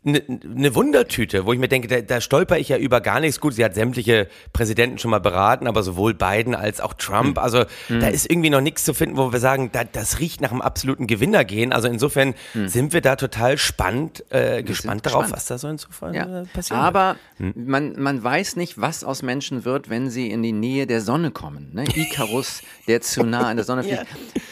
eine 0.05 0.23
ne 0.27 0.73
Wundertüte, 0.75 1.45
wo 1.45 1.51
ich 1.51 1.59
mir 1.59 1.67
denke, 1.67 1.87
da, 1.89 1.99
da 2.01 2.21
stolper 2.21 2.57
ich 2.57 2.69
ja 2.69 2.77
über 2.77 3.01
gar 3.01 3.19
nichts. 3.19 3.41
Gut, 3.41 3.53
sie 3.55 3.65
hat 3.65 3.75
sämtliche 3.75 4.29
Präsidenten 4.53 4.97
schon 4.97 5.11
mal 5.11 5.19
beraten, 5.19 5.67
aber 5.67 5.83
sowohl 5.83 6.13
Biden 6.13 6.55
als 6.55 6.79
auch 6.79 6.93
Trump. 6.93 7.35
Hm. 7.37 7.43
Also 7.43 7.65
da 7.89 8.07
ist 8.07 8.29
irgendwie 8.31 8.49
noch 8.49 8.61
nichts 8.61 8.85
zu 8.85 8.93
finden, 8.93 9.17
wo 9.17 9.33
wir 9.33 9.39
sagen, 9.39 9.71
da, 9.73 9.83
das 9.83 10.19
riecht 10.19 10.39
nach 10.39 10.51
einem 10.51 10.61
absoluten 10.61 11.05
Gewinner 11.05 11.43
gehen. 11.43 11.73
Also 11.73 11.89
insofern 11.89 12.33
sind 12.53 12.93
wir 12.93 13.01
da 13.01 13.17
total 13.17 13.57
spannend, 13.57 14.23
äh, 14.31 14.63
gespannt 14.63 15.05
darauf, 15.05 15.25
Hm. 15.25 15.31
gespannt. 15.33 15.37
was 15.37 15.45
da 15.47 15.57
so 15.57 15.67
insofern 15.67 16.13
Ja. 16.13 16.41
äh, 16.41 16.45
passiert. 16.45 16.79
Hm. 16.79 16.85
Aber 16.85 17.15
man, 17.55 17.99
man 18.01 18.23
weiß 18.23 18.55
nicht, 18.55 18.79
was 18.79 19.03
aus 19.03 19.21
Menschen 19.21 19.65
wird, 19.65 19.89
wenn 19.89 20.09
sie 20.09 20.31
in 20.31 20.41
die 20.43 20.53
Nähe 20.53 20.87
der 20.87 21.01
Sonne 21.01 21.31
kommen. 21.31 21.71
Ne? 21.73 21.83
Icarus, 21.93 22.61
der 22.87 23.01
zu 23.01 23.23
nah 23.25 23.49
an 23.49 23.57
der 23.57 23.65
Sonne 23.65 23.83
fliegt. 23.83 24.05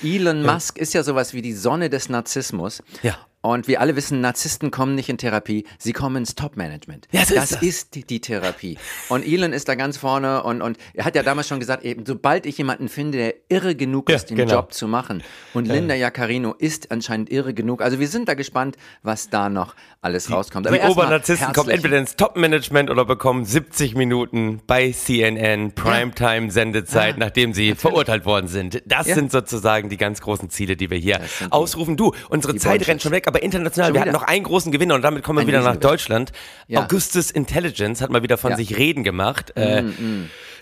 Elon 0.03 0.41
Musk 0.43 0.77
ist 0.77 0.93
ja 0.93 1.03
sowas 1.03 1.33
wie 1.33 1.41
die 1.41 1.53
Sonne 1.53 1.89
des 1.89 2.09
Narzissmus. 2.09 2.83
Ja. 3.01 3.17
Und 3.41 3.67
wir 3.67 3.79
alle 3.79 3.95
wissen, 3.95 4.19
Narzissten 4.19 4.71
kommen 4.71 4.95
nicht 4.95 5.09
in 5.09 5.17
Therapie, 5.17 5.65
sie 5.77 5.93
kommen 5.93 6.17
ins 6.17 6.35
Top-Management. 6.35 7.07
Ja, 7.11 7.21
ist 7.21 7.35
das 7.35 7.49
das. 7.49 7.61
ist 7.61 7.95
die, 7.95 8.03
die 8.03 8.19
Therapie. 8.19 8.77
Und 9.09 9.25
Elon 9.25 9.53
ist 9.53 9.69
da 9.69 9.75
ganz 9.75 9.95
vorne 9.97 10.43
und, 10.43 10.61
und 10.61 10.77
er 10.93 11.05
hat 11.05 11.15
ja 11.15 11.23
damals 11.23 11.47
schon 11.47 11.59
gesagt, 11.59 11.85
eben, 11.85 12.05
sobald 12.05 12.45
ich 12.45 12.57
jemanden 12.57 12.89
finde, 12.89 13.17
der 13.19 13.35
irre 13.47 13.75
genug 13.75 14.09
Ja, 14.09 14.15
ist, 14.17 14.31
den 14.31 14.37
genau. 14.37 14.55
Job 14.55 14.73
zu 14.73 14.87
machen. 14.87 15.23
Und 15.53 15.67
Linda 15.67 15.93
Jaccarino 15.95 16.53
ist 16.57 16.91
anscheinend 16.91 17.29
irre 17.31 17.53
genug. 17.53 17.81
Also 17.81 17.99
wir 17.99 18.07
sind 18.07 18.27
da 18.27 18.33
gespannt, 18.33 18.75
was 19.03 19.29
da 19.29 19.49
noch 19.49 19.75
alles 20.01 20.31
rauskommt. 20.31 20.65
Die 20.65 20.69
erst 20.73 20.83
mal 20.83 20.91
Obernarzissten 21.03 21.53
kommen 21.53 21.69
entweder 21.69 21.99
ins 21.99 22.15
Top-Management 22.15 22.89
oder 22.89 23.05
bekommen 23.05 23.45
70 23.45 23.95
Minuten 23.95 24.61
bei 24.67 24.91
CNN 24.91 25.73
Primetime-Sendezeit, 25.73 27.17
nachdem 27.17 27.53
sie 27.53 27.75
verurteilt 27.75 28.25
worden 28.25 28.47
sind. 28.47 28.81
Das 28.85 29.07
Ja. 29.07 29.15
sind 29.15 29.31
sozusagen 29.31 29.89
die 29.89 29.97
ganz 29.97 30.21
großen 30.21 30.49
Ziele, 30.49 30.75
die 30.75 30.89
wir 30.89 30.97
hier 30.97 31.19
die- 31.39 31.51
ausrufen. 31.51 31.97
Du, 31.97 32.13
unsere 32.29 32.53
die 32.53 32.59
Zeit 32.59 32.87
rennt 32.87 33.01
schon 33.01 33.11
weg, 33.11 33.26
aber 33.27 33.43
international, 33.43 33.87
Schon 33.89 33.93
wir 33.95 34.01
hatten 34.01 34.11
noch 34.13 34.23
einen 34.23 34.43
großen 34.43 34.71
Gewinner 34.71 34.95
und 34.95 35.01
damit 35.01 35.23
kommen 35.23 35.37
wir 35.37 35.41
Ein 35.41 35.47
wieder 35.47 35.61
nach. 35.61 35.75
Deutschland. 35.75 36.31
Ja. 36.67 36.83
Augustus 36.83 37.29
Intelligence 37.31 38.01
hat 38.01 38.09
mal 38.09 38.23
wieder 38.23 38.37
von 38.37 38.51
Ja. 38.51 38.55
Mm, 38.57 38.59
sich 38.59 38.77
reden 38.77 39.03
gemacht. 39.03 39.55
Äh, 39.55 39.83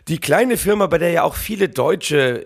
Die 0.07 0.19
kleine 0.19 0.57
Firma, 0.57 0.87
bei 0.87 0.97
der 0.97 1.09
ja 1.11 1.23
auch 1.23 1.35
viele 1.35 1.69
Deutsche 1.69 2.43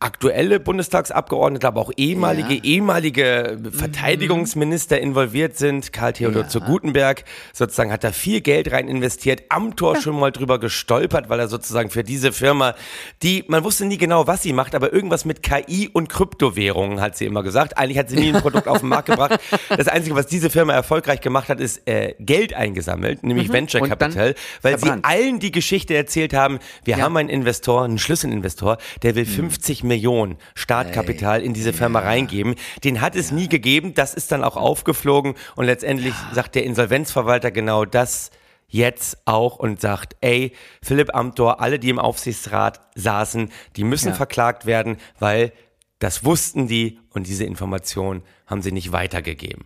aktuelle 0.00 0.60
Bundestagsabgeordnete, 0.60 1.66
aber 1.66 1.80
auch 1.80 1.90
ehemalige, 1.96 2.54
Ja. 2.54 2.62
ehemalige 2.62 3.58
Verteidigungsminister 3.72 5.00
involviert 5.00 5.56
sind. 5.56 5.92
Karl 5.92 6.12
Theodor 6.12 6.42
Ja. 6.42 6.48
zu 6.48 6.60
Gutenberg 6.60 7.24
sozusagen 7.52 7.90
hat 7.92 8.04
da 8.04 8.12
viel 8.12 8.40
Geld 8.40 8.70
rein 8.70 8.88
investiert, 8.88 9.42
am 9.48 9.74
Tor 9.76 9.96
schon 10.00 10.18
mal 10.18 10.30
drüber 10.30 10.58
gestolpert, 10.60 11.28
weil 11.28 11.40
er 11.40 11.48
sozusagen 11.48 11.90
für 11.90 12.04
diese 12.04 12.32
Firma, 12.32 12.74
die, 13.22 13.44
man 13.48 13.64
wusste 13.64 13.84
nie 13.86 13.98
genau, 13.98 14.26
was 14.26 14.42
sie 14.42 14.52
macht, 14.52 14.74
aber 14.74 14.92
irgendwas 14.92 15.24
mit 15.24 15.42
KI 15.42 15.88
und 15.92 16.08
Kryptowährungen 16.08 17.00
hat 17.00 17.16
sie 17.16 17.26
immer 17.26 17.42
gesagt. 17.42 17.76
Eigentlich 17.76 17.98
hat 17.98 18.08
sie 18.08 18.16
nie 18.16 18.32
ein 18.32 18.40
Produkt 18.40 18.68
auf 18.68 18.80
den 18.80 18.88
Markt 18.88 19.06
gebracht. 19.08 19.40
Das 19.68 19.88
Einzige, 19.88 20.14
was 20.14 20.26
diese 20.26 20.48
Firma 20.50 20.72
erfolgreich 20.74 21.20
gemacht 21.20 21.48
hat, 21.48 21.60
ist 21.60 21.86
äh, 21.88 22.14
Geld 22.20 22.54
eingesammelt, 22.54 23.24
nämlich 23.24 23.52
Venture 23.52 23.82
Und 23.82 23.90
dann 23.90 23.98
Capital, 23.98 24.34
weil 24.62 24.74
sie 24.78 24.86
verbrannt. 24.86 25.04
allen 25.04 25.38
die 25.40 25.50
Geschichte 25.50 25.94
erzählt 25.94 26.34
haben, 26.34 26.58
wir 26.84 26.96
Ja. 26.98 27.04
haben 27.04 27.16
einen 27.16 27.28
Investor, 27.28 27.84
einen 27.84 27.98
Schlüsselinvestor, 27.98 28.78
der 29.02 29.14
will 29.16 29.26
50 29.26 29.82
Millionen 29.88 30.36
Startkapital 30.54 31.42
in 31.42 31.54
diese 31.54 31.72
Firma 31.72 32.00
reingeben. 32.00 32.54
Den 32.84 33.00
hat 33.00 33.16
es 33.16 33.32
nie 33.32 33.48
gegeben, 33.48 33.94
das 33.94 34.14
ist 34.14 34.30
dann 34.30 34.44
auch 34.44 34.56
aufgeflogen 34.56 35.34
und 35.56 35.64
letztendlich 35.64 36.14
sagt 36.32 36.54
der 36.54 36.64
Insolvenzverwalter 36.64 37.50
genau 37.50 37.84
das 37.84 38.30
jetzt 38.68 39.18
auch 39.24 39.56
und 39.56 39.80
sagt, 39.80 40.16
ey, 40.20 40.52
Philipp 40.82 41.14
Amthor, 41.14 41.60
alle, 41.60 41.78
die 41.78 41.88
im 41.88 41.98
Aufsichtsrat 41.98 42.80
saßen, 42.94 43.50
die 43.76 43.84
müssen 43.84 44.14
verklagt 44.14 44.66
werden, 44.66 44.98
weil 45.18 45.52
das 45.98 46.24
wussten 46.24 46.68
die 46.68 47.00
und 47.10 47.26
diese 47.26 47.44
Information 47.44 48.22
haben 48.46 48.62
sie 48.62 48.72
nicht 48.72 48.92
weitergegeben. 48.92 49.64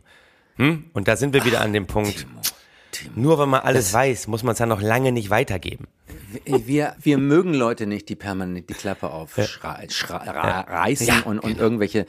Hm? 0.57 0.91
Und 0.93 1.09
da 1.09 1.17
sind 1.17 1.35
wir 1.35 1.45
wieder 1.45 1.61
an 1.61 1.73
dem 1.73 1.87
Punkt. 1.87 2.27
Nur 3.15 3.39
wenn 3.39 3.49
man 3.49 3.61
alles 3.61 3.93
weiß, 3.93 4.27
muss 4.27 4.43
man 4.43 4.53
es 4.55 4.59
ja 4.59 4.67
noch 4.67 4.81
lange 4.81 5.13
nicht 5.13 5.31
weitergeben. 5.31 5.89
Wir, 6.45 6.97
wir 7.01 7.19
mögen 7.19 7.55
Leute 7.55 7.87
nicht, 7.87 8.09
die 8.09 8.17
permanent 8.17 8.69
die 8.69 8.75
Klappe 8.75 9.11
aufreißen 9.11 9.61
Ja, 11.07 11.21
und, 11.21 11.39
und 11.39 11.59
irgendwelche 11.59 12.01
äh, 12.01 12.07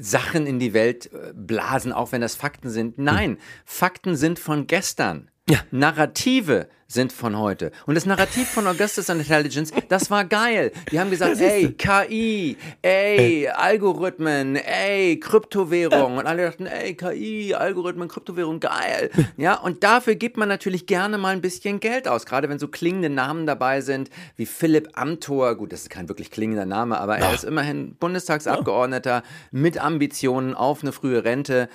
Sachen 0.00 0.46
in 0.46 0.58
die 0.58 0.72
Welt 0.72 1.10
äh, 1.12 1.32
blasen, 1.34 1.92
auch 1.92 2.12
wenn 2.12 2.20
das 2.20 2.36
Fakten 2.36 2.70
sind. 2.70 2.98
Nein, 2.98 3.38
Fakten 3.64 4.16
sind 4.16 4.38
von 4.38 4.66
gestern. 4.66 5.30
Ja. 5.48 5.60
Narrative 5.70 6.68
sind 6.90 7.12
von 7.12 7.36
heute. 7.38 7.70
Und 7.84 7.96
das 7.96 8.06
Narrativ 8.06 8.48
von 8.48 8.66
Augustus 8.66 9.10
Intelligence, 9.10 9.72
das 9.90 10.10
war 10.10 10.24
geil. 10.24 10.72
Die 10.90 10.98
haben 10.98 11.10
gesagt, 11.10 11.38
ey, 11.38 11.72
KI, 11.72 12.56
ey, 12.80 13.46
Algorithmen, 13.46 14.56
ey, 14.56 15.20
Kryptowährung. 15.20 16.16
Und 16.16 16.26
alle 16.26 16.46
dachten, 16.46 16.64
ey, 16.64 16.94
KI, 16.94 17.54
Algorithmen, 17.54 18.08
Kryptowährung, 18.08 18.58
geil. 18.60 19.10
Ja, 19.36 19.60
und 19.60 19.84
dafür 19.84 20.14
gibt 20.14 20.38
man 20.38 20.48
natürlich 20.48 20.86
gerne 20.86 21.18
mal 21.18 21.34
ein 21.34 21.42
bisschen 21.42 21.78
Geld 21.78 22.08
aus. 22.08 22.24
Gerade 22.24 22.48
wenn 22.48 22.58
so 22.58 22.68
klingende 22.68 23.10
Namen 23.10 23.46
dabei 23.46 23.82
sind, 23.82 24.08
wie 24.36 24.46
Philipp 24.46 24.88
Amthor. 24.94 25.56
Gut, 25.56 25.72
das 25.72 25.82
ist 25.82 25.90
kein 25.90 26.08
wirklich 26.08 26.30
klingender 26.30 26.64
Name, 26.64 26.98
aber 26.98 27.18
er 27.18 27.34
ist 27.34 27.44
immerhin 27.44 27.96
Bundestagsabgeordneter 27.96 29.24
mit 29.50 29.78
Ambitionen 29.78 30.54
auf 30.54 30.82
eine 30.82 30.92
frühe 30.92 31.22
Rente. 31.22 31.68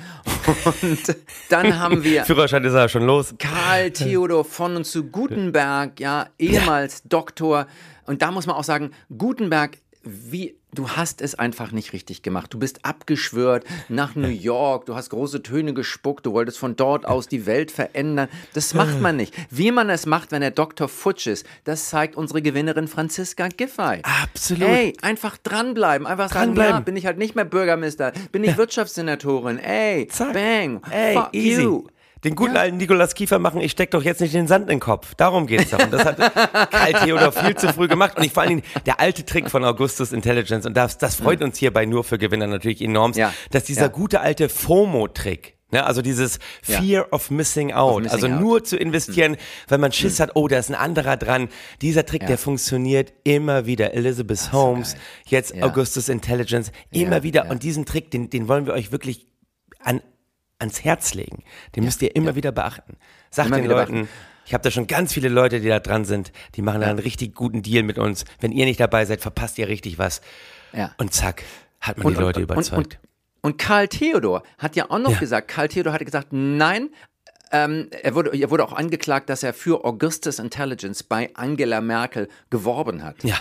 Und 0.82 1.16
dann 1.50 1.80
haben 1.80 2.04
wir 2.04 2.26
Führerschein 2.26 2.64
ist 2.64 2.74
ja 2.74 2.90
schon 2.90 3.06
los. 3.06 3.36
Karl 3.38 3.92
Theodor 3.92 4.44
von 4.44 4.76
und 4.76 4.86
zu 4.86 5.03
Gutenberg, 5.04 6.00
ja, 6.00 6.28
ehemals 6.40 7.04
Doktor. 7.04 7.68
Und 8.06 8.22
da 8.22 8.32
muss 8.32 8.46
man 8.48 8.56
auch 8.56 8.64
sagen, 8.64 8.92
Gutenberg, 9.18 9.78
wie, 10.06 10.58
du 10.74 10.90
hast 10.90 11.22
es 11.22 11.34
einfach 11.36 11.72
nicht 11.72 11.94
richtig 11.94 12.24
gemacht. 12.24 12.54
Du 12.54 12.60
bist 12.60 12.84
abgeschwört 12.84 13.64
nach 13.88 14.16
New 14.16 14.28
York, 14.28 14.86
du 14.86 14.96
hast 14.96 15.10
große 15.12 15.42
Töne 15.44 15.74
gespuckt, 15.74 16.26
du 16.26 16.34
wolltest 16.34 16.58
von 16.58 16.76
dort 16.76 17.06
aus 17.06 17.30
die 17.30 17.46
Welt 17.46 17.72
verändern. 17.72 18.28
Das 18.54 18.74
macht 18.74 19.00
man 19.00 19.16
nicht. 19.16 19.34
Wie 19.50 19.72
man 19.72 19.90
es 19.90 20.06
macht, 20.06 20.34
wenn 20.34 20.42
der 20.42 20.52
Doktor 20.52 20.90
futsch 20.90 21.28
ist, 21.28 21.46
das 21.64 21.88
zeigt 21.88 22.18
unsere 22.18 22.42
Gewinnerin 22.42 22.90
Franziska 22.90 23.48
Giffey. 23.48 24.02
Absolut. 24.04 24.68
Ey, 24.68 24.94
einfach 25.02 25.38
dranbleiben. 25.38 26.06
Einfach 26.06 26.28
sagen, 26.30 26.48
Dranbleiben. 26.48 26.74
ja, 26.74 26.80
bin 26.82 26.98
ich 26.98 27.06
halt 27.06 27.18
nicht 27.18 27.36
mehr 27.36 27.46
Bürgermeister, 27.46 28.12
bin 28.34 28.44
ich 28.44 28.58
Wirtschaftssenatorin. 28.58 29.58
Ey, 29.60 30.08
Zack. 30.10 30.34
bang, 30.34 30.82
Ey, 30.92 31.14
fuck 31.16 31.30
easy. 31.34 31.62
you. 31.62 31.86
Den 32.24 32.36
guten 32.36 32.56
alten 32.58 32.78
Nikolaus 32.78 33.16
Kiefer 33.16 33.38
machen, 33.40 33.60
ich 33.62 33.72
steck 33.72 33.92
doch 33.92 34.02
jetzt 34.04 34.22
nicht 34.22 34.34
den 34.34 34.48
Sand 34.48 34.64
in 34.64 34.76
den 34.76 34.80
Kopf. 34.80 35.14
Darum 35.16 35.46
geht's 35.48 35.72
doch. 35.72 35.80
Und 35.80 35.92
das 35.92 36.06
hat 36.06 36.18
Karl 36.72 36.94
Theodor 36.94 37.32
viel 37.32 37.56
zu 37.56 37.74
früh 37.74 37.88
gemacht. 37.88 38.16
Und 38.18 38.24
ich 38.24 38.32
vor 38.32 38.44
allen 38.44 38.50
Dingen, 38.62 38.64
der 38.86 39.00
alte 39.00 39.26
Trick 39.26 39.50
von 39.50 39.66
Augustus 39.66 40.12
Intelligence, 40.14 40.66
und 40.66 40.76
das, 40.78 40.98
das 40.98 41.16
freut 41.16 41.42
uns 41.42 41.58
hier 41.58 41.72
bei 41.74 41.86
Nur 41.86 42.04
für 42.04 42.18
Gewinner 42.18 42.48
natürlich 42.48 42.82
enorm, 42.82 43.12
Ja. 43.14 43.34
dass 43.52 43.66
dieser 43.66 43.84
Ja. 43.84 43.88
gute 43.90 44.22
alte 44.22 44.48
FOMO-Trick, 44.48 45.56
ne, 45.72 45.86
also 45.86 46.02
dieses 46.02 46.40
Ja. 46.66 46.80
Fear 46.80 47.08
of 47.12 47.30
Missing 47.30 47.74
Out, 47.74 48.04
missing 48.04 48.14
also 48.14 48.28
out. 48.36 48.42
nur 48.42 48.64
zu 48.64 48.78
investieren, 48.78 49.38
wenn 49.68 49.82
man 49.82 49.92
Schiss 49.92 50.20
hat, 50.20 50.32
oh, 50.36 50.48
da 50.48 50.58
ist 50.60 50.70
ein 50.70 50.76
anderer 50.76 51.18
dran. 51.18 51.50
Dieser 51.82 52.06
Trick, 52.06 52.26
der 52.28 52.38
funktioniert 52.38 53.12
immer 53.24 53.66
wieder. 53.66 53.94
Elizabeth 53.94 54.52
Holmes, 54.54 54.96
jetzt 55.26 55.56
Ja. 55.56 55.66
Augustus 55.66 56.10
Intelligence, 56.10 56.72
immer 56.92 57.18
Ja, 57.18 57.24
wieder. 57.24 57.46
ja. 57.46 57.52
Und 57.52 57.64
diesen 57.64 57.86
Trick, 57.86 58.12
den, 58.12 58.30
den 58.30 58.48
wollen 58.48 58.66
wir 58.66 58.74
euch 58.74 58.92
wirklich 58.92 59.28
an, 59.84 60.02
ans 60.60 60.84
Herz 60.84 61.14
legen. 61.14 61.44
Den 61.76 61.84
müsst 61.86 62.02
ihr 62.02 62.16
immer 62.16 62.36
wieder 62.36 62.52
beachten. 62.52 62.98
Sagt 63.30 63.48
Immer 63.48 63.58
den 63.58 63.68
Leuten, 63.68 63.94
beachten. 63.94 64.10
ich 64.46 64.54
habe 64.54 64.64
da 64.64 64.72
schon 64.72 64.88
ganz 64.88 65.14
viele 65.14 65.30
Leute, 65.30 65.60
die 65.60 65.68
da 65.68 65.80
dran 65.80 66.06
sind, 66.06 66.32
die 66.56 66.62
machen 66.62 66.82
da 66.82 66.88
einen 66.88 67.00
richtig 67.00 67.36
guten 67.36 67.62
Deal 67.64 67.84
mit 67.84 67.98
uns. 67.98 68.26
Wenn 68.40 68.52
ihr 68.52 68.66
nicht 68.66 68.80
dabei 68.80 69.06
seid, 69.06 69.22
verpasst 69.22 69.58
ihr 69.58 69.68
richtig 69.68 69.98
was. 69.98 70.22
Ja. 70.72 70.94
Und 70.98 71.14
zack, 71.14 71.44
hat 71.82 71.98
man 72.04 72.14
die 72.14 72.20
Leute 72.20 72.42
überzeugt. 72.42 73.00
Und, 73.42 73.52
und 73.54 73.58
Karl 73.58 73.88
Theodor 73.88 74.44
hat 74.58 74.76
ja 74.76 74.90
auch 74.90 75.00
noch 75.00 75.12
Ja. 75.12 75.20
gesagt, 75.20 75.48
Karl 75.50 75.68
Theodor 75.68 75.94
hatte 75.94 76.06
gesagt, 76.06 76.28
nein, 76.32 76.90
ähm, 77.52 77.90
er, 78.02 78.16
wurde, 78.16 78.36
er 78.36 78.50
wurde 78.50 78.64
auch 78.64 78.74
angeklagt, 78.74 79.30
dass 79.30 79.44
er 79.44 79.54
für 79.54 79.86
Augustus 79.86 80.40
Intelligence 80.40 81.04
bei 81.04 81.30
Angela 81.36 81.82
Merkel 81.82 82.28
geworben 82.50 83.04
hat. 83.04 83.24
Ja. 83.24 83.38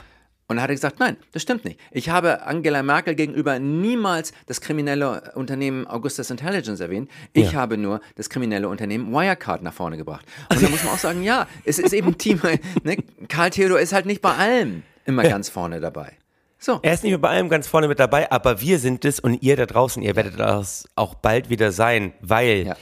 Und 0.48 0.58
er 0.58 0.64
hat 0.64 0.70
gesagt, 0.70 0.98
nein, 1.00 1.16
das 1.32 1.40
stimmt 1.42 1.64
nicht. 1.64 1.80
Ich 1.92 2.10
habe 2.10 2.42
Angela 2.42 2.82
Merkel 2.82 3.14
gegenüber 3.14 3.58
niemals 3.58 4.32
das 4.46 4.60
kriminelle 4.60 5.32
Unternehmen 5.34 5.86
Augustus 5.86 6.30
Intelligence 6.30 6.80
erwähnt. 6.80 7.10
Ich 7.32 7.52
Ja. 7.52 7.60
habe 7.60 7.78
nur 7.78 8.00
das 8.16 8.28
kriminelle 8.28 8.68
Unternehmen 8.68 9.12
Wirecard 9.12 9.62
nach 9.62 9.72
vorne 9.72 9.96
gebracht. 9.96 10.26
Und 10.50 10.60
da 10.62 10.68
muss 10.68 10.84
man 10.84 10.94
auch 10.94 10.98
sagen, 10.98 11.22
ja, 11.22 11.46
es 11.64 11.78
ist 11.78 11.92
eben 11.92 12.18
Team. 12.18 12.40
Ne? 12.84 12.96
Karl 13.28 13.50
Theodor 13.50 13.80
ist 13.80 13.92
halt 13.92 14.04
nicht 14.06 14.20
bei 14.20 14.34
allem 14.34 14.82
immer 15.06 15.22
ganz 15.22 15.48
vorne 15.48 15.80
dabei. 15.80 16.12
So. 16.58 16.78
Er 16.82 16.92
ist 16.94 17.02
nicht 17.02 17.12
mehr 17.12 17.18
bei 17.18 17.30
allem 17.30 17.48
ganz 17.48 17.66
vorne 17.66 17.88
mit 17.88 17.98
dabei, 17.98 18.30
aber 18.30 18.60
wir 18.60 18.78
sind 18.78 19.04
es 19.04 19.18
und 19.20 19.42
ihr 19.42 19.56
da 19.56 19.66
draußen, 19.66 20.02
ihr 20.02 20.14
werdet 20.16 20.38
das 20.38 20.88
auch 20.96 21.14
bald 21.14 21.48
wieder 21.50 21.72
sein, 21.72 22.12
weil 22.20 22.66
Ja. 22.66 22.76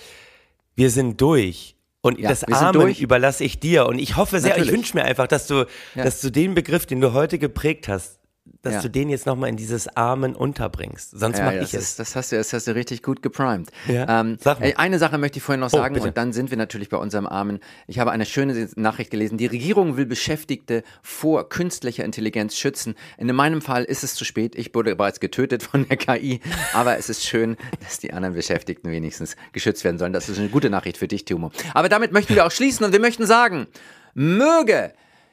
wir 0.76 0.90
sind 0.90 1.20
durch. 1.20 1.76
Und 2.02 2.18
Ja, 2.18 2.28
das 2.30 2.44
durch. 2.72 3.00
überlasse 3.00 3.44
ich 3.44 3.60
dir. 3.60 3.86
Und 3.86 3.98
ich 3.98 4.16
hoffe 4.16 4.40
sehr, 4.40 4.52
ich 4.52 4.58
Natürlich. 4.58 4.72
wünsche 4.72 4.96
mir 4.96 5.04
einfach, 5.04 5.26
dass 5.26 5.46
du, 5.46 5.66
Ja. 5.94 6.04
dass 6.04 6.20
du 6.20 6.30
den 6.30 6.54
Begriff, 6.54 6.86
den 6.86 7.00
du 7.00 7.12
heute 7.12 7.38
geprägt 7.38 7.88
hast, 7.88 8.19
dass 8.62 8.74
Ja. 8.74 8.82
du 8.82 8.90
den 8.90 9.08
jetzt 9.08 9.26
nochmal 9.26 9.48
in 9.48 9.56
dieses 9.56 9.88
Amen 9.96 10.34
unterbringst. 10.36 11.18
Sonst 11.18 11.38
Ja, 11.38 11.44
mache 11.44 11.56
ich 11.56 11.70
das, 11.70 11.74
es. 11.74 11.88
ist, 11.90 11.98
das, 11.98 12.16
hast 12.16 12.32
du, 12.32 12.36
das 12.36 12.52
hast 12.52 12.66
du 12.66 12.74
richtig 12.74 13.02
gut 13.02 13.22
geprimed. 13.22 13.70
Ja, 13.88 14.20
Ähm, 14.20 14.36
sag 14.40 14.60
mal. 14.60 14.72
eine 14.76 14.98
Sache 14.98 15.16
möchte 15.18 15.38
ich 15.38 15.42
vorhin 15.42 15.60
noch 15.60 15.72
Oh, 15.72 15.76
sagen 15.78 15.94
bitte. 15.94 16.08
und 16.08 16.16
dann 16.16 16.32
sind 16.32 16.50
wir 16.50 16.56
natürlich 16.58 16.88
bei 16.88 16.96
unserem 16.96 17.26
Armen. 17.26 17.60
Ich 17.86 17.98
habe 17.98 18.10
eine 18.10 18.26
schöne 18.26 18.68
Nachricht 18.76 19.10
gelesen. 19.10 19.38
Die 19.38 19.46
Regierung 19.46 19.96
will 19.96 20.06
Beschäftigte 20.06 20.82
vor 21.02 21.48
künstlicher 21.48 22.04
Intelligenz 22.04 22.56
schützen. 22.56 22.94
In 23.18 23.34
meinem 23.34 23.62
Fall 23.62 23.84
ist 23.84 24.04
es 24.04 24.14
zu 24.14 24.24
spät. 24.24 24.54
Ich 24.56 24.74
wurde 24.74 24.94
bereits 24.96 25.20
getötet 25.20 25.62
von 25.62 25.88
der 25.88 25.96
KI. 25.96 26.40
Aber 26.74 26.98
es 26.98 27.08
ist 27.08 27.24
schön, 27.26 27.56
dass 27.82 27.98
die 27.98 28.12
anderen 28.12 28.34
Beschäftigten 28.34 28.90
wenigstens 28.90 29.36
geschützt 29.52 29.84
werden 29.84 29.98
sollen. 29.98 30.12
Das 30.12 30.28
ist 30.28 30.38
eine 30.38 30.48
gute 30.48 30.70
Nachricht 30.70 30.96
für 30.98 31.08
dich, 31.08 31.24
Timo. 31.24 31.50
Aber 31.74 31.88
damit 31.88 32.12
möchten 32.12 32.34
wir 32.34 32.46
auch 32.46 32.50
schließen 32.50 32.84
und 32.84 32.92
wir 32.92 33.00
möchten 33.00 33.26
sagen, 33.26 33.66
möge, 34.14 34.92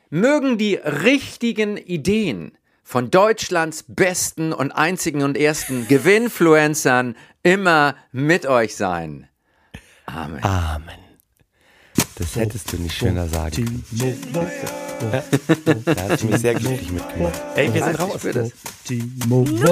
mögen 0.10 0.58
die 0.58 0.76
richtigen 0.76 1.78
Ideen 1.78 2.52
von 2.88 3.12
Deutschlands 3.12 3.84
besten 3.86 4.54
und 4.54 4.72
einzigen 4.72 5.22
und 5.22 5.38
ersten 5.38 5.90
Gewinnfluencern 5.90 7.18
immer 7.44 7.98
mit 8.14 8.46
euch 8.46 8.78
sein. 8.78 9.28
Amen. 10.06 10.42
Amen. 10.42 10.96
Das 12.16 12.38
hättest 12.38 12.72
du 12.72 12.78
nicht 12.78 12.96
schöner 12.96 13.28
sagen 13.28 13.84
können. 14.00 15.84
Da 15.84 15.96
hast 15.98 16.24
du 16.24 16.28
mich 16.28 16.40
sehr 16.40 16.56
glücklich 16.56 16.90
mitgemacht. 16.90 17.42
Ey, 17.56 17.74
wir 17.74 17.84
sind 17.84 18.00
raus. 18.00 18.20
spür 18.20 18.34
das. 18.34 18.52
Nur 19.28 19.46
für 19.46 19.68